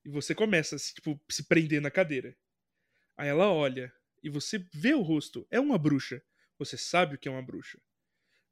E 0.05 0.09
você 0.09 0.35
começa 0.35 0.77
a 0.77 0.79
se, 0.79 0.95
tipo, 0.95 1.21
se 1.31 1.45
prender 1.45 1.81
na 1.81 1.91
cadeira. 1.91 2.37
Aí 3.17 3.29
ela 3.29 3.53
olha 3.53 3.93
e 4.23 4.29
você 4.29 4.59
vê 4.73 4.95
o 4.95 5.03
rosto. 5.03 5.47
É 5.51 5.61
uma 5.61 5.79
bruxa. 5.79 6.23
Você 6.59 6.77
sabe 6.77 7.15
o 7.15 7.19
que 7.19 7.29
é 7.29 7.31
uma 7.31 7.43
bruxa. 7.43 7.81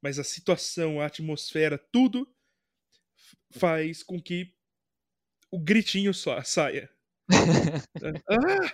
Mas 0.01 0.19
a 0.19 0.25
situação, 0.25 1.01
a 1.01 1.07
atmosfera, 1.07 1.79
tudo 1.91 2.31
faz 3.51 4.03
com 4.03 4.21
que 4.21 4.55
o 5.51 5.59
gritinho 5.59 6.13
só 6.13 6.43
saia. 6.43 6.91
ah! 8.29 8.73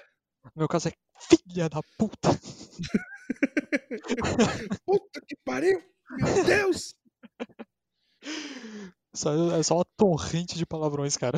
Meu 0.56 0.68
caso 0.68 0.88
é 0.88 0.92
filha 1.28 1.68
da 1.68 1.80
puta. 1.96 2.28
puta 4.84 5.20
que 5.26 5.36
pariu! 5.44 5.82
Meu 6.18 6.44
Deus! 6.44 6.94
Só, 9.14 9.58
é 9.58 9.62
só 9.62 9.76
uma 9.76 9.84
torrente 9.96 10.56
de 10.56 10.64
palavrões, 10.64 11.16
cara. 11.16 11.36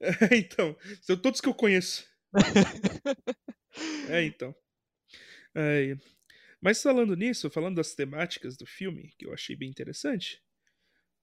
É, 0.00 0.36
então. 0.36 0.76
São 1.00 1.16
todos 1.16 1.40
que 1.40 1.48
eu 1.48 1.54
conheço. 1.54 2.04
é, 4.08 4.24
então. 4.24 4.54
É, 5.54 5.96
mas 6.60 6.82
falando 6.82 7.16
nisso, 7.16 7.50
falando 7.50 7.76
das 7.76 7.94
temáticas 7.94 8.56
do 8.56 8.66
filme, 8.66 9.12
que 9.18 9.26
eu 9.26 9.32
achei 9.32 9.54
bem 9.54 9.68
interessante, 9.68 10.42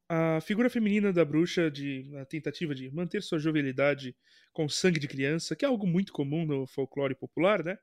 a 0.07 0.39
figura 0.39 0.69
feminina 0.69 1.11
da 1.11 1.25
bruxa, 1.25 1.69
de, 1.69 2.11
a 2.17 2.25
tentativa 2.25 2.73
de 2.73 2.89
manter 2.91 3.21
sua 3.21 3.39
jovialidade 3.39 4.15
com 4.53 4.69
sangue 4.69 4.99
de 4.99 5.07
criança, 5.07 5.55
que 5.55 5.65
é 5.65 5.67
algo 5.67 5.85
muito 5.85 6.13
comum 6.13 6.45
no 6.45 6.65
folclore 6.67 7.15
popular, 7.15 7.63
né? 7.63 7.77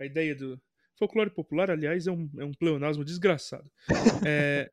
A 0.00 0.04
ideia 0.04 0.34
do. 0.34 0.60
Folclore 0.98 1.30
popular, 1.30 1.70
aliás, 1.70 2.06
é 2.06 2.10
um, 2.10 2.30
é 2.38 2.44
um 2.44 2.54
pleonasmo 2.54 3.04
desgraçado. 3.04 3.70
É, 4.26 4.70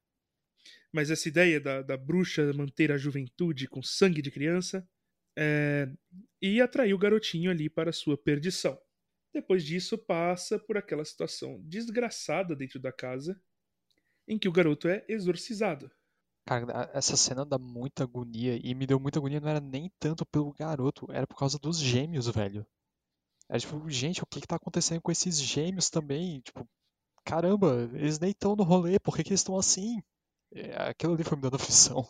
mas 0.93 1.09
essa 1.09 1.27
ideia 1.27 1.59
da, 1.59 1.81
da 1.81 1.97
bruxa 1.97 2.53
manter 2.53 2.91
a 2.91 2.97
juventude 2.97 3.67
com 3.67 3.81
sangue 3.81 4.21
de 4.21 4.29
criança 4.29 4.87
é, 5.35 5.89
e 6.39 6.61
atrair 6.61 6.93
o 6.93 6.97
garotinho 6.97 7.49
ali 7.49 7.69
para 7.69 7.91
sua 7.91 8.15
perdição. 8.15 8.79
Depois 9.33 9.65
disso, 9.65 9.97
passa 9.97 10.59
por 10.59 10.77
aquela 10.77 11.03
situação 11.03 11.59
desgraçada 11.63 12.55
dentro 12.55 12.79
da 12.79 12.91
casa, 12.91 13.41
em 14.27 14.37
que 14.37 14.47
o 14.47 14.51
garoto 14.51 14.87
é 14.87 15.03
exorcizado. 15.09 15.89
Cara, 16.45 16.91
essa 16.93 17.17
cena 17.17 17.43
dá 17.43 17.57
muita 17.57 18.03
agonia, 18.03 18.59
e 18.63 18.75
me 18.75 18.85
deu 18.85 18.99
muita 18.99 19.17
agonia 19.17 19.39
não 19.39 19.49
era 19.49 19.59
nem 19.59 19.91
tanto 19.99 20.25
pelo 20.25 20.53
garoto, 20.53 21.07
era 21.11 21.25
por 21.25 21.37
causa 21.37 21.57
dos 21.57 21.79
gêmeos, 21.79 22.27
velho. 22.27 22.67
Era 23.49 23.59
tipo, 23.59 23.89
gente, 23.89 24.21
o 24.21 24.25
que 24.27 24.41
que 24.41 24.47
tá 24.47 24.57
acontecendo 24.57 25.01
com 25.01 25.11
esses 25.11 25.41
gêmeos 25.41 25.89
também? 25.89 26.41
Tipo, 26.41 26.67
caramba, 27.25 27.89
eles 27.93 28.19
nem 28.19 28.31
estão 28.31 28.55
no 28.55 28.63
rolê, 28.63 28.99
por 28.99 29.15
que 29.15 29.23
que 29.23 29.29
eles 29.29 29.39
estão 29.39 29.57
assim? 29.57 30.01
É, 30.55 30.89
aquilo 30.89 31.13
ali 31.13 31.23
foi 31.23 31.37
me 31.37 31.41
dando 31.41 31.55
aflição. 31.57 32.07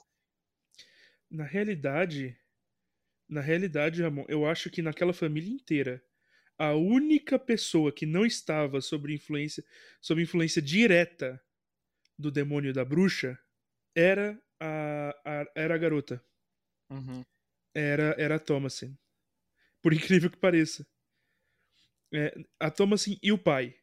Na 1.30 1.46
realidade, 1.46 2.38
na 3.28 3.42
realidade, 3.42 4.02
Ramon, 4.02 4.26
eu 4.28 4.46
acho 4.46 4.70
que 4.70 4.82
naquela 4.82 5.14
família 5.14 5.52
inteira, 5.52 6.04
a 6.58 6.74
única 6.74 7.40
pessoa 7.40 7.92
que 7.92 8.06
não 8.06 8.26
estava 8.26 8.80
sob 8.82 9.14
influência, 9.14 9.64
sob 10.00 10.22
influência 10.22 10.62
direta 10.62 11.42
do 12.18 12.30
demônio 12.32 12.74
da 12.74 12.86
bruxa 12.86 13.40
era 13.96 14.40
a, 14.60 15.16
a 15.26 15.52
era 15.56 15.76
a 15.76 15.78
garota. 15.78 16.24
Uhum. 16.90 17.24
Era, 17.74 18.16
era 18.20 18.36
a 18.36 18.40
Thomasin. 18.40 18.96
Por 19.82 19.94
incrível 19.94 20.30
que 20.30 20.38
pareça. 20.38 20.86
É, 22.14 22.36
a 22.60 22.70
Thomasin 22.70 23.18
e 23.24 23.32
o 23.32 23.38
pai. 23.38 23.76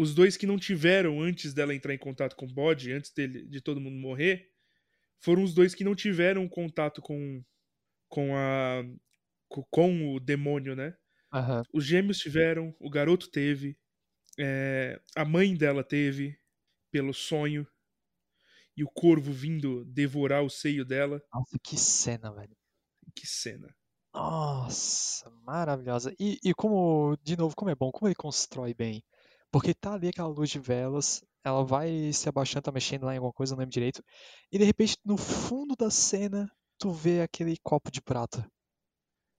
Os 0.00 0.14
dois 0.14 0.34
que 0.34 0.46
não 0.46 0.58
tiveram 0.58 1.20
antes 1.20 1.52
dela 1.52 1.74
entrar 1.74 1.92
em 1.92 1.98
contato 1.98 2.34
com 2.34 2.46
o 2.46 2.50
bode, 2.50 2.90
antes 2.90 3.12
dele, 3.12 3.44
de 3.44 3.60
todo 3.60 3.82
mundo 3.82 3.96
morrer, 3.96 4.50
foram 5.18 5.42
os 5.42 5.52
dois 5.52 5.74
que 5.74 5.84
não 5.84 5.94
tiveram 5.94 6.48
contato 6.48 7.02
com, 7.02 7.44
com 8.08 8.34
a 8.34 8.82
com 9.70 10.14
o 10.14 10.18
demônio, 10.18 10.74
né? 10.74 10.96
Uhum. 11.34 11.62
Os 11.74 11.84
gêmeos 11.84 12.16
tiveram, 12.16 12.74
o 12.80 12.88
garoto 12.88 13.30
teve, 13.30 13.76
é, 14.38 14.98
a 15.14 15.22
mãe 15.22 15.54
dela 15.54 15.84
teve, 15.84 16.40
pelo 16.90 17.12
sonho, 17.12 17.66
e 18.74 18.82
o 18.82 18.88
corvo 18.88 19.30
vindo 19.34 19.84
devorar 19.84 20.42
o 20.42 20.48
seio 20.48 20.82
dela. 20.82 21.22
Nossa, 21.30 21.58
que 21.62 21.76
cena, 21.76 22.32
velho. 22.32 22.56
Que 23.14 23.26
cena. 23.26 23.68
Nossa, 24.14 25.28
maravilhosa. 25.44 26.16
E, 26.18 26.38
e 26.42 26.54
como, 26.54 27.18
de 27.22 27.36
novo, 27.36 27.54
como 27.54 27.70
é 27.70 27.74
bom, 27.74 27.90
como 27.92 28.08
ele 28.08 28.14
constrói 28.14 28.72
bem. 28.72 29.04
Porque 29.50 29.74
tá 29.74 29.94
ali 29.94 30.08
aquela 30.08 30.28
luz 30.28 30.50
de 30.50 30.58
velas, 30.58 31.22
ela 31.44 31.64
vai 31.64 32.12
se 32.12 32.28
abaixando, 32.28 32.62
tá 32.62 32.72
mexendo 32.72 33.04
lá 33.04 33.14
em 33.14 33.16
alguma 33.16 33.32
coisa, 33.32 33.54
não 33.54 33.60
lembro 33.60 33.72
direito. 33.72 34.02
E 34.52 34.58
de 34.58 34.64
repente, 34.64 34.96
no 35.04 35.16
fundo 35.16 35.74
da 35.76 35.90
cena, 35.90 36.50
tu 36.78 36.92
vê 36.92 37.22
aquele 37.22 37.56
copo 37.62 37.90
de 37.90 38.00
prata. 38.00 38.46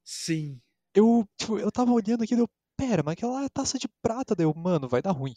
Sim. 0.04 0.62
Eu, 0.94 1.26
tipo, 1.38 1.58
eu 1.58 1.72
tava 1.72 1.92
olhando 1.92 2.24
aqui 2.24 2.36
e 2.36 2.40
eu, 2.40 2.50
pera, 2.76 3.02
mas 3.04 3.14
aquela 3.14 3.50
taça 3.50 3.80
de 3.80 3.88
prata, 4.02 4.36
deu, 4.36 4.54
mano, 4.54 4.90
vai 4.90 5.02
dar 5.02 5.12
ruim. 5.12 5.34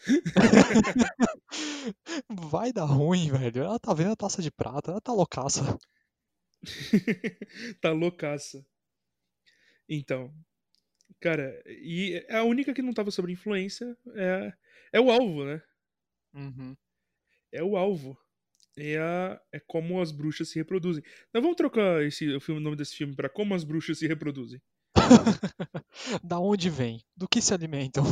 vai 2.50 2.72
dar 2.72 2.86
ruim, 2.86 3.30
velho. 3.30 3.62
Ela 3.62 3.78
tá 3.78 3.94
vendo 3.94 4.12
a 4.12 4.16
taça 4.16 4.42
de 4.42 4.50
prata, 4.50 4.90
ela 4.90 5.00
tá 5.00 5.12
loucaça. 5.12 5.78
tá 7.80 7.92
loucaça. 7.92 8.64
Então, 9.88 10.32
Cara, 11.18 11.62
e 11.66 12.24
a 12.30 12.42
única 12.44 12.72
que 12.72 12.82
não 12.82 12.92
tava 12.92 13.10
sob 13.10 13.30
influência 13.32 13.96
é, 14.14 14.52
é 14.92 15.00
o 15.00 15.10
alvo, 15.10 15.44
né? 15.44 15.62
Uhum. 16.34 16.76
É 17.52 17.62
o 17.62 17.76
alvo. 17.76 18.16
É, 18.76 18.98
a, 18.98 19.40
é 19.52 19.60
como 19.60 20.00
as 20.00 20.12
bruxas 20.12 20.48
se 20.48 20.58
reproduzem. 20.58 21.02
Nós 21.34 21.42
vamos 21.42 21.56
trocar 21.56 22.02
esse, 22.02 22.28
o, 22.34 22.40
filme, 22.40 22.60
o 22.60 22.64
nome 22.64 22.76
desse 22.76 22.94
filme 22.94 23.14
pra 23.14 23.28
Como 23.28 23.54
as 23.54 23.64
Bruxas 23.64 23.98
se 23.98 24.06
Reproduzem. 24.06 24.62
da 26.24 26.38
onde 26.38 26.70
vem? 26.70 27.04
Do 27.16 27.28
que 27.28 27.40
se 27.42 27.52
alimentam? 27.52 28.04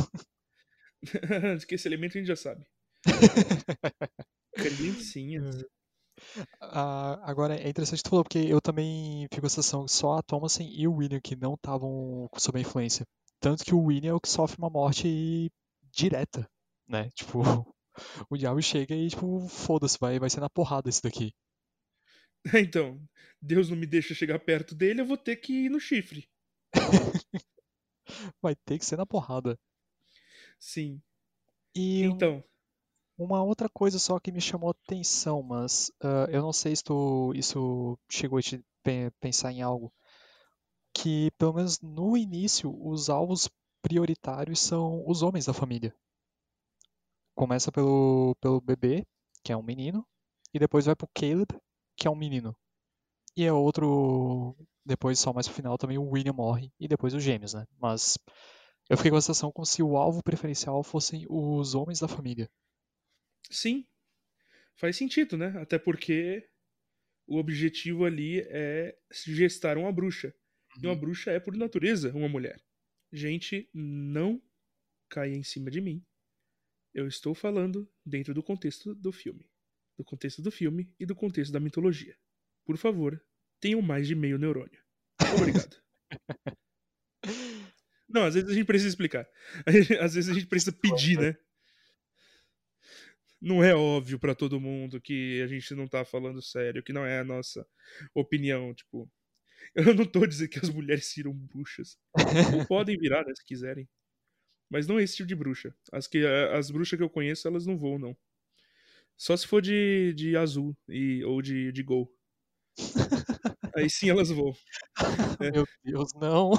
De 1.59 1.65
que 1.65 1.75
esse 1.75 1.87
elemento 1.87 2.17
a 2.17 2.19
gente 2.19 2.27
já 2.27 2.35
sabe. 2.35 2.65
Criancinhas. 4.53 5.65
Ah, 6.61 7.19
agora 7.23 7.55
é 7.55 7.69
interessante 7.69 8.03
tu 8.03 8.09
falou, 8.09 8.23
porque 8.23 8.39
eu 8.39 8.61
também 8.61 9.27
fico 9.31 9.41
com 9.41 9.47
a 9.47 9.49
sensação 9.49 9.85
que 9.85 9.91
só 9.91 10.13
a 10.17 10.23
Thomason 10.23 10.63
e 10.63 10.87
o 10.87 10.93
William 10.93 11.19
que 11.19 11.35
não 11.35 11.53
estavam 11.55 12.29
sob 12.37 12.57
a 12.57 12.61
influência. 12.61 13.05
Tanto 13.39 13.63
que 13.63 13.73
o 13.73 13.81
William 13.81 14.11
é 14.11 14.13
o 14.13 14.19
que 14.19 14.29
sofre 14.29 14.57
uma 14.57 14.69
morte 14.69 15.51
direta, 15.91 16.47
né? 16.87 17.09
Tipo, 17.15 17.41
o 18.29 18.37
diabo 18.37 18.61
chega 18.61 18.95
e, 18.95 19.09
tipo, 19.09 19.47
foda-se, 19.49 19.97
vai, 19.99 20.19
vai 20.19 20.29
ser 20.29 20.39
na 20.39 20.49
porrada 20.49 20.89
esse 20.89 21.01
daqui. 21.01 21.33
Então, 22.53 23.01
Deus 23.41 23.69
não 23.69 23.77
me 23.77 23.85
deixa 23.85 24.13
chegar 24.13 24.39
perto 24.39 24.73
dele, 24.73 25.01
eu 25.01 25.05
vou 25.05 25.17
ter 25.17 25.35
que 25.35 25.65
ir 25.65 25.69
no 25.69 25.79
chifre. 25.79 26.29
vai 28.41 28.55
ter 28.65 28.79
que 28.79 28.85
ser 28.85 28.97
na 28.97 29.05
porrada. 29.05 29.57
Sim. 30.57 31.01
E 31.75 32.03
Então, 32.03 32.43
uma 33.19 33.43
outra 33.43 33.69
coisa 33.69 33.99
só 33.99 34.19
que 34.19 34.31
me 34.31 34.41
chamou 34.41 34.69
atenção, 34.71 35.43
mas 35.43 35.91
ah, 36.01 36.27
eu 36.31 36.41
não 36.41 36.53
sei 36.53 36.75
se 36.75 36.83
tu, 36.83 37.31
isso 37.35 37.97
chegou 38.09 38.39
a 38.39 38.41
te 38.41 38.63
pe- 38.83 39.11
pensar 39.19 39.51
em 39.51 39.61
algo. 39.61 39.91
Que, 40.93 41.31
pelo 41.31 41.53
menos 41.55 41.79
no 41.81 42.15
início, 42.15 42.69
os 42.87 43.09
alvos 43.09 43.49
prioritários 43.81 44.59
são 44.59 45.03
os 45.09 45.23
homens 45.23 45.45
da 45.47 45.53
família. 45.53 45.95
Começa 47.35 47.71
pelo, 47.71 48.35
pelo 48.41 48.61
bebê, 48.61 49.05
que 49.43 49.51
é 49.51 49.57
um 49.57 49.63
menino, 49.63 50.05
e 50.53 50.59
depois 50.59 50.85
vai 50.85 50.95
pro 50.95 51.09
Caleb, 51.13 51.47
que 51.95 52.07
é 52.07 52.11
um 52.11 52.15
menino. 52.15 52.55
E 53.37 53.45
é 53.45 53.53
outro. 53.53 54.55
Depois, 54.85 55.19
só 55.19 55.33
mais 55.33 55.47
pro 55.47 55.55
final, 55.55 55.77
também 55.77 55.97
o 55.97 56.09
William 56.11 56.33
morre, 56.33 56.71
e 56.79 56.87
depois 56.87 57.13
os 57.13 57.23
gêmeos, 57.23 57.53
né? 57.55 57.67
Mas 57.79 58.17
eu 58.89 58.97
fiquei 58.97 59.11
com 59.11 59.17
a 59.17 59.21
sensação 59.21 59.51
como 59.51 59.65
se 59.65 59.83
o 59.83 59.97
alvo 59.97 60.23
preferencial 60.23 60.83
fossem 60.83 61.25
os 61.29 61.75
homens 61.75 61.99
da 61.99 62.07
família. 62.09 62.49
Sim. 63.49 63.85
Faz 64.75 64.95
sentido, 64.95 65.37
né? 65.37 65.53
Até 65.59 65.77
porque 65.77 66.47
o 67.27 67.37
objetivo 67.37 68.05
ali 68.05 68.39
é 68.41 68.97
gestar 69.27 69.77
uma 69.77 69.91
bruxa. 69.91 70.33
E 70.81 70.87
uma 70.87 70.95
bruxa 70.95 71.31
é, 71.31 71.39
por 71.39 71.55
natureza, 71.55 72.13
uma 72.13 72.29
mulher. 72.29 72.61
Gente, 73.11 73.69
não 73.73 74.41
caia 75.09 75.35
em 75.35 75.43
cima 75.43 75.69
de 75.69 75.81
mim. 75.81 76.05
Eu 76.93 77.07
estou 77.07 77.35
falando 77.35 77.91
dentro 78.05 78.33
do 78.33 78.41
contexto 78.41 78.95
do 78.95 79.11
filme. 79.11 79.49
Do 79.97 80.03
contexto 80.03 80.41
do 80.41 80.51
filme 80.51 80.93
e 80.99 81.05
do 81.05 81.15
contexto 81.15 81.51
da 81.51 81.59
mitologia. 81.59 82.17
Por 82.65 82.77
favor, 82.77 83.21
tenham 83.59 83.81
mais 83.81 84.07
de 84.07 84.15
meio 84.15 84.37
neurônio. 84.37 84.81
Obrigado. 85.35 85.75
Não, 88.07 88.23
às 88.23 88.33
vezes 88.33 88.49
a 88.49 88.53
gente 88.53 88.65
precisa 88.65 88.89
explicar. 88.89 89.29
Às 90.01 90.15
vezes 90.15 90.29
a 90.29 90.33
gente 90.33 90.47
precisa 90.47 90.71
pedir, 90.71 91.19
né? 91.19 91.37
Não 93.41 93.63
é 93.63 93.73
óbvio 93.73 94.19
pra 94.19 94.35
todo 94.35 94.59
mundo 94.59 94.99
que 94.99 95.41
a 95.41 95.47
gente 95.47 95.73
não 95.73 95.87
tá 95.87 96.03
falando 96.03 96.41
sério, 96.41 96.83
que 96.83 96.91
não 96.93 97.05
é 97.05 97.19
a 97.19 97.23
nossa 97.23 97.65
opinião, 98.13 98.73
tipo. 98.73 99.09
Eu 99.75 99.93
não 99.93 100.05
tô 100.05 100.25
dizendo 100.25 100.49
que 100.49 100.59
as 100.59 100.69
mulheres 100.69 101.13
viram 101.15 101.33
bruxas. 101.33 101.97
Podem 102.69 102.97
virar, 102.97 103.25
né, 103.25 103.33
se 103.35 103.45
quiserem. 103.45 103.87
Mas 104.69 104.87
não 104.87 104.99
é 104.99 105.03
esse 105.03 105.17
tipo 105.17 105.27
de 105.27 105.35
bruxa. 105.35 105.75
As, 105.91 106.07
que, 106.07 106.25
as 106.25 106.71
bruxas 106.71 106.97
que 106.97 107.03
eu 107.03 107.09
conheço, 107.09 107.47
elas 107.47 107.65
não 107.65 107.77
voam, 107.77 107.99
não. 107.99 108.17
Só 109.17 109.35
se 109.35 109.47
for 109.47 109.61
de, 109.61 110.13
de 110.15 110.37
azul 110.37 110.75
e, 110.87 111.23
ou 111.25 111.41
de, 111.41 111.71
de 111.71 111.83
gol. 111.83 112.11
Aí 113.75 113.89
sim 113.89 114.09
elas 114.09 114.29
voam. 114.29 114.53
É. 115.41 115.51
Meu 115.51 115.65
Deus, 115.83 116.13
não. 116.15 116.51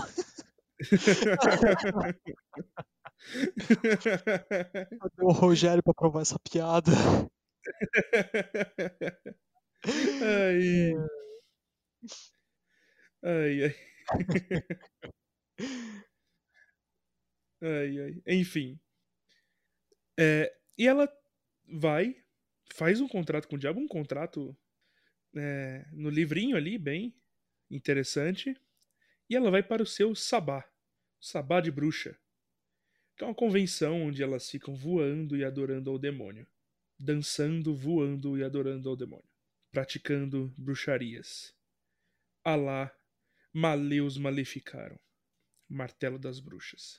Cadê 5.01 5.23
o 5.23 5.33
Rogério 5.33 5.83
pra 5.83 5.95
provar 5.95 6.23
essa 6.23 6.39
piada? 6.39 6.91
ai. 10.23 10.95
Ai, 13.23 13.65
ai. 13.65 13.75
ai, 17.63 17.99
ai. 18.01 18.23
Enfim. 18.27 18.79
É, 20.19 20.55
e 20.77 20.87
ela 20.87 21.11
vai, 21.67 22.17
faz 22.75 23.01
um 23.01 23.09
contrato 23.09 23.49
com 23.49 23.57
o 23.57 23.59
diabo, 23.59 23.81
um 23.81 23.89
contrato 23.89 24.57
é, 25.37 25.87
no 25.93 26.11
livrinho 26.11 26.57
ali, 26.57 26.79
bem 26.79 27.15
interessante. 27.71 28.55
E 29.29 29.37
ela 29.37 29.51
vai 29.51 29.63
para 29.63 29.83
o 29.83 29.87
seu 29.87 30.15
sabá, 30.15 30.65
sabá 31.21 31.61
de 31.61 31.71
bruxa, 31.71 32.19
que 33.21 33.25
é 33.25 33.27
uma 33.27 33.35
convenção 33.35 34.05
onde 34.05 34.23
elas 34.23 34.49
ficam 34.49 34.75
voando 34.75 35.37
e 35.37 35.45
adorando 35.45 35.91
ao 35.91 35.99
demônio, 35.99 36.47
dançando, 36.99 37.77
voando 37.77 38.39
e 38.39 38.43
adorando 38.43 38.89
ao 38.89 38.97
demônio, 38.97 39.29
praticando 39.71 40.51
bruxarias. 40.57 41.55
Alá, 42.43 42.91
Maleus 43.53 44.17
maleficaram, 44.17 44.99
martelo 45.69 46.19
das 46.19 46.41
bruxas. 46.41 46.99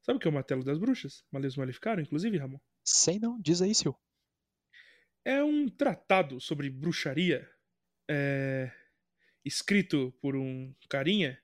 Sabe 0.00 0.16
o 0.16 0.18
que 0.18 0.26
é 0.26 0.30
o 0.30 0.32
martelo 0.32 0.64
das 0.64 0.78
bruxas? 0.78 1.22
Maleus 1.30 1.54
maleficaram, 1.54 2.00
inclusive, 2.00 2.38
Ramon? 2.38 2.58
Sei 2.82 3.18
não, 3.18 3.38
diz 3.38 3.60
aí, 3.60 3.74
Sil. 3.76 3.92
É 5.22 5.44
um 5.44 5.68
tratado 5.68 6.40
sobre 6.40 6.70
bruxaria 6.70 7.46
é, 8.08 8.72
escrito 9.44 10.14
por 10.22 10.34
um 10.34 10.74
carinha, 10.88 11.38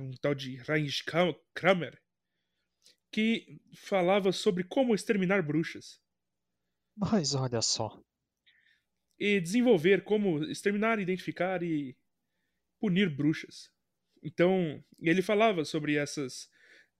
um 0.00 0.12
tal 0.20 0.34
de 0.34 0.56
Heinrich 0.68 1.04
Kramer, 1.54 2.00
que 3.10 3.60
falava 3.74 4.32
sobre 4.32 4.64
como 4.64 4.94
exterminar 4.94 5.42
bruxas 5.42 6.00
Mas 6.96 7.34
olha 7.34 7.62
só. 7.62 8.02
e 9.18 9.40
desenvolver 9.40 10.04
como 10.04 10.44
exterminar, 10.44 10.98
identificar 10.98 11.62
e 11.62 11.96
punir 12.78 13.08
bruxas. 13.08 13.70
Então, 14.22 14.82
ele 14.98 15.22
falava 15.22 15.64
sobre 15.64 15.96
essas, 15.96 16.48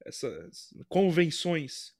essas 0.05 0.73
convenções. 0.89 1.95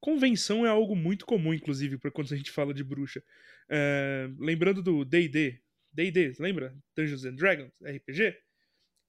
Convenção 0.00 0.64
é 0.64 0.68
algo 0.68 0.96
muito 0.96 1.26
comum, 1.26 1.52
inclusive, 1.52 1.98
para 1.98 2.10
quando 2.10 2.32
a 2.32 2.36
gente 2.36 2.50
fala 2.50 2.72
de 2.72 2.82
bruxa. 2.82 3.22
É, 3.68 4.28
lembrando 4.38 4.82
do 4.82 5.04
D&D, 5.04 5.60
D&D, 5.92 6.34
lembra? 6.38 6.76
Dungeons 6.96 7.24
and 7.24 7.34
Dragons, 7.34 7.74
RPG? 7.82 8.36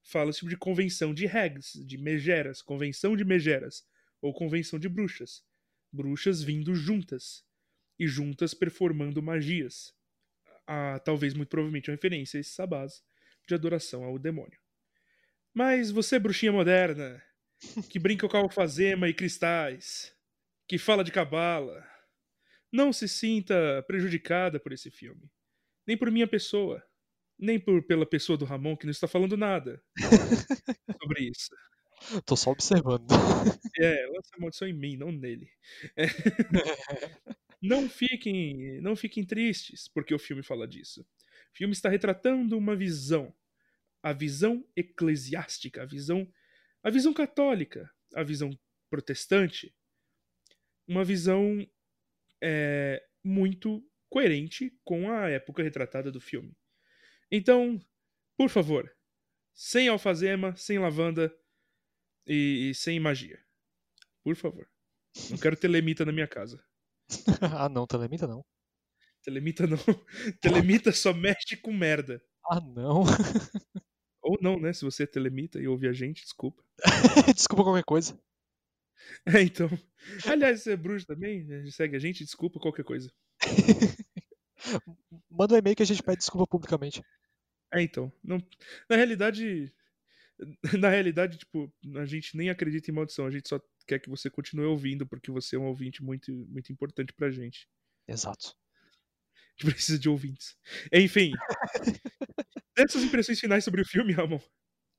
Fala 0.03 0.31
tipo 0.31 0.49
de 0.49 0.57
convenção 0.57 1.13
de 1.13 1.25
hags, 1.25 1.73
de 1.85 1.97
megeras, 1.97 2.61
convenção 2.61 3.15
de 3.15 3.23
megeras, 3.23 3.85
ou 4.21 4.33
convenção 4.33 4.77
de 4.77 4.89
bruxas. 4.89 5.43
Bruxas 5.91 6.41
vindo 6.41 6.75
juntas, 6.75 7.45
e 7.99 8.07
juntas 8.07 8.53
performando 8.53 9.21
magias. 9.21 9.93
Ah, 10.67 10.99
talvez, 10.99 11.33
muito 11.33 11.49
provavelmente, 11.49 11.89
uma 11.89 11.95
referência 11.95 12.37
a 12.37 12.41
esses 12.41 12.53
sabás 12.53 13.03
de 13.47 13.53
adoração 13.53 14.03
ao 14.03 14.17
demônio. 14.17 14.59
Mas 15.53 15.91
você, 15.91 16.17
bruxinha 16.17 16.51
moderna, 16.51 17.21
que 17.89 17.99
brinca 17.99 18.27
com 18.27 18.37
alfazema 18.37 19.07
e 19.07 19.13
cristais, 19.13 20.15
que 20.67 20.77
fala 20.77 21.03
de 21.03 21.11
cabala, 21.11 21.85
não 22.71 22.91
se 22.91 23.07
sinta 23.07 23.83
prejudicada 23.87 24.59
por 24.59 24.71
esse 24.71 24.89
filme. 24.89 25.29
Nem 25.85 25.97
por 25.97 26.09
minha 26.09 26.27
pessoa. 26.27 26.83
Nem 27.43 27.59
por, 27.59 27.83
pela 27.83 28.05
pessoa 28.05 28.37
do 28.37 28.45
Ramon, 28.45 28.77
que 28.77 28.85
não 28.85 28.91
está 28.91 29.05
falando 29.05 29.35
nada 29.35 29.83
sobre 31.01 31.29
isso. 31.29 31.49
Tô 32.25 32.37
só 32.37 32.51
observando. 32.51 33.05
É, 33.79 34.05
lança 34.07 34.29
a 34.37 34.39
maldição 34.39 34.67
em 34.67 34.73
mim, 34.73 34.95
não 34.95 35.11
nele. 35.11 35.49
É. 35.97 36.05
Não 37.65 37.87
fiquem, 37.87 38.81
não 38.81 38.93
fiquem 38.93 39.25
tristes 39.25 39.87
porque 39.87 40.13
o 40.13 40.19
filme 40.19 40.43
fala 40.43 40.67
disso. 40.67 40.99
O 40.99 41.57
filme 41.57 41.71
está 41.71 41.87
retratando 41.87 42.57
uma 42.57 42.75
visão, 42.75 43.33
a 44.01 44.11
visão 44.11 44.67
eclesiástica, 44.75 45.83
a 45.83 45.85
visão, 45.85 46.27
a 46.83 46.89
visão 46.89 47.13
católica, 47.13 47.89
a 48.13 48.21
visão 48.21 48.51
protestante, 48.89 49.73
uma 50.85 51.05
visão 51.05 51.65
é, 52.43 53.01
muito 53.23 53.81
coerente 54.09 54.77
com 54.83 55.09
a 55.09 55.29
época 55.29 55.63
retratada 55.63 56.11
do 56.11 56.19
filme. 56.19 56.53
Então, 57.31 57.79
por 58.37 58.49
favor, 58.49 58.91
sem 59.53 59.87
alfazema, 59.87 60.55
sem 60.55 60.79
lavanda 60.79 61.33
e, 62.27 62.69
e 62.69 62.75
sem 62.75 62.99
magia. 62.99 63.39
Por 64.23 64.35
favor. 64.35 64.67
Não 65.29 65.37
quero 65.37 65.55
telemita 65.55 66.05
na 66.05 66.11
minha 66.11 66.27
casa. 66.27 66.63
ah 67.41 67.69
não, 67.69 67.85
telemita 67.85 68.27
não. 68.27 68.43
Telemita 69.21 69.67
não. 69.67 69.77
Telemita 70.41 70.91
só 70.91 71.13
mexe 71.13 71.55
com 71.57 71.71
merda. 71.71 72.21
Ah 72.49 72.59
não. 72.59 73.03
Ou 74.21 74.37
não, 74.41 74.59
né? 74.59 74.71
Se 74.73 74.85
você 74.85 75.03
é 75.03 75.07
telemita 75.07 75.59
e 75.59 75.67
ouve 75.67 75.87
a 75.87 75.93
gente, 75.93 76.23
desculpa. 76.23 76.63
desculpa 77.35 77.63
qualquer 77.63 77.83
coisa. 77.83 78.17
É, 79.25 79.41
então. 79.41 79.69
Aliás, 80.25 80.63
você 80.63 80.71
é 80.71 80.77
bruxo 80.77 81.05
também? 81.05 81.69
Segue 81.71 81.97
a 81.97 81.99
gente, 81.99 82.23
desculpa 82.23 82.59
qualquer 82.59 82.85
coisa. 82.85 83.11
Manda 85.29 85.55
um 85.55 85.57
e-mail 85.57 85.75
que 85.75 85.83
a 85.83 85.85
gente 85.85 86.03
pede 86.03 86.19
desculpa 86.19 86.47
publicamente. 86.47 87.01
É, 87.73 87.81
então. 87.81 88.11
Não... 88.23 88.37
Na 88.89 88.95
realidade. 88.95 89.73
Na 90.79 90.89
realidade, 90.89 91.37
tipo, 91.37 91.71
a 91.95 92.05
gente 92.05 92.35
nem 92.35 92.49
acredita 92.49 92.89
em 92.89 92.93
maldição, 92.93 93.25
a 93.25 93.31
gente 93.31 93.47
só 93.47 93.61
quer 93.87 93.99
que 93.99 94.09
você 94.09 94.29
continue 94.29 94.65
ouvindo, 94.65 95.05
porque 95.05 95.31
você 95.31 95.55
é 95.55 95.59
um 95.59 95.67
ouvinte 95.67 96.03
muito, 96.03 96.31
muito 96.49 96.71
importante 96.71 97.13
pra 97.13 97.31
gente. 97.31 97.67
Exato. 98.07 98.55
A 99.35 99.61
gente 99.61 99.73
precisa 99.75 99.99
de 99.99 100.09
ouvintes. 100.09 100.57
Enfim. 100.91 101.31
Essas 102.75 103.03
impressões 103.03 103.39
finais 103.39 103.63
sobre 103.63 103.81
o 103.81 103.85
filme, 103.85 104.11
Ramon. 104.11 104.39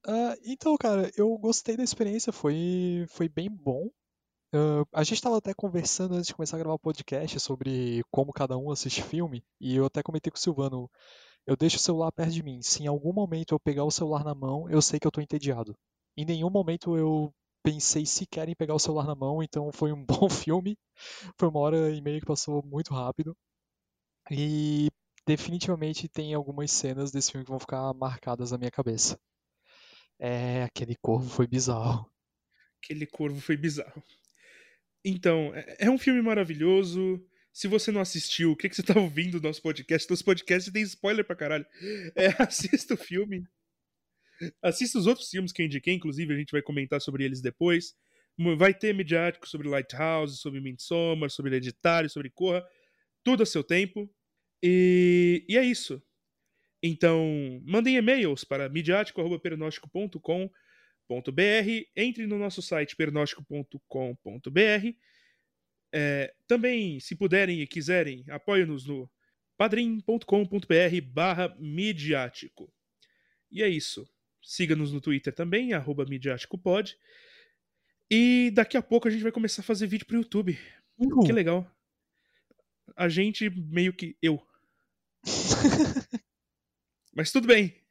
Uh, 0.07 0.37
então, 0.45 0.77
cara, 0.77 1.11
eu 1.17 1.37
gostei 1.39 1.77
da 1.77 1.83
experiência, 1.83 2.33
foi, 2.33 3.05
foi 3.09 3.29
bem 3.29 3.51
bom. 3.51 3.91
Uh, 4.55 4.87
a 4.93 5.03
gente 5.03 5.17
estava 5.17 5.37
até 5.39 5.53
conversando 5.53 6.15
antes 6.15 6.29
de 6.29 6.35
começar 6.35 6.57
a 6.57 6.61
gravar 6.61 6.75
o 6.75 6.79
podcast 6.79 7.41
sobre 7.41 8.05
como 8.09 8.33
cada 8.33 8.57
um 8.57 8.71
assiste 8.71 9.03
filme, 9.03 9.45
e 9.61 9.75
eu 9.75 9.87
até 9.87 10.01
comentei 10.01 10.31
com 10.31 10.37
o 10.37 10.41
Silvano, 10.41 10.89
eu 11.45 11.57
deixo 11.57 11.77
o 11.77 11.81
celular 11.81 12.13
perto 12.13 12.31
de 12.31 12.41
mim. 12.41 12.63
Se 12.63 12.85
em 12.85 12.87
algum 12.87 13.13
momento 13.13 13.53
eu 13.53 13.59
pegar 13.59 13.83
o 13.83 13.91
celular 13.91 14.23
na 14.23 14.33
mão, 14.33 14.71
eu 14.71 14.81
sei 14.81 15.01
que 15.01 15.09
eu 15.09 15.11
estou 15.11 15.23
entediado. 15.23 15.77
Em 16.17 16.25
nenhum 16.25 16.51
momento 16.51 16.97
eu 16.97 17.35
pensei 17.65 18.07
sequer 18.07 18.49
em 18.49 18.55
pegar 18.55 18.75
o 18.75 18.79
celular 18.79 19.05
na 19.05 19.17
mão, 19.17 19.43
então 19.43 19.73
foi 19.73 19.93
um 19.93 20.05
bom 20.07 20.31
filme. 20.31 20.79
Foi 21.37 21.49
uma 21.49 21.59
hora 21.59 21.91
e 21.91 22.01
meia 22.01 22.21
que 22.21 22.27
passou 22.27 22.63
muito 22.65 22.95
rápido. 22.95 23.37
E 24.31 24.89
definitivamente 25.27 26.09
tem 26.09 26.33
algumas 26.33 26.71
cenas 26.71 27.11
desse 27.11 27.33
filme 27.33 27.45
que 27.45 27.51
vão 27.51 27.59
ficar 27.59 27.93
marcadas 27.95 28.53
na 28.53 28.59
minha 28.59 28.71
cabeça. 28.71 29.19
É, 30.17 30.63
aquele 30.63 30.95
corvo 31.03 31.29
foi 31.29 31.49
bizarro. 31.49 32.09
Aquele 32.81 33.05
corvo 33.05 33.41
foi 33.41 33.57
bizarro. 33.57 34.01
Então, 35.05 35.53
é, 35.55 35.77
é 35.81 35.91
um 35.91 35.99
filme 35.99 36.23
maravilhoso. 36.23 37.23
Se 37.53 37.69
você 37.69 37.93
não 37.93 38.01
assistiu, 38.01 38.53
o 38.53 38.57
que, 38.57 38.69
que 38.69 38.75
você 38.75 38.83
tá 38.83 38.99
ouvindo 38.99 39.35
no 39.35 39.43
nosso 39.43 39.63
podcast? 39.63 40.09
Nosso 40.11 40.25
podcast 40.25 40.73
tem 40.73 40.83
spoiler 40.83 41.25
pra 41.25 41.37
caralho. 41.37 41.67
É, 42.17 42.29
assista 42.43 42.95
o 42.95 42.97
filme. 42.97 43.45
Assista 44.63 44.99
os 44.99 45.07
outros 45.07 45.29
filmes 45.31 45.53
que 45.53 45.63
eu 45.63 45.67
indiquei, 45.67 45.95
inclusive 45.95 46.35
a 46.35 46.37
gente 46.37 46.51
vai 46.51 46.63
comentar 46.63 47.01
sobre 47.01 47.25
eles 47.25 47.41
depois. 47.41 47.95
Vai 48.57 48.75
ter 48.75 48.93
mediático 48.93 49.49
sobre 49.49 49.69
Lighthouse, 49.69 50.39
sobre 50.39 50.61
Midsommar, 50.61 51.31
sobre 51.31 51.53
Hereditário, 51.53 52.11
sobre 52.11 52.31
Corra. 52.31 52.65
Tudo 53.23 53.45
a 53.45 53.47
seu 53.47 53.63
tempo. 53.63 54.11
E, 54.63 55.45
e 55.49 55.57
é 55.57 55.65
isso. 55.65 56.03
Então, 56.83 57.63
mandem 57.65 57.97
e-mails 57.97 58.43
para 58.45 58.69
midiático.pernóstico.com.br 58.69 60.64
pernóstico.com.br. 61.09 61.91
Entre 61.97 62.27
no 62.27 62.39
nosso 62.39 62.63
site 62.63 62.97
pernóstico.com.br. 62.97 64.97
É, 65.93 66.35
também, 66.47 66.99
se 66.99 67.15
puderem 67.15 67.61
e 67.61 67.67
quiserem, 67.67 68.25
apoiem-nos 68.29 68.87
no 68.87 69.11
padrim.com.br 69.57 71.01
barra 71.07 71.55
midiático. 71.59 72.73
E 73.51 73.63
é 73.63 73.69
isso. 73.69 74.09
Siga-nos 74.43 74.93
no 74.93 75.01
Twitter 75.01 75.33
também, 75.33 75.73
arroba 75.73 76.05
midiáticopod. 76.05 76.97
E 78.11 78.51
daqui 78.53 78.77
a 78.77 78.83
pouco 78.83 79.09
a 79.09 79.11
gente 79.11 79.23
vai 79.23 79.33
começar 79.33 79.63
a 79.63 79.65
fazer 79.65 79.87
vídeo 79.87 80.07
pro 80.07 80.17
YouTube. 80.17 80.59
Uhum. 80.99 81.25
Que 81.25 81.33
legal. 81.33 81.71
A 82.97 83.09
gente 83.09 83.49
meio 83.49 83.93
que 83.93 84.17
eu. 84.21 84.45
Mas 87.15 87.31
tudo 87.31 87.47
bem. 87.47 87.84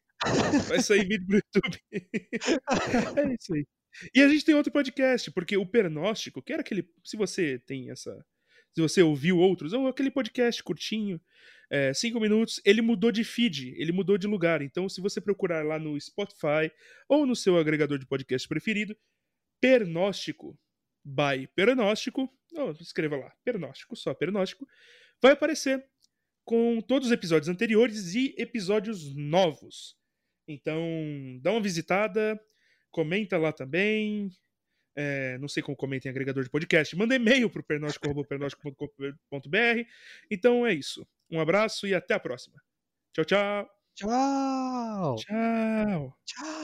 Vai 0.68 0.82
sair 0.82 1.08
vídeo 1.08 1.26
pro 1.26 1.38
YouTube. 1.38 1.82
é 3.32 3.34
isso 3.34 3.54
aí. 3.54 3.66
E 4.14 4.22
a 4.22 4.28
gente 4.28 4.46
tem 4.46 4.56
outro 4.56 4.72
podcast, 4.72 5.32
porque 5.32 5.56
o 5.58 5.66
Pernóstico, 5.66 6.42
que 6.42 6.54
era 6.54 6.62
aquele. 6.62 6.88
Se 7.04 7.16
você 7.16 7.60
tem 7.60 7.92
essa. 7.92 8.26
Se 8.74 8.82
você 8.82 9.04
ouviu 9.04 9.38
outros, 9.38 9.72
ou 9.72 9.88
aquele 9.88 10.10
podcast 10.10 10.64
curtinho, 10.64 11.22
é, 11.70 11.94
cinco 11.94 12.20
minutos, 12.20 12.60
ele 12.66 12.82
mudou 12.82 13.12
de 13.12 13.24
feed, 13.24 13.76
ele 13.78 13.92
mudou 13.92 14.18
de 14.18 14.26
lugar. 14.26 14.64
Então, 14.64 14.90
se 14.90 15.00
você 15.00 15.22
procurar 15.22 15.64
lá 15.64 15.78
no 15.78 16.00
Spotify 16.00 16.72
ou 17.08 17.26
no 17.26 17.36
seu 17.36 17.56
agregador 17.58 18.00
de 18.00 18.08
podcast 18.08 18.48
preferido, 18.48 18.98
Pernóstico, 19.62 20.58
by 21.06 21.48
Pernóstico, 21.56 22.28
oh, 22.56 22.72
escreva 22.82 23.16
lá, 23.16 23.32
Pernóstico, 23.44 23.96
só 23.96 24.12
Pernóstico, 24.14 24.68
vai 25.22 25.34
aparecer 25.34 25.86
com 26.44 26.82
todos 26.82 27.08
os 27.10 27.14
episódios 27.14 27.50
anteriores 27.50 28.16
e 28.16 28.34
episódios 28.38 29.14
novos. 29.16 29.96
Então, 30.48 30.82
dá 31.42 31.52
uma 31.52 31.62
visitada, 31.62 32.40
comenta 32.92 33.38
lá 33.38 33.52
também. 33.52 34.30
É, 34.96 35.38
não 35.40 35.48
sei 35.48 35.64
como 35.64 35.76
comenta 35.76 36.08
em 36.08 36.12
agregador 36.12 36.44
de 36.44 36.50
podcast. 36.50 36.96
Manda 36.96 37.16
e-mail 37.16 37.50
para 37.50 37.62
o 37.62 37.64
pernóstico.com.br. 37.64 39.90
Então 40.30 40.66
é 40.66 40.74
isso. 40.74 41.08
Um 41.30 41.40
abraço 41.40 41.88
e 41.88 41.96
até 41.96 42.14
a 42.14 42.20
próxima. 42.20 42.62
Tchau, 43.14 43.26
tchau. 43.26 43.70
Tchau. 43.96 45.16
Tchau. 45.18 46.16
Tchau. 46.26 46.64